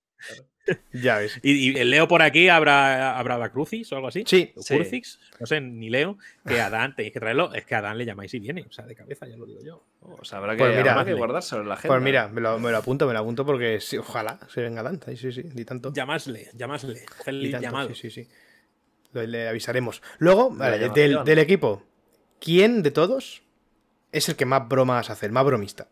[0.94, 1.40] Ya ves.
[1.44, 4.24] Y, y leo por aquí, habrá, habrá la Crucis o algo así.
[4.26, 4.52] Sí.
[4.56, 4.76] o Sí.
[4.76, 6.18] Crucix, no sé, ni leo,
[6.48, 8.72] que a Adán tenéis que traerlo, es que a Adán le llamáis y viene, o
[8.72, 9.86] sea, de cabeza, ya lo digo yo.
[10.02, 11.94] O sea, habrá que, Pues mira, que guardárselo en la agenda.
[11.96, 14.82] Pues mira, me lo, me lo apunto, me lo apunto porque sí, ojalá se venga
[14.82, 15.16] Dante.
[15.18, 15.92] Sí, sí, sí, ni tanto.
[15.94, 17.90] Llamasle, llamasle, ni feliz tanto, llamado.
[17.90, 18.30] Sí, sí, sí.
[19.12, 20.02] Lo- le avisaremos.
[20.18, 21.84] Luego, vale, del, del equipo,
[22.40, 23.44] ¿quién de todos
[24.12, 25.90] es el que más bromas hace, el más bromista?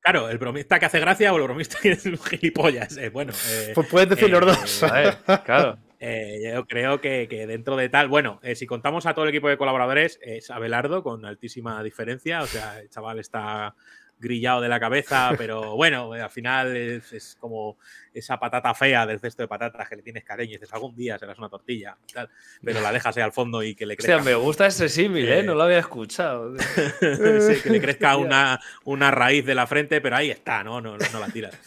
[0.00, 2.96] Claro, el bromista que hace gracia o el bromista que es un gilipollas.
[2.96, 4.82] eh, bueno, eh, Pues puedes decir los eh, dos.
[4.84, 5.78] A ver, claro.
[5.98, 9.30] Eh, yo creo que, que dentro de tal, bueno, eh, si contamos a todo el
[9.30, 13.74] equipo de colaboradores, es Abelardo con altísima diferencia, o sea, el chaval está
[14.18, 17.78] grillado de la cabeza, pero bueno, eh, al final es, es como
[18.12, 21.18] esa patata fea del cesto de patatas que le tienes cariño y dices, algún día
[21.18, 22.30] serás una tortilla, tal,
[22.62, 25.40] pero la dejas ahí al fondo y que le crezca, me gusta ese símil, ¿eh?
[25.40, 26.56] Eh, No lo había escuchado.
[27.00, 30.80] sí, que le crezca una, una raíz de la frente, pero ahí está, ¿no?
[30.80, 31.58] No, no la tiras.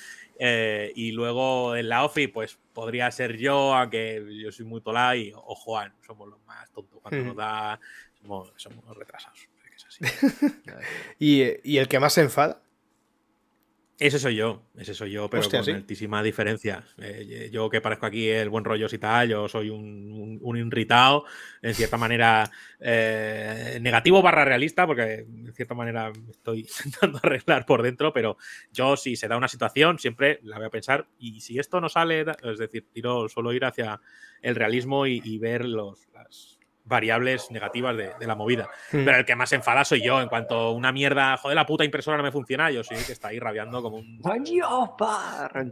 [0.42, 5.16] Eh, y luego en la OFI, pues podría ser yo, aunque yo soy muy tolá,
[5.18, 7.00] y, o Juan, somos los más tontos.
[7.02, 7.78] Cuando nos da,
[8.22, 9.50] somos, somos retrasados.
[11.20, 12.62] ¿Y, y el que más se enfada?
[14.00, 15.72] Ese soy yo, ese soy yo, pero Hostia, con ¿sí?
[15.72, 16.86] altísima diferencia.
[17.00, 20.58] Eh, yo que parezco aquí el buen rollo y tal, yo soy un, un, un
[20.58, 21.26] irritado,
[21.62, 22.50] en cierta manera
[22.80, 28.38] eh, negativo barra realista, porque en cierta manera me estoy intentando arreglar por dentro, pero
[28.72, 31.90] yo si se da una situación siempre la voy a pensar y si esto no
[31.90, 34.00] sale, es decir, tiro, suelo ir hacia
[34.42, 36.59] el realismo y, y ver los, las
[36.90, 38.70] variables negativas de, de la movida.
[38.92, 39.06] Mm.
[39.06, 40.20] Pero el que más enfada soy yo.
[40.20, 43.14] En cuanto una mierda, joder, la puta impresora no me funciona, yo soy el que
[43.14, 44.20] está ahí rabiando como un.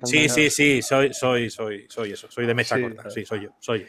[0.04, 3.42] Sí, sí, sí, soy, soy, soy, soy eso, soy de mecha Sí, corta, sí, soy
[3.42, 3.88] yo, soy yo.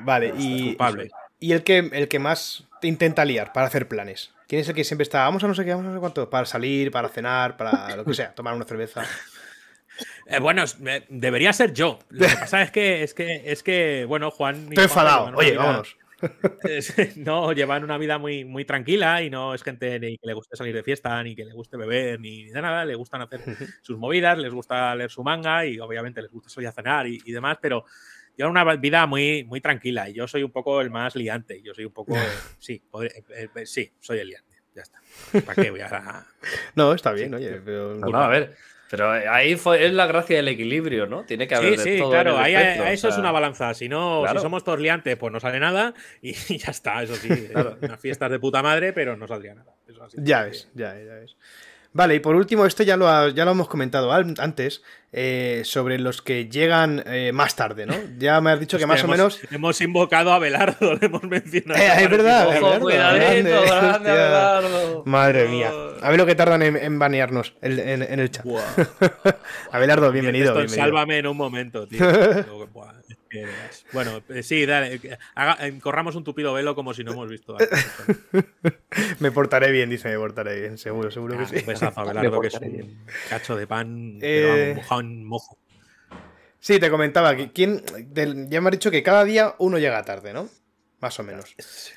[0.00, 1.10] Vale, y, culpable.
[1.38, 4.32] y el que, el que más te intenta liar para hacer planes.
[4.46, 6.00] ¿Quién es el que siempre está, vamos a no sé qué, vamos a no sé
[6.00, 9.04] cuánto, para salir, para cenar, para lo que sea, tomar una cerveza?
[10.26, 10.64] Eh, bueno,
[11.08, 11.98] debería ser yo.
[12.10, 14.68] Lo que pasa es que, es que, es que, bueno, Juan.
[14.68, 15.36] Estoy enfadado.
[15.36, 15.96] Oye, vámonos.
[17.16, 20.56] no, llevan una vida muy, muy tranquila y no es gente ni que le guste
[20.56, 22.84] salir de fiesta, ni que le guste beber, ni de nada.
[22.84, 23.40] Le gustan hacer
[23.82, 27.20] sus movidas, les gusta leer su manga y obviamente les gusta salir a cenar y,
[27.24, 27.84] y demás, pero
[28.36, 31.62] llevan una vida muy, muy tranquila y yo soy un poco el más liante.
[31.62, 32.14] Yo soy un poco.
[32.16, 32.28] eh,
[32.58, 34.56] sí, podría- eh, eh, sí, soy el liante.
[34.74, 35.00] Ya está.
[35.44, 36.26] ¿Para qué voy a.?
[36.76, 37.94] No, está bien, oye, pero...
[37.96, 38.56] No, no, a ver.
[38.90, 41.24] Pero ahí fue, es la gracia del equilibrio, ¿no?
[41.24, 43.30] Tiene que haber Sí, de sí, todo claro, ahí, espectro, ahí o eso es una
[43.30, 43.72] balanza.
[43.72, 44.40] Si no, Claro.
[44.40, 47.28] si somos todos liantes, pues no sale nada y, ya está, eso sí.
[47.52, 49.72] Claro, unas fiestas de puta madre, pero no saldría nada.
[49.86, 50.16] Eso así.
[50.20, 51.36] Ya ves, ya, ya ves.
[51.92, 55.98] Vale, y por último, esto ya lo, ha- ya lo hemos comentado antes, eh, sobre
[55.98, 57.94] los que llegan eh, más tarde, ¿no?
[58.18, 59.40] Ya me has dicho que más o menos...
[59.50, 61.80] hemos, invocado a Belardo, le hemos mencionado.
[61.82, 63.94] Eh, es verdad, grande, grande, hostia.
[63.96, 65.02] Abelardo.
[65.04, 65.72] Madre mía.
[66.00, 68.44] A ver lo que tardan en, en banearnos en, en- en el chat.
[68.44, 68.62] Buah.
[69.72, 70.54] Abelardo, bienvenido.
[70.54, 70.84] Bienvenido.
[70.84, 71.98] Sálvame en un momento, tío.
[73.92, 74.94] Bueno, eh, sí, dale.
[74.94, 77.56] eh, haga- eh, corramos un tupido velo como si no hemos visto.
[79.20, 81.56] Me portaré bien, dice, me portaré bien, seguro, seguro que sí.
[81.60, 82.04] Un besazo a
[82.40, 82.98] que es un bien.
[83.28, 85.58] cacho de pan, Eh, mojado en mojo.
[86.58, 90.02] Sí, te comentaba que quién, del- ya me has dicho que cada día uno llega
[90.04, 90.48] tarde, ¿no?
[91.00, 91.54] Más o menos.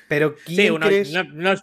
[0.08, 1.10] Pero ¿quién Sí, una- crees?
[1.12, 1.60] no- no es-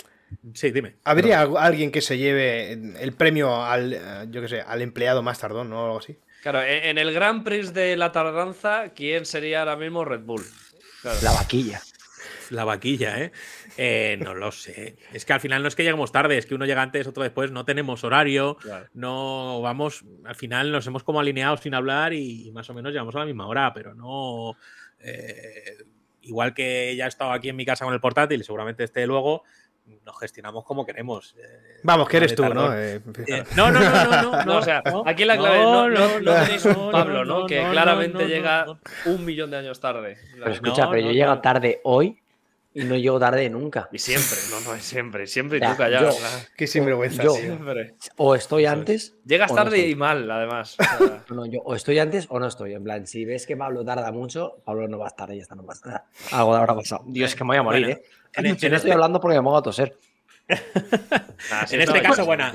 [0.54, 0.96] sí, dime.
[1.04, 5.40] ¿Habría algu- alguien que se lleve el premio al, yo qué sé, al empleado más
[5.40, 5.82] tardón, ¿no?
[5.82, 6.18] O algo así.
[6.42, 10.44] Claro, en en el Grand Prix de la tardanza, ¿quién sería ahora mismo Red Bull?
[11.02, 11.18] Claro.
[11.24, 11.82] La vaquilla.
[12.50, 13.32] La vaquilla, ¿eh?
[13.78, 14.98] Eh, No lo sé.
[15.14, 17.24] Es que al final no es que lleguemos tarde, es que uno llega antes, otro
[17.24, 18.88] después, no tenemos horario, Claro.
[18.94, 22.92] no vamos, al final nos hemos como alineado sin hablar y, y más o menos
[22.92, 24.58] llegamos a la misma hora, pero no...
[25.00, 25.78] eh,
[26.24, 29.08] igual que ya he estado aquí en mi casa con el portátil y seguramente esté
[29.08, 29.44] luego,
[30.06, 31.36] nos gestionamos como queremos.
[31.38, 32.46] eh, Vamos, que eres de tú.
[32.54, 32.74] ¿no?
[32.76, 36.20] Eh, Eh, no, no, no, no, no, No, o sea, aquí la clave no, no,
[36.20, 37.40] no no, tenéis un Pablo, ¿no?
[37.42, 38.80] no, que no, claramente no, no, llega no.
[39.06, 40.18] un millón de años tarde.
[40.34, 41.42] Pero escucha, No, pero no, yo llego no.
[41.42, 42.18] tarde hoy
[42.74, 43.90] y no llego tarde nunca.
[43.92, 46.04] Y siempre, no, no, siempre, siempre y Ya, tú callado.
[46.06, 47.22] yo- o sea, Qué sinvergüenza.
[47.22, 47.96] Yo- siempre.
[48.16, 48.70] O estoy es.
[48.72, 49.16] antes.
[49.26, 50.78] Llegas no tarde y mal, además.
[50.80, 52.74] o sea, No, no, yo o estoy antes o no estoy.
[52.74, 55.54] En plan, si ves que Pablo tarda mucho, Pablo no va a estar, ya está,
[55.56, 56.06] no pasa nada.
[56.32, 57.04] Algo habrá pasado.
[57.08, 58.04] Dios, que me voy a morir, Bueno, ¿eh?
[58.36, 59.98] En- estoy este- hablando porque me pongo a toser.
[61.72, 62.54] En este no caso, buena.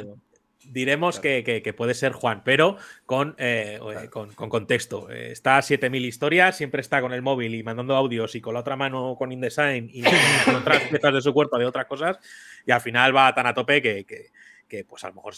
[0.64, 5.10] diremos que, que- que puede ser Juan, pero con, eh, eh, con, con contexto.
[5.10, 8.54] Eh, está a 7000 historias, siempre está con el móvil y mandando audios y con
[8.54, 10.02] la otra mano con InDesign y
[10.44, 12.18] con otras piezas de su cuerpo de otras cosas.
[12.66, 14.26] Y al final va tan a tope que, que-
[14.68, 15.34] que pues a lo mejor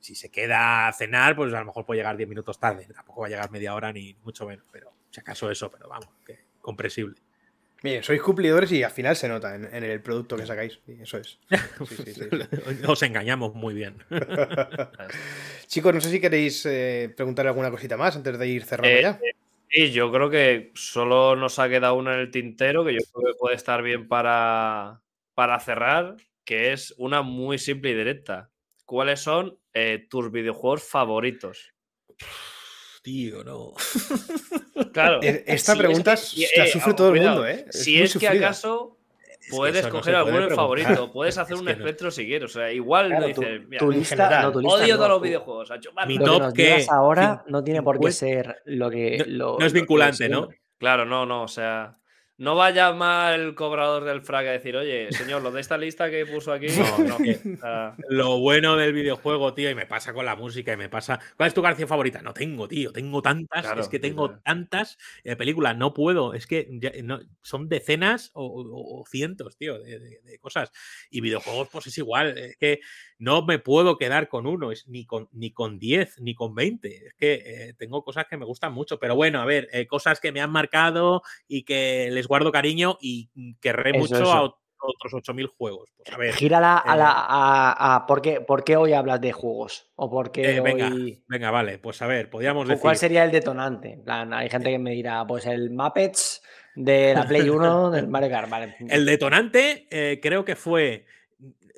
[0.00, 2.86] si se queda a cenar, pues a lo mejor puede llegar 10 minutos tarde.
[2.92, 6.08] Tampoco va a llegar media hora ni mucho menos, pero si acaso eso, pero vamos,
[6.26, 7.20] que comprensible.
[7.82, 10.78] Bien, sois cumplidores y al final se nota en, en el producto que sacáis.
[10.86, 11.38] y eso es.
[11.88, 12.28] Sí, sí, sí, sí.
[12.86, 13.96] Os engañamos muy bien.
[15.66, 19.02] Chicos, no sé si queréis eh, preguntar alguna cosita más antes de ir cerrando Eh,
[19.02, 19.18] ya.
[19.68, 23.32] Sí, yo creo que solo nos ha quedado una en el tintero que yo creo
[23.32, 25.00] que puede estar bien para,
[25.34, 28.50] para cerrar, que es una muy simple y directa.
[28.84, 31.72] ¿Cuáles son eh, tus videojuegos favoritos?
[33.02, 33.72] Tío, no.
[34.92, 35.20] Claro.
[35.22, 37.66] Eh, Esta si es pregunta que- la sufre todo el mundo, ¿eh?
[37.68, 38.96] Es si es que acaso
[39.28, 41.70] Es que puedes no coger se alguno puede en favorito, puedes hacer Es un no.
[41.72, 42.50] espectro si quieres.
[42.50, 44.42] O sea, igual Claro, dices, tu, mira, tu lista, general.
[44.44, 45.70] no, tu lista odio no, todos los videojuegos.
[45.72, 48.52] a chupar Mi Lo top que nos que digas ahora no tiene por qué 50
[48.52, 49.18] ser lo que.
[49.18, 50.48] No- lo- no es vinculante, lo ¿no?
[50.78, 51.98] Claro, no, no, o sea,
[52.38, 55.78] no va a llamar el cobrador del frac a decir, oye, señor, lo de esta
[55.78, 57.58] lista que puso aquí, No, no, que-
[58.08, 61.20] Lo bueno del videojuego, tío, y me pasa con la música, y me pasa.
[61.36, 62.20] ¿Cuál es tu canción favorita?
[62.22, 62.92] No tengo, tío.
[62.92, 63.62] Tengo tantas.
[63.62, 65.76] Claro, es que tengo tantas eh, películas.
[65.76, 66.34] No puedo.
[66.34, 70.72] Es que ya- no- son decenas o, o- o cientos, tío, de, de- de cosas.
[71.10, 72.36] Y videojuegos, pues es igual.
[72.38, 72.80] Es que
[73.22, 77.06] no me puedo quedar con uno, es ni con ni con 10, ni con 20.
[77.06, 78.98] Es que eh, tengo cosas que me gustan mucho.
[78.98, 82.98] Pero bueno, a ver, eh, cosas que me han marcado y que les guardo cariño
[83.00, 84.32] y mm, querré Eso, mucho eso.
[84.32, 85.88] a ot- otros 8000 juegos.
[85.96, 86.34] Pues a ver.
[86.34, 87.10] Gírala a eh, la.
[87.12, 89.92] A, a- ¿por, qué, ¿Por qué hoy hablas de juegos?
[89.94, 92.82] ¿O por qué Eh, venga, hoy- venga, vale, pues a ver, podríamos ¿cu- decir.
[92.82, 94.00] ¿Cuál sería el detonante?
[94.04, 96.42] Plan, hay gente que me dirá, pues el Muppets
[96.74, 98.50] de la Play 1 del Mario Kart.
[98.50, 98.74] Vale.
[98.88, 101.06] El detonante eh, creo que fue.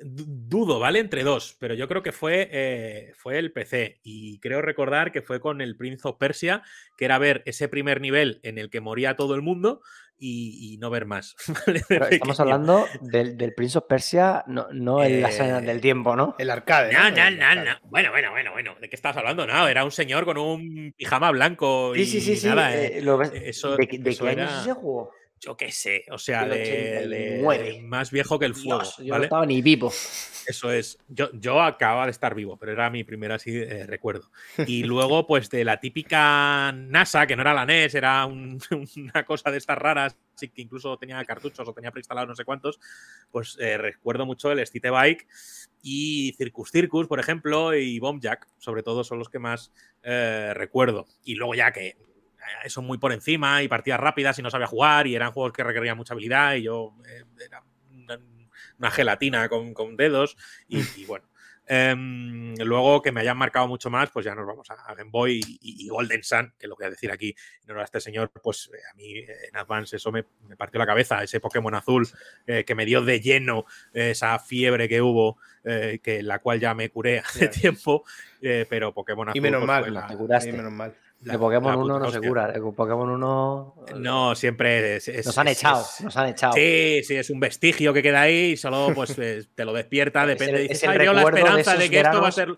[0.01, 0.99] Du- Dudo, ¿vale?
[0.99, 3.99] Entre dos, pero yo creo que fue, eh, fue el PC.
[4.03, 6.63] Y creo recordar que fue con el Prince of Persia,
[6.97, 9.81] que era ver ese primer nivel en el que moría todo el mundo
[10.17, 11.35] y, y no ver más.
[12.09, 16.15] estamos hablando del, del Prince of Persia, no, no en las arenas Eh, del tiempo,
[16.15, 16.35] ¿no?
[16.39, 16.93] El arcade.
[16.93, 17.15] No, ¿no?
[17.15, 17.65] no, El no, arcade.
[17.69, 17.89] no.
[17.89, 18.75] Bueno, bueno, bueno, bueno.
[18.79, 19.45] ¿De qué estás hablando?
[19.45, 21.93] No, era un señor con un pijama blanco.
[21.95, 22.47] Sí, y sí, sí, sí.
[22.47, 24.73] nada, eh, eh, lo ves- eso- ¿De, qué- de eso qué año es era- ese
[24.73, 25.11] juego?
[25.39, 27.63] Yo qué sé, o sea, de, de- 89.
[27.73, 28.81] de más viejo que el fuego.
[28.81, 29.25] Dios, yo no ¿vale?
[29.25, 29.91] estaba ni vivo.
[30.47, 30.97] Eso es.
[31.07, 34.31] Yo, yo acababa de estar vivo, pero era mi primer así eh, recuerdo.
[34.65, 38.59] Y luego, pues de la típica NASA, que no era la NES, era un-
[38.97, 42.45] una cosa de estas raras, sí que incluso tenía cartuchos o tenía preinstalados no sé
[42.45, 42.79] cuántos,
[43.31, 45.27] pues eh, recuerdo mucho el Stite Bike
[45.83, 49.71] y Circus Circus, por ejemplo, y Bomb Jack, sobre todo son los que más
[50.01, 51.05] eh, recuerdo.
[51.23, 51.97] Y luego ya que
[52.67, 55.63] son muy por encima y partidas rápidas y no sabía jugar y eran juegos que
[55.63, 58.19] requerían mucha habilidad y yo eh, era una,
[58.79, 60.35] una gelatina con, con dedos
[60.67, 61.27] y, y bueno.
[61.67, 65.09] Em, luego que me hayan marcado mucho más, pues ya nos vamos a, a Game
[65.09, 67.35] Boy y, y Golden Sun, que lo voy a decir aquí,
[67.65, 70.77] no era este señor, pues eh, a mí eh, en Advance eso me, me partió
[70.77, 72.07] la cabeza, ese Pokémon azul
[72.45, 73.65] eh, que me dio de lleno
[73.95, 78.03] eh, esa fiebre que hubo, eh, que la cual ya me curé hace tiempo,
[78.41, 80.49] eh, pero Pokémon azul Y menos pues, mal, la- te curaste.
[80.49, 80.95] y menos mal.
[81.21, 82.29] La- de Pokémon la 1 puta no se hostia.
[82.29, 82.47] cura.
[82.51, 83.75] De Pokémon 1.
[83.97, 85.81] No, siempre es, es- Nos han es- echado.
[85.81, 86.53] es- Nos han echado.
[86.53, 90.23] Sí, sí, es un vestigio que queda ahí y solo pues eh, te lo despierta,
[90.23, 90.53] Es depende.
[90.61, 92.35] el- dices, es el "Ay, veo la de esperanza de, que esto va a veranos".
[92.35, 92.49] ser.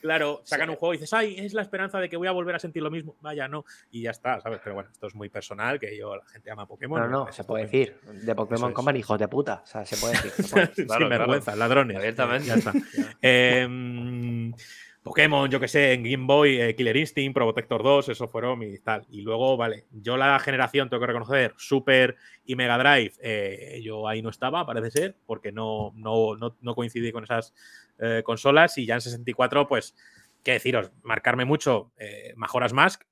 [0.00, 0.70] Claro, sacan Sí.
[0.70, 2.82] un juego y dices, ay, es la esperanza de que voy a volver a sentir
[2.82, 3.16] lo mismo.
[3.20, 3.66] Vaya, no.
[3.90, 4.58] Y ya está, ¿sabes?
[4.64, 7.00] Pero bueno, esto es muy personal, que yo, la gente ama Pokémon.
[7.02, 8.00] No, no, parece se puede decir.
[8.10, 8.72] De Pokémon.
[8.72, 9.60] Company, hijos de puta.
[9.62, 10.30] O sea, se puede decir.
[10.32, 10.86] se puede decir.
[10.86, 11.98] Claro, Sin vergüenza, ladrones.
[11.98, 12.46] Abiertamente.
[12.48, 12.72] Ya está.
[13.20, 14.54] Em,
[15.02, 18.58] Pokémon, yo que sé, en Game Boy, eh, Killer Instinct, Pro Protector 2, eso fueron
[18.58, 19.06] mis tal.
[19.08, 24.06] Y luego, vale, yo la generación, tengo que reconocer, Super y Mega Drive, eh, yo
[24.06, 27.54] ahí no estaba, parece ser, porque no, no, no, no coincidí con esas
[27.98, 28.76] eh, consolas.
[28.76, 29.94] Y ya en 64, pues,
[30.42, 31.92] qué deciros, marcarme mucho
[32.36, 33.02] Majora's Mask.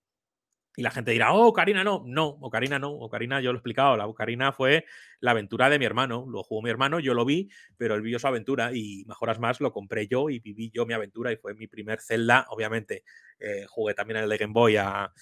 [0.78, 2.04] Y la gente dirá, oh, Ocarina no.
[2.06, 2.92] No, Ocarina no.
[2.92, 3.96] Ocarina, yo lo he explicado.
[3.96, 4.84] La Ocarina fue
[5.18, 6.24] la aventura de mi hermano.
[6.30, 9.60] Lo jugó mi hermano, yo lo vi, pero él vio su aventura y Mejoras Más
[9.60, 12.46] lo compré yo y viví yo mi aventura y fue mi primer Zelda.
[12.50, 13.02] Obviamente,
[13.40, 15.12] eh, jugué también en el de Game Boy a,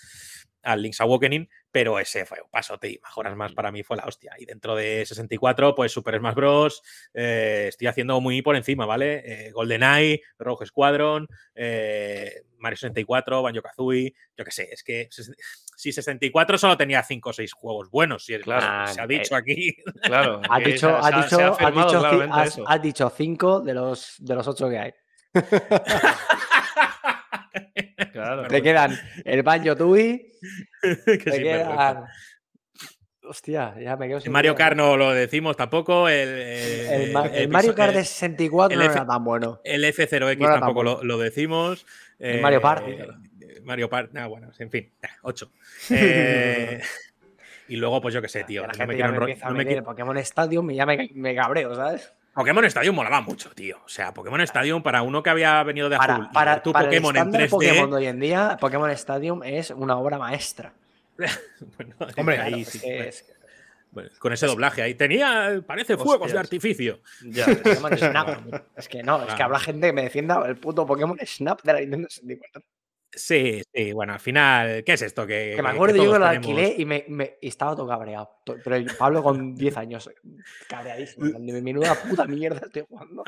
[0.66, 4.04] al Link's Awakening, pero ese fue un pasote y Mejoras Más para mí fue la
[4.04, 4.32] hostia.
[4.38, 6.82] Y dentro de 64, pues Super Smash Bros.
[7.14, 9.22] eh, estoy haciendo muy por encima, ¿vale?
[9.48, 15.08] Eh, GoldenEye, Rogue Squadron, eh, Mario 64, Banjo Kazooie, yo qué sé, es que
[15.76, 18.92] si 64 solo tenía 5 o 6 juegos buenos, si es Claro.
[18.92, 19.76] se ha dicho aquí.
[20.02, 20.40] Claro.
[20.48, 22.68] Has que dicho, ha- ha- dicho, ha dicho, has- eso.
[22.68, 24.92] has dicho cinco de los, de los ocho que hay.
[28.16, 28.48] Claro.
[28.48, 30.32] Te quedan el Banjo Tui,
[30.82, 32.04] que te quedan.
[33.28, 34.54] Hostia, ya me quedo sin El Mario.
[34.54, 36.08] Kart no lo decimos tampoco.
[36.08, 39.06] El, eh, El, ma- el episo- Mario Kart eh, de 64 el no F- era
[39.06, 39.60] tan bueno.
[39.64, 40.96] El F0X No tampoco bueno.
[40.98, 41.84] lo, lo decimos.
[42.20, 42.92] El Mario Party.
[42.92, 43.08] eh,
[43.64, 44.10] Mario Party.
[44.14, 45.50] nah, bueno, en fin, 8.
[47.68, 48.62] y luego, pues yo qué sé, tío.
[48.62, 50.76] la No gente me ya me empieza a no me meter quiero- Pokémon Stadium y
[50.76, 52.12] ya me, me cabreo, ¿sabes?
[52.36, 53.78] Pokémon Stadium molaba mucho, tío.
[53.82, 56.70] O sea, Pokémon Stadium para uno que había venido de azul Para, y para, tu
[56.70, 57.50] para Pokémon el en estándar 3D.
[57.50, 60.74] Pokémon de hoy en día, Pokémon Stadium es una obra maestra.
[61.16, 62.78] bueno, Hombre, ahí sí.
[62.84, 63.24] es
[63.90, 64.94] Bueno, con ese doblaje ahí.
[64.94, 66.40] Tenía, parece fuegos de Hostias.
[66.40, 67.00] artificio.
[67.22, 67.46] Ya.
[68.76, 71.72] Es que no, es que habrá gente que me defienda el puto Pokémon Snap de
[71.72, 72.62] la Nintendo 64.
[73.18, 75.26] Sí, sí, bueno, al final, ¿qué es esto?
[75.26, 77.74] Que, Que me que acuerdo yo que lo tenemos- alquilé y, me, me- y estaba
[77.74, 78.30] todo cabreado.
[78.44, 80.10] Pero el Pablo con 10 años,
[80.68, 81.26] cabreadísimo.
[81.40, 83.24] de, Menuda puta mierda estoy jugando.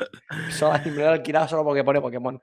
[0.51, 2.39] Solo, y me lo he alquilado solo porque pone Pokémon.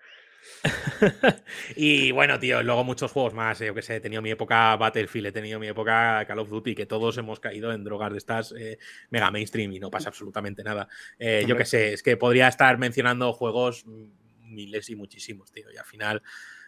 [1.76, 3.60] Y bueno, tío, luego muchos juegos más.
[3.60, 6.48] eh, Yo que sé, he tenido mi época Battlefield, he tenido mi época Call of
[6.48, 8.78] Duty, que todos hemos caído en drogas de estas eh,
[9.10, 10.88] mega mainstream y no pasa absolutamente nada.
[11.18, 13.84] Eh, yo que sé, es que podría estar mencionando juegos
[14.42, 15.70] miles y muchísimos, tío.
[15.72, 16.22] Y al final,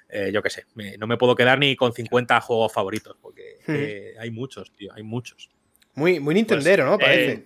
[0.09, 3.59] eh, yo que sé, me- no me puedo quedar ni con 50 juegos favoritos, porque
[3.69, 5.51] eh, hay muchos, tío, hay muchos.
[5.95, 6.99] Muy, muy Nintendero, ¿no?
[6.99, 7.33] Parece.
[7.33, 7.45] eh,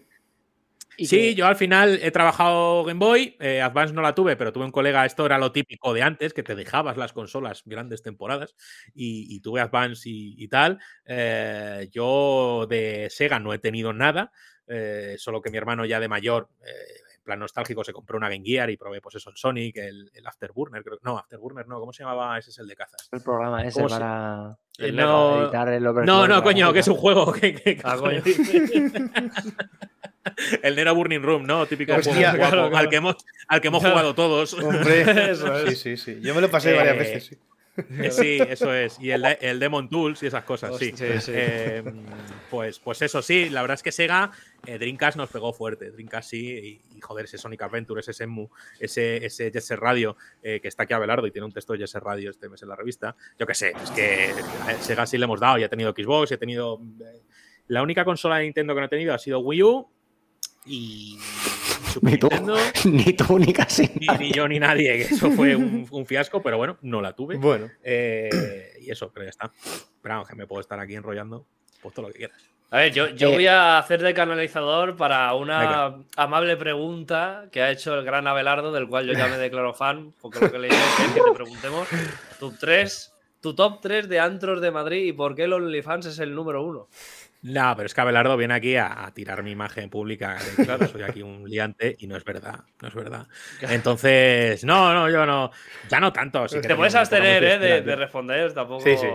[0.98, 4.52] Y Sí, yo al final he trabajado Game Boy, eh, Advance no la tuve, pero
[4.52, 8.02] tuve un colega, esto era lo típico de antes, que te dejabas las consolas grandes
[8.02, 8.54] temporadas
[8.94, 10.78] y, y tuve Advance y, y tal.
[11.06, 14.30] Eh, yo de Sega no he tenido nada,
[14.68, 18.44] eh, solo que mi hermano ya de mayor, eh, plan nostálgico, se compró una Game
[18.44, 21.92] Gear y probé pues eso, el Sonic, el, el Afterburner, creo, no, Afterburner no, ¿cómo
[21.92, 22.36] se llamaba?
[22.38, 23.08] Ese es el de cazas.
[23.12, 26.72] el programa ese ¿Cómo se- para, Eh, para no, editar el no, no, la coño,
[26.72, 28.22] que es un juego que, que- Ah, coño.
[30.62, 31.66] El Nero Burning Room, ¿no?
[31.66, 32.76] Típico Hostia, juego guapo, claro, claro.
[32.76, 33.16] Al, que hemos,
[33.48, 34.54] al que hemos jugado todos.
[34.54, 35.80] Hombre, Eso sí, es.
[35.80, 36.20] sí, sí.
[36.20, 37.26] Yo me lo pasé varias Eh, veces.
[37.26, 37.38] sí.
[37.76, 38.98] Eh, Sí, eso es.
[39.00, 40.92] Y el, de- el Demon Tools y esas cosas, sí.
[40.94, 41.32] Sí, sí.
[41.34, 41.82] Eh,
[42.50, 44.30] pues, pues eso sí, la verdad es que Sega,
[44.66, 45.90] eh, Dreamcast nos pegó fuerte.
[45.90, 50.16] Dreamcast sí, y, y, joder, ese Sonic Adventure, ese Shenmue, ese, ese Jet Set Radio,
[50.42, 52.62] eh, que está aquí Abelardo y tiene un texto de Jet Set Radio este mes
[52.62, 53.16] en la revista.
[53.38, 54.30] Yo qué sé, es que
[54.66, 56.78] a Sega sí le hemos dado, y ha tenido Xbox, y ha tenido.
[57.00, 57.22] eh,
[57.68, 59.88] la única consola de Nintendo que no he tenido ha sido Wii U
[60.66, 61.16] y
[62.00, 62.28] Ni tú.
[62.84, 63.90] Ni tú ni casi.
[64.00, 67.12] Ni, ni yo ni nadie, que eso fue un, un fiasco, pero bueno, no la
[67.14, 67.36] tuve.
[67.36, 68.30] Bueno, Eh,
[68.80, 69.52] y eso, creo que ya está.
[70.00, 71.46] Pero vamos, que me puedo estar aquí enrollando,
[71.80, 72.42] pues todo lo que quieras.
[72.70, 75.94] A ver, yo, yo Eh, voy a hacer de canalizador para una Venga.
[76.16, 80.14] amable pregunta que ha hecho el gran Abelardo, del cual yo ya me declaro fan,
[80.22, 81.86] porque lo que le digo es que te preguntemos
[82.40, 83.12] tu, tres,
[83.42, 86.62] tu top 3 de antros de Madrid y por qué el OnlyFans es el número
[86.64, 86.88] uno.
[87.42, 90.38] No, pero es que Abelardo viene aquí a, a tirar mi imagen pública.
[90.56, 92.60] de Claro, soy aquí un liante y no es verdad.
[92.80, 93.26] No es verdad.
[93.62, 95.50] Entonces, no, no, yo no.
[95.88, 96.46] Ya no tanto.
[96.46, 97.82] sí que Te puedes abstener ¿eh?
[97.82, 98.84] de, responder, tampoco.
[98.84, 99.08] Sí, sí.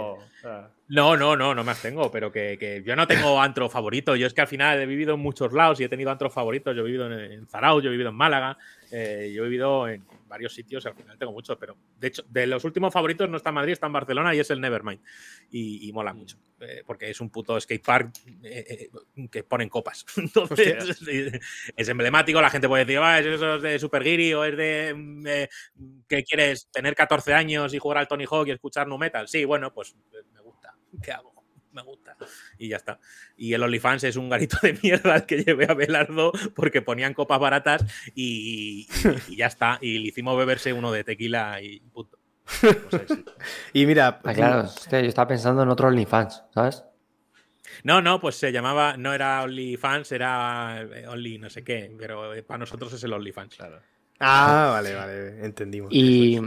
[0.89, 4.15] No, no, no, no me abstengo, pero que, que yo no tengo antro favorito.
[4.17, 6.75] Yo es que al final he vivido en muchos lados y he tenido antros favoritos.
[6.75, 8.57] Yo he vivido en, en Zarao, yo he vivido en Málaga,
[8.91, 12.47] eh, yo he vivido en varios sitios al final tengo muchos, pero de hecho, de
[12.47, 15.01] los últimos favoritos no está en Madrid, está en Barcelona y es el Nevermind.
[15.49, 18.11] Y, y mola mucho, eh, porque es un puto skatepark
[18.43, 20.05] eh, eh, que ponen copas.
[20.17, 21.41] Entonces, es,
[21.75, 24.93] es emblemático, la gente puede decir, "Ah, eso es de Super Giri o es de
[24.95, 25.49] mm, eh,
[26.07, 29.27] que quieres tener 14 años y jugar al Tony Hawk y escuchar nu metal.
[29.27, 30.75] Sí, bueno, pues eh, me gusta.
[31.01, 31.36] ¿Qué hago?
[31.77, 32.15] Me gusta.
[32.57, 32.99] Y ya está.
[33.37, 37.13] Y el OnlyFans es un garito de mierda al que llevé a Belardo porque ponían
[37.13, 37.85] copas baratas
[38.15, 38.87] y,
[39.29, 39.77] y- y ya está.
[39.81, 42.17] Y le hicimos beberse uno de tequila y punto.
[42.61, 43.25] Pues sí.
[43.73, 46.83] y mira, Ah, claro, hostia, yo estaba pensando en otro OnlyFans, ¿sabes?
[47.83, 52.33] No, no, pues se llamaba, no era OnlyFans, era eh, Only no sé qué, pero
[52.33, 53.55] eh, para nosotros es el OnlyFans.
[53.55, 53.79] Claro.
[54.19, 55.89] Ah, vale, vale, entendimos.
[55.93, 56.39] Y,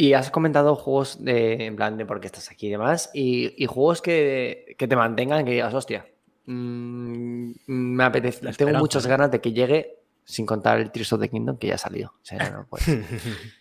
[0.00, 3.52] y has comentado juegos de, en plan, de por qué estás aquí y demás, y,
[3.62, 6.06] y juegos que, que te mantengan, que digas, hostia,
[6.46, 11.20] mm, me apetece, La tengo muchas ganas de que llegue, sin contar el Tears of
[11.20, 12.10] the Kingdom, que ya ha salido.
[12.14, 13.04] O sea, no puede ser.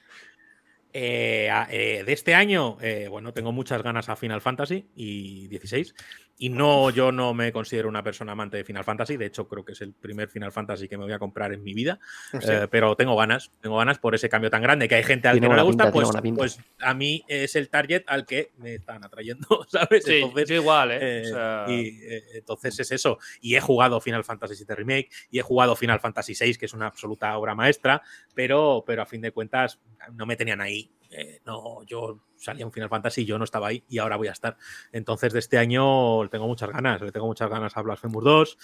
[0.92, 5.48] Eh, a- eh, de este año, eh, bueno, tengo muchas ganas a Final Fantasy y
[5.48, 5.94] 16.
[6.42, 9.18] Y no, yo no me considero una persona amante de Final Fantasy.
[9.18, 11.62] De hecho, creo que es el primer Final Fantasy que me voy a comprar en
[11.62, 12.00] mi vida.
[12.32, 12.64] Hostia.
[12.64, 15.34] Eh, pero tengo ganas, tengo ganas por ese cambio tan grande que hay gente al
[15.34, 18.52] Tiene que no le gusta, pinta, pues, pues a mí es el target al que
[18.58, 20.06] me están atrayendo, ¿sabes?
[20.06, 21.00] Sí, Entonces, yo igual, ¿eh?
[21.02, 23.20] eh, O sea, y eh, entonces es eso.
[23.42, 26.74] Y he jugado Final Fantasy VII Remake y he jugado Final Fantasy VI, que es
[26.74, 28.02] una absoluta obra maestra,
[28.34, 29.78] pero, pero a fin de cuentas
[30.14, 30.90] no me tenían ahí.
[31.10, 34.32] Eh, no, yo salía un Final Fantasy yo no estaba ahí y ahora voy a
[34.32, 34.58] estar.
[34.92, 38.58] Entonces de este año le tengo muchas ganas, le tengo muchas ganas a Blasphemous 2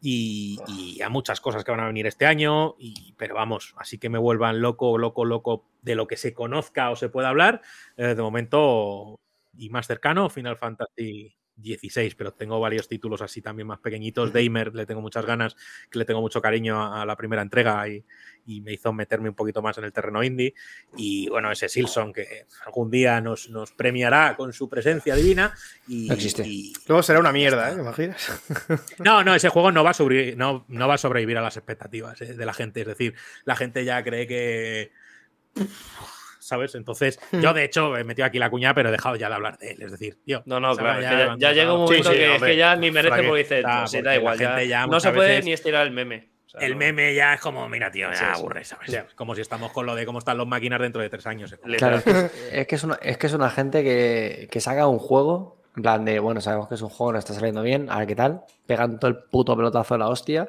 [0.00, 2.76] y, y a muchas cosas que van a venir este año,
[3.16, 6.96] pero vamos, así que me vuelvan loco, loco, loco de lo que se conozca o
[6.96, 7.60] se pueda hablar,
[7.96, 9.20] eh, de momento
[9.56, 14.32] y más cercano, Final Fantasy 16, pero tengo varios títulos así también más pequeñitos.
[14.32, 15.56] Damer, le tengo muchas ganas,
[15.90, 18.04] que le tengo mucho cariño a, a la primera entrega y,
[18.46, 20.54] y, me hizo meterme un poquito más en el terreno indie.
[20.96, 25.54] Y bueno, ese Silson que algún día nos, nos premiará con su presencia divina.
[25.88, 26.42] Y, No existe.
[26.46, 27.74] y- Luego será una mierda, ¿eh?
[27.74, 28.42] ¿Te imaginas?
[28.98, 31.56] no, no, ese juego no va a sobrevivir, no, no va a sobrevivir a las
[31.56, 32.80] expectativas eh, de la gente.
[32.80, 33.14] Es decir,
[33.44, 34.92] la gente ya cree que.
[36.50, 36.74] ¿Sabes?
[36.74, 39.56] Entonces, yo de hecho he metido aquí la cuña, pero he dejado ya de hablar
[39.58, 39.82] de él.
[39.82, 40.42] Es decir, tío.
[40.46, 42.90] No, no, claro, ya, ya llega un momento Sí, sí, que, es que ya ni
[42.90, 45.28] merece porque dice, está, pues sí, porque da igual, ya, gente ya no se puede
[45.28, 46.28] veces- ni estirar el meme.
[46.46, 49.04] O sea, El no- meme ya es como, mira, tío, ya Sí, aburre, ¿sabes?
[49.14, 51.54] Como si estamos con lo de cómo están los máquinas dentro de tres años.
[51.78, 54.60] Claro, es que es, es que es una, es que es una gente que, que
[54.60, 57.62] saca un juego, en plan de, bueno, sabemos que es un juego, no está saliendo
[57.62, 60.48] bien, a ver qué tal, pegan todo el puto pelotazo de la hostia.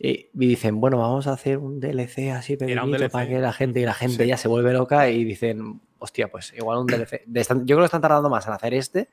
[0.00, 3.10] Y, y dicen, bueno, vamos a hacer un DLC así pequeñito DLC.
[3.10, 6.52] para que la gente y la gente ya se vuelve loca y dicen, hostia, pues
[6.56, 7.22] igual un DLC.
[7.26, 9.08] yo creo que están tardando más en hacer este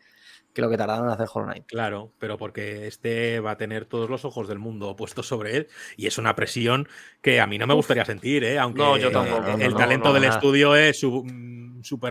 [0.53, 1.65] que lo que tardaron en hacer Hollow Knight.
[1.65, 5.68] Claro, pero porque este va a tener todos los ojos del mundo puestos sobre él
[5.95, 6.90] y es una presión
[7.22, 8.60] que a mí no me gustaría sentir, ¿eh?
[8.60, 10.36] aunque No, yo tampoco, no, el no, talento no, del nada.
[10.36, 11.23] estudio es su-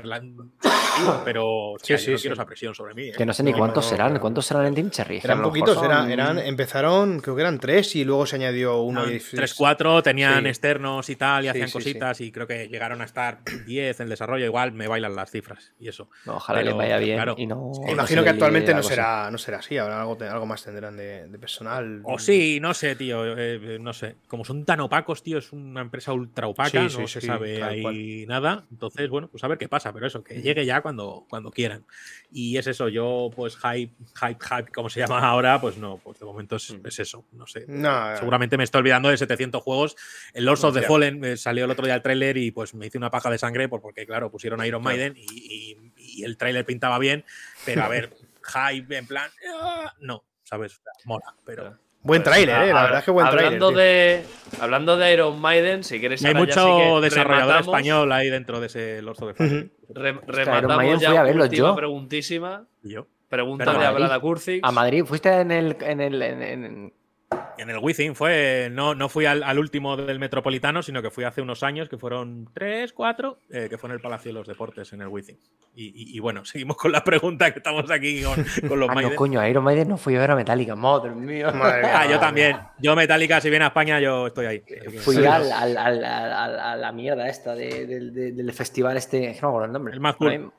[0.04, 0.22] la-
[1.24, 2.22] pero Sí, sí, sí, no sí.
[2.22, 3.08] quiero esa presión sobre mí.
[3.08, 3.12] ¿eh?
[3.16, 4.18] Que no sé ni No, cuántos no, serán.
[4.18, 5.20] ¿cuántos serán en Team Cherry?
[5.22, 9.10] Eran poquitos, son- eran, eran, empezaron, creo que eran tres y luego se añadió uno.
[9.10, 10.48] y- 3-4 tenían Sí.
[10.48, 11.78] externos y tal, y Sí, hacían sí, sí.
[11.78, 14.44] cositas, y creo que llegaron a estar 10 en desarrollo.
[14.44, 16.08] Igual me bailan las cifras y eso.
[16.26, 17.34] No, ojalá pero, les vaya bien claro.
[17.38, 17.72] y no...
[17.84, 21.26] no Imagino que actualmente no será, no será así, ahora algo, algo más tendrán de,
[21.28, 22.00] de personal.
[22.04, 23.24] O sí, no sé, tío.
[23.36, 24.16] eh, no sé.
[24.28, 27.26] Como son tan opacos, tío, es una empresa ultra opaca, Sí, sí, no se sí,
[27.26, 28.26] sabe ahí cual.
[28.28, 28.64] nada.
[28.70, 31.84] Entonces, bueno, pues a ver qué pasa, pero eso, que llegue ya cuando, cuando quieran.
[32.32, 36.18] Y es eso, yo, pues, hype, hype, hype, como se llama ahora, pues no, pues
[36.18, 37.64] de momento es, es eso, no sé.
[37.68, 39.96] No, Seguramente me estoy olvidando de 700 juegos.
[40.34, 40.82] El Lords of the.
[40.82, 43.38] Fallen eh, salió el otro día el tráiler y pues me hice una paja de
[43.38, 47.24] sangre por- porque, claro, pusieron a Iron Maiden y, y- y el tráiler pintaba bien,
[47.64, 50.72] pero a ver, hype en plan, ah, no, ¿sabes?
[50.78, 51.78] O sea, mola, pero...
[52.02, 53.44] Buen tráiler, eh, la verdad es que buen tráiler.
[53.46, 53.78] hablando tío.
[53.78, 54.24] de
[54.60, 56.52] Hablando de Iron Maiden, si quieres Hay mucho
[56.98, 59.72] sí desarrollador rematamos- español ahí dentro de ese Lords of the Fallen.
[59.90, 61.22] re- Iron rematamos Maiden ya fui a
[61.70, 61.76] yo.
[61.76, 62.64] preguntísima.
[62.82, 63.06] Y yo.
[63.28, 63.86] Pregunta de a Madrid.
[64.04, 64.60] Abrada Kurzix.
[64.64, 65.76] A Madrid, ¿fuiste en el...
[65.82, 66.92] En el en- en-
[67.60, 71.24] En el Wizzing fue, no, no fui al, al último del Metropolitano, sino que fui
[71.24, 74.46] hace unos años, que fueron tres, cuatro, eh, que fue en el Palacio de los
[74.48, 75.38] Deportes, en el Wizzing.
[75.74, 78.34] Y, y- y bueno, seguimos con la pregunta que estamos aquí con,
[78.68, 79.14] con los Ah, no, Maiden.
[79.16, 81.50] coño, a Iron Maiden no fui a ver a Metallica, madre mía.
[81.50, 82.00] Madre mía.
[82.00, 82.56] Ah, yo también.
[82.78, 84.60] Yo Metallica, si viene a España, yo estoy ahí.
[84.60, 85.26] Que- Fui Sí.
[85.26, 89.18] al, al- al- al- al- a la mierda esta de- del- de- del festival este,
[89.20, 89.92] no me acuerdo el nombre.
[89.94, 90.50] El más cool.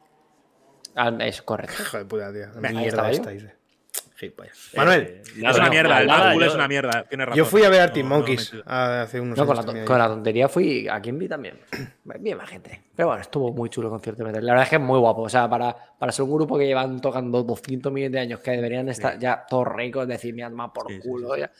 [0.95, 1.81] Ah, eso, correcto.
[1.81, 2.47] Hijo de puta, tío.
[2.71, 3.47] Mierda esta, yo.
[4.21, 4.69] Gilipollas.
[4.77, 6.07] Manuel, Eh, es una no, mierda, el
[6.39, 7.03] yo- es una mierda.
[7.09, 7.37] Tienes razón.
[7.37, 9.73] yo fui a ver Arctic no, Monkeys no, hace unos No, con años.
[9.75, 11.59] la, con la tontería fui a Kimby también.
[12.19, 12.81] Bien más gente.
[12.95, 14.45] Pero bueno, estuvo muy chulo el concierto de Metal.
[14.45, 15.23] La verdad es que es muy guapo.
[15.23, 18.51] O sea, para, para ser un grupo que llevan tocando 200 millones de años, que
[18.51, 21.35] deberían estar ya todos ricos, decir, mi alma por Sí, sí, culo.
[21.35, 21.51] ya.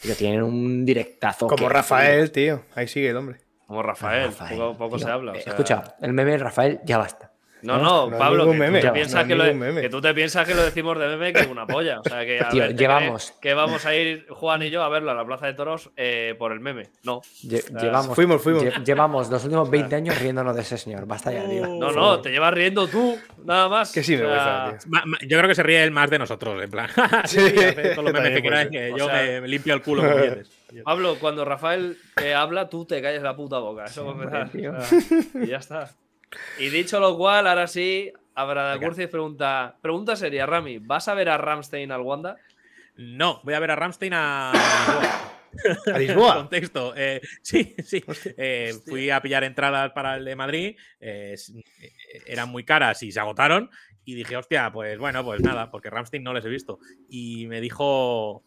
[0.00, 1.46] Tío, tienen un directazo.
[1.46, 2.62] Como que- Rafael, tío.
[2.74, 3.38] Ahí sigue el hombre.
[3.66, 5.06] Como Rafael, Rafael, poco, poco tío.
[5.06, 5.32] se habla.
[5.32, 7.31] o Eh, sea- Escucha, el meme de Rafael ya basta.
[7.62, 9.80] No, No, es Pablo, que, meme, tú te no piensas es que, lo, ningún meme.
[9.82, 12.00] que tú te piensas que lo decimos de meme que es una polla.
[12.00, 14.82] O sea, que, a Tío, ver, ¿te llevamos- que vamos a ir Juan y yo
[14.82, 16.90] a verlo a la Plaza de Toros eh, por el meme.
[17.04, 17.20] No.
[17.44, 18.64] Lle- llevamos, fuimos, fuimos.
[18.64, 21.06] lle- llevamos los últimos 20 años riéndonos de ese señor.
[21.06, 21.66] Basta ya, tío.
[21.66, 23.92] No, no, te llevas riendo tú, nada más.
[23.92, 26.62] Que sí me O sea, ma- Yo creo que se ríe él más de nosotros,
[26.62, 26.88] en plan.
[27.26, 30.42] sí, Sí, sí, los memes que queráis, que yo sea- me, limpio el culo con.
[30.84, 33.84] Pablo, cuando Rafael eh, habla, tú te calles la puta boca.
[33.84, 34.48] Eso va a empezar.
[34.50, 34.72] tío.
[34.74, 34.98] O sea,
[35.42, 35.90] y ya está.
[36.58, 38.86] Y dicho lo cual, ahora sí, Abrada Venga.
[38.86, 42.36] Curcis pregunta: Pregunta seria, Rami, ¿vas a ver a Ramstein al Wanda?
[42.96, 44.52] No, voy a ver a Ramstein a
[45.52, 45.94] Lisboa.
[45.94, 46.34] ¿A Lisboa?
[46.36, 46.94] Contexto.
[46.96, 48.02] eh, sí, sí.
[48.36, 50.76] Eh, fui a pillar entradas para el de Madrid.
[51.00, 51.34] eh,
[52.26, 53.70] eran muy caras y se agotaron.
[54.04, 56.78] Y dije, hostia, pues bueno, pues nada, porque Ramstein no les he visto.
[57.08, 58.42] Y me dijo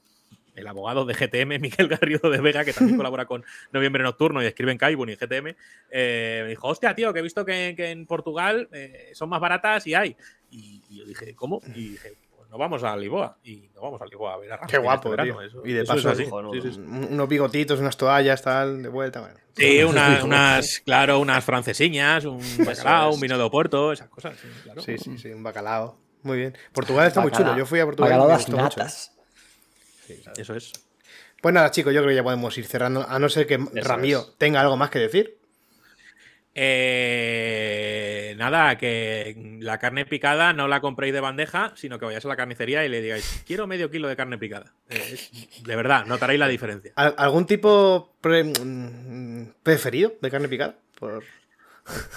[0.55, 4.45] el abogado de GTM, Miguel Garrido de Vega, que también colabora con Noviembre Nocturno y
[4.45, 5.55] escribe en Kaibun y GTM,
[5.91, 9.39] eh, me dijo, hostia, tío, que he visto que, que en Portugal eh, son más
[9.41, 10.15] baratas y hay.
[10.49, 11.61] Y, y yo dije, ¿cómo?
[11.75, 13.37] Y dije, pues nos vamos a Lisboa.
[13.43, 15.41] Y nos vamos a Lisboa a ver a Qué Rammstein guapo, este tío.
[15.41, 16.23] eso- y de eso es paso, así.
[16.25, 16.53] cojonudo.
[16.53, 16.79] Sí, sí, sí.
[16.79, 19.19] un- unos bigotitos, unas toallas, tal, de vuelta.
[19.21, 19.35] Bueno.
[19.55, 24.37] Sí, una- unas, claro, unas francesiñas, un bacalao, un vino de Oporto, esas cosas.
[24.39, 24.81] Sí, claro.
[24.81, 25.99] Sí, sí, sí, un bacalao.
[26.23, 26.57] Muy bien.
[26.71, 27.55] Portugal está muy chulo.
[27.57, 28.09] Yo fui a Portugal.
[28.09, 29.14] y Bacalao me das gustó mucho,
[30.37, 30.71] Eso es.
[31.41, 33.05] Pues nada, chicos, yo creo que ya podemos ir cerrando.
[33.07, 34.37] A no ser que Ramío es.
[34.37, 35.37] tenga algo más que decir.
[36.57, 42.29] Eh, nada, que la carne picada no la compréis de bandeja, sino que vayáis a
[42.29, 44.73] la carnicería y le digáis, quiero medio kilo de carne picada.
[44.89, 46.93] Eh, es- de verdad, notaréis la diferencia.
[46.95, 50.75] ¿Al- ¿Algún tipo pre- mm, preferido de carne picada?
[50.99, 51.23] Por...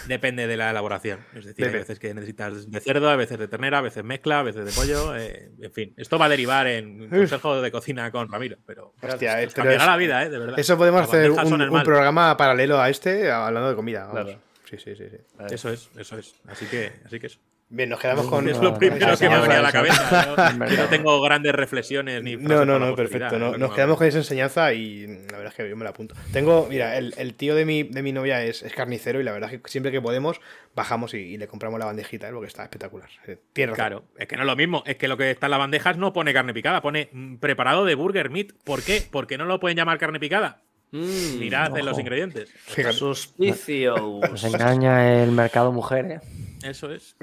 [0.06, 1.20] Depende de la elaboración.
[1.34, 1.78] Es decir, hay Depende.
[1.80, 4.72] veces que necesitas de cerdo, a veces de ternera, a veces mezcla, a veces de
[4.72, 5.14] pollo.
[5.16, 9.32] eh, en fin, esto va a derivar en consejo de cocina con Ramiro, pero Hostia,
[9.34, 10.30] os pero cambiará es- la vida, ¿eh?
[10.30, 10.58] De verdad.
[10.58, 14.06] Eso podemos Las hacer un, programa paralelo a este hablando de comida.
[14.06, 14.24] vamos.
[14.24, 14.40] Claro.
[14.64, 15.16] Sí, sí, sí, sí.
[15.50, 16.34] Eso es, eso es.
[16.46, 17.38] Así que, así que eso.
[17.70, 18.48] Bien, nos quedamos con.
[18.48, 20.34] Es no, lo primero que me ha venido a la cabeza.
[20.56, 20.66] ¿no?
[20.70, 22.34] Yo tengo grandes reflexiones ni.
[22.36, 23.38] No, no, no, perfecto.
[23.38, 26.14] no- nos quedamos con esa enseñanza y la verdad es que yo me la apunto.
[26.32, 29.32] Tengo, mira, el, el tío de mi, de mi novia es, es carnicero y la
[29.32, 30.40] verdad es que siempre que podemos
[30.74, 32.32] bajamos y, y le compramos la bandejita, ¿eh?
[32.32, 33.08] porque está espectacular.
[33.26, 33.76] Eh, Tiene razón.
[33.86, 34.82] Claro, es que no es lo mismo.
[34.86, 37.84] Es que lo que está en las bandejas no pone carne picada, pone mm, preparado
[37.84, 38.52] de burger meat.
[38.64, 39.02] ¿Por qué?
[39.10, 40.62] Porque no lo pueden llamar carne picada.
[40.90, 42.50] Mm, Mirad en los ingredientes.
[42.92, 44.20] Suspicio.
[44.30, 46.20] Nos engaña el mercado mujer, ¿eh?
[46.62, 47.14] Eso es.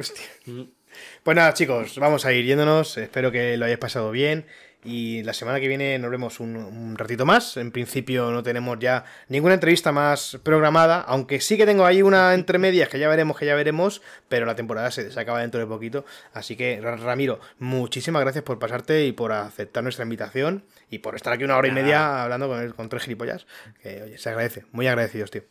[1.23, 2.97] Pues nada, chicos, vamos a ir yéndonos.
[2.97, 4.45] Espero que lo hayáis pasado bien.
[4.85, 7.57] Y la semana que viene nos vemos un, un ratito más.
[7.57, 11.01] En principio no tenemos ya ninguna entrevista más programada.
[11.01, 14.01] Aunque sí que tengo ahí una entre medias que ya veremos, que ya veremos.
[14.29, 16.05] Pero la temporada se, se acaba dentro de poquito.
[16.33, 20.63] Así que, Ra- Ramiro, muchísimas gracias por pasarte y por aceptar nuestra invitación.
[20.89, 21.81] Y por estar aquí una hora y Nada.
[21.81, 23.47] media hablando con, con tres gilipollas.
[23.81, 24.65] Que, oye, se agradece.
[24.71, 25.41] Muy agradecidos, tío.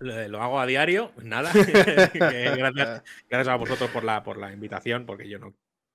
[0.00, 1.50] Lo, hago a diario, nada.
[2.12, 5.54] Que gracias, gracias a vosotros por la, por la invitación, porque yo no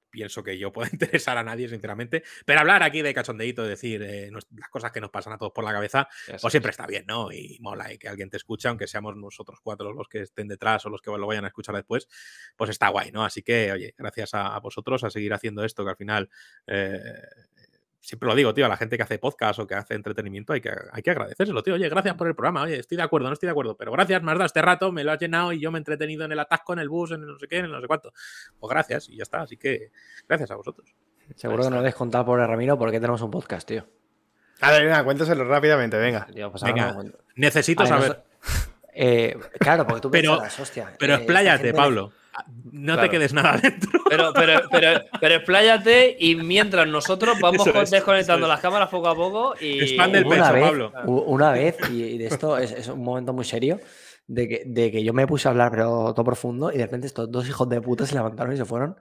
[0.09, 2.23] pienso que yo pueda interesar a nadie, sinceramente.
[2.45, 5.51] Pero hablar aquí de cachondeíto, decir eh, nos- las cosas que nos pasan a todos
[5.53, 6.07] por la cabeza,
[6.41, 7.31] pues siempre está bien, ¿no?
[7.31, 10.85] Y mola, y que alguien te escuche, aunque seamos nosotros cuatro los que estén detrás
[10.85, 12.07] o los que lo vayan a escuchar después,
[12.55, 13.23] pues está guay, ¿no?
[13.25, 16.29] Así que, oye, gracias a, a vosotros a seguir haciendo esto, que al final,
[16.67, 17.13] eh,
[18.01, 20.61] siempre lo digo, tío, a la gente que hace podcast o que hace entretenimiento hay
[20.61, 21.73] que, hay que agradecérselo, tío.
[21.75, 24.21] Oye, gracias por el programa, oye, estoy de acuerdo, no estoy de acuerdo, pero gracias,
[24.23, 26.31] me has dado este rato, me lo has llenado y yo me he entretenido en
[26.31, 28.11] el atasco, en el bus, en el no sé qué, en el no sé cuánto.
[28.59, 29.91] Pues gracias, y ya está, así que
[30.27, 30.93] gracias a vosotros.
[31.35, 33.85] Seguro que no lo habéis contado por Ramiro porque tenemos un podcast, tío.
[34.61, 36.25] A ver, venga, cuéntaselo rápidamente, venga.
[36.33, 37.03] Tío, pues Venga, no.
[37.35, 38.23] Necesito ver, saber.
[38.93, 40.93] eh, claro, porque tú Pero- pensarás, hostia.
[40.99, 42.11] Pero eh, expláyate, gente Pablo.
[42.71, 43.01] No Claro.
[43.01, 43.99] te quedes nada dentro.
[44.09, 48.49] Pero, pero, pero, pero expláyate y mientras nosotros vamos es, desconectando es.
[48.49, 49.79] las cámaras poco a poco y.
[49.81, 50.91] Expande el Hubo pecho, una vez, Pablo.
[51.05, 53.79] Una vez, y, de esto es, es un momento muy serio,
[54.27, 57.07] de que, de que yo me puse a hablar, pero todo profundo, y de repente
[57.07, 58.95] estos dos hijos de puta se levantaron y se fueron.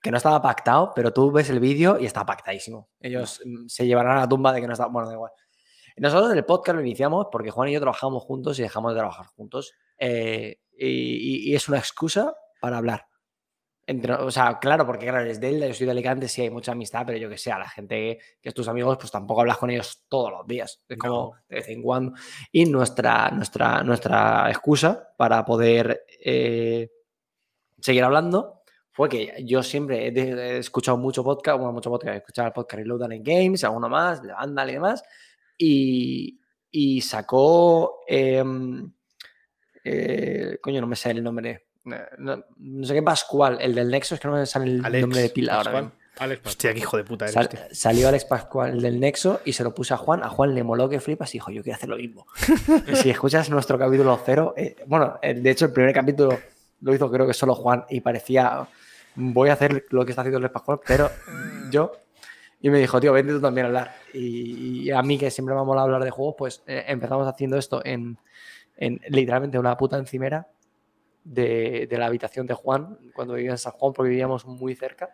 [0.00, 2.88] Que no estaba pactado, pero tú ves el vídeo y está pactadísimo.
[3.00, 4.86] Ellos mm, se llevarán a la tumba de que no está.
[4.86, 5.32] Bueno, da igual.
[5.96, 9.26] Nosotros el podcast lo iniciamos porque Juan y yo trabajamos juntos y dejamos de trabajar
[9.26, 9.72] juntos.
[9.98, 13.06] eh, y, y- y es una excusa para hablar.
[13.86, 16.50] Entre- o sea, claro, porque claro, eres de él, yo soy de Alicante, sí hay
[16.50, 19.40] mucha amistad, pero yo que sé, a la gente que es tus amigos, pues tampoco
[19.40, 20.82] hablas con ellos todos los días.
[20.86, 22.12] Es como de vez en cuando.
[22.52, 26.90] Y nuestra, nuestra, nuestra excusa para poder eh,
[27.80, 28.58] seguir hablando
[28.98, 32.80] fue que yo siempre he, escuchado mucho podcast, bueno, mucho podcast, he escuchado el podcast
[32.80, 35.04] Reload and Games, alguno más, de Vandal y demás,
[35.56, 38.92] y, y sacó, em,
[39.84, 41.67] eh, coño, no me sé el nombre,
[42.18, 45.00] no, no sé qué Pascual, el del Nexo, es que no me sale el Alex
[45.02, 45.92] nombre de pila ahora Pascual.
[46.18, 46.50] Alex, Pascual.
[46.52, 49.62] Hostia, qué hijo de puta eres, Sal- salió Alex Pascual el del Nexo y se
[49.64, 50.22] lo puse a Juan.
[50.22, 52.26] A Juan le moló que flipas y dijo, yo quiero hacer lo mismo.
[52.94, 56.36] si escuchas nuestro capítulo cero, eh, bueno, eh, de hecho el primer capítulo
[56.80, 58.66] lo hizo creo que solo Juan y parecía,
[59.14, 61.10] voy a hacer lo que está haciendo Alex Pascual, pero
[61.70, 61.92] yo...
[62.60, 63.94] Y me dijo, tío, vente tú también a hablar.
[64.12, 67.28] Y, y a mí, que siempre me ha molado hablar de juegos, pues eh, empezamos
[67.28, 68.18] haciendo esto en,
[68.76, 70.48] en literalmente una puta encimera
[71.28, 75.10] de, de la habitación de Juan, cuando vivía en San Juan, porque vivíamos muy cerca.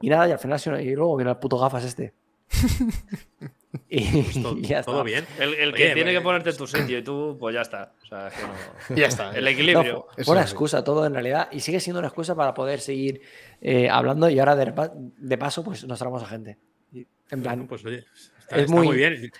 [0.00, 2.12] Y nada, y al final, y luego viene el puto gafas este.
[3.88, 5.04] y, Pues todo, y ya todo está.
[5.04, 5.26] bien.
[5.38, 7.60] El, el que Oye, tiene pues- que ponerte en tu sitio y tú, pues ya
[7.62, 7.92] está.
[8.02, 9.30] O sea, es que no- Ya está.
[9.36, 10.06] El No, equilibrio.
[10.14, 13.20] fue Eso una excusa todo en realidad y sigue siendo una excusa para poder seguir
[13.60, 14.72] eh, hablando y ahora de,
[15.18, 16.58] de paso pues nos traemos a gente.
[16.92, 18.04] Y, En plan, pues oye,
[18.40, 19.30] está, es está muy- muy bien.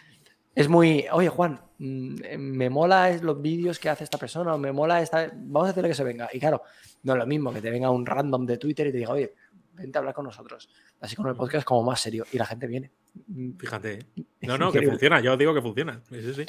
[0.57, 4.59] Es muy, oye Juan, mm, eh, me mola los vídeos que hace esta persona, o
[4.59, 6.31] me mola esta, vamos a decirle que se venga.
[6.33, 6.62] Y claro,
[7.03, 9.35] no es lo mismo que te venga un random de Twitter y te diga, oye,
[9.77, 10.69] vente a hablar con nosotros.
[11.01, 12.90] Así con el podcast como más serio y la gente viene.
[13.28, 13.93] Mm, Fíjate.
[13.94, 13.98] ¿eh?
[14.47, 15.19] No, no, que funciona.
[15.20, 16.01] Yo digo que funciona.
[16.09, 16.16] Sí.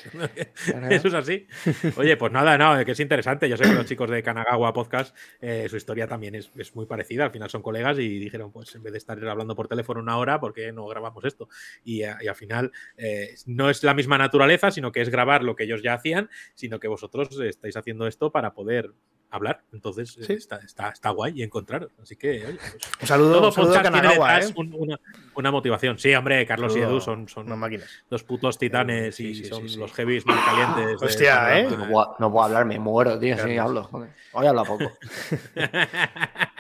[0.91, 1.47] Eso es así.
[1.95, 3.49] Oye, pues nada, no, que es interesante.
[3.49, 6.85] Yo sé que los chicos de Kanagawa Podcast, eh, su historia también es, es muy
[6.85, 7.25] parecida.
[7.25, 10.17] Al final son colegas y dijeron, pues en vez de estar hablando por teléfono una
[10.17, 11.49] hora, ¿por qué no grabamos esto?
[11.83, 15.43] Y, a- y al final eh, no es la misma naturaleza, sino que es grabar
[15.43, 18.91] lo que ellos ya hacían, sino que vosotros estáis haciendo esto para poder
[19.29, 19.61] hablar.
[19.73, 20.33] Entonces eh, Sí.
[20.33, 21.91] está, está, está guay y encontraros.
[22.01, 24.53] Así que, oye, pues, Un saludo, todo un saludo a podcast tiene Kanagawa, detrás ¿eh?
[24.57, 24.99] un- una,
[25.35, 25.97] una motivación.
[25.99, 27.89] Sí, hombre, Carlos y Edu son, son Unas máquinas.
[28.09, 29.77] dos putos titanes Sí, y sí, son sí.
[29.77, 31.01] los heavies más calientes.
[31.01, 31.59] Hostia, Panorama.
[31.59, 31.63] ¿eh?
[31.77, 33.65] No puedo, no puedo hablar, me muero, tío, si Gracias.
[33.65, 33.83] hablo.
[33.83, 34.09] joder.
[34.33, 34.91] Hoy hablo poco.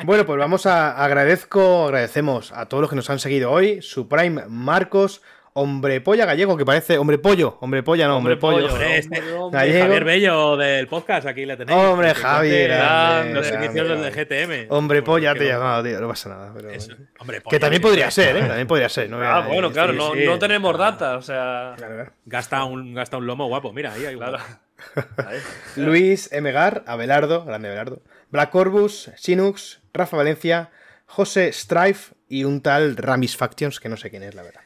[0.05, 3.81] Bueno, pues vamos a agradezco, agradecemos a todos los que nos han seguido hoy.
[3.81, 5.23] Supreme, Marcos,
[5.59, 6.97] Hombre Polla Gallego, que parece.
[6.99, 8.57] Hombre Pollo, Hombre Polla, no, Hombre, Hombre Pollo.
[8.67, 9.59] pollo, Hombre, este- hombre, hombre.
[9.59, 9.83] Gallego.
[9.85, 11.77] Javier Bello del podcast, aquí le tenéis.
[11.77, 14.11] Hombre, Que Javi, cuente grande, Los inicios del.
[14.13, 14.67] GTM.
[14.69, 16.51] Hombre Polla que te he llamado, tío, no pasa nada.
[16.55, 18.21] pero- Eso, Hombre, Que Polla, también sí, podría sí.
[18.21, 18.41] ser, ¿eh?
[18.41, 19.09] También podría ser.
[19.09, 20.25] No voy a- Ah, bueno, claro, sí, no, sí.
[20.25, 21.73] no tenemos data, o sea.
[21.75, 22.11] Claro.
[22.25, 24.37] Gasta un, gasta un lomo guapo, mira, ahí hay Claro.
[25.75, 30.69] Luis Emegar, Abelardo, grande Abelardo, Black Corbus, Sinux, Rafa Valencia,
[31.05, 34.61] José Strife y un tal Ramis Factions, que no sé quién es, la verdad.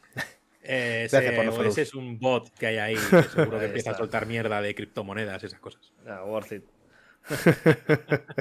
[0.64, 3.98] Eh, Gracias ese, por es un bot que hay ahí, que seguro que empieza a
[3.98, 5.92] soltar mierda de criptomonedas, esas cosas.
[6.08, 6.64] Ah, worth it.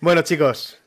[0.00, 0.80] Bueno, chicos,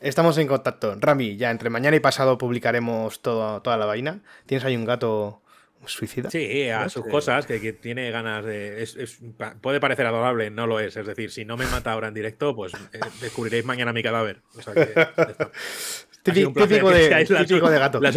[0.00, 0.96] estamos en contacto.
[0.98, 4.20] Rami, ya entre mañana y pasado publicaremos todo, toda la vaina.
[4.46, 5.42] ¿Tienes ahí un gato
[5.86, 6.30] suicida?
[6.30, 8.82] Sí, a sus cosas, que, que tiene ganas de.
[8.82, 10.96] es- es- pa- puede parecer adorable, no lo es.
[10.96, 14.40] Es decir, si no me mata ahora en directo, pues eh, descubriréis mañana mi cadáver.
[14.56, 14.86] O sea que,
[16.24, 18.00] Típico, de, típico gato.
[18.00, 18.16] las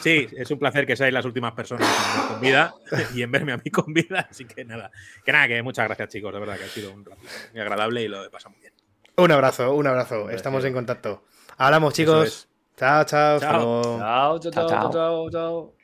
[0.00, 1.88] Sí, es un placer que seáis las últimas personas
[2.28, 2.74] con vida
[3.14, 4.26] y en verme a mí con vida.
[4.30, 4.90] Así que nada,
[5.24, 6.32] que nada, que muchas gracias, chicos.
[6.32, 7.20] De verdad que ha sido un rato
[7.52, 8.72] muy agradable y lo he pasado muy bien.
[9.16, 10.30] Un abrazo, un abrazo.
[10.30, 11.24] Estamos en contacto.
[11.58, 12.26] Hablamos, chicos.
[12.26, 12.48] es.
[12.76, 13.38] Chao, chao.
[13.38, 14.90] Chao, chao, Chao, chao, chao.
[14.90, 15.74] chao, chao.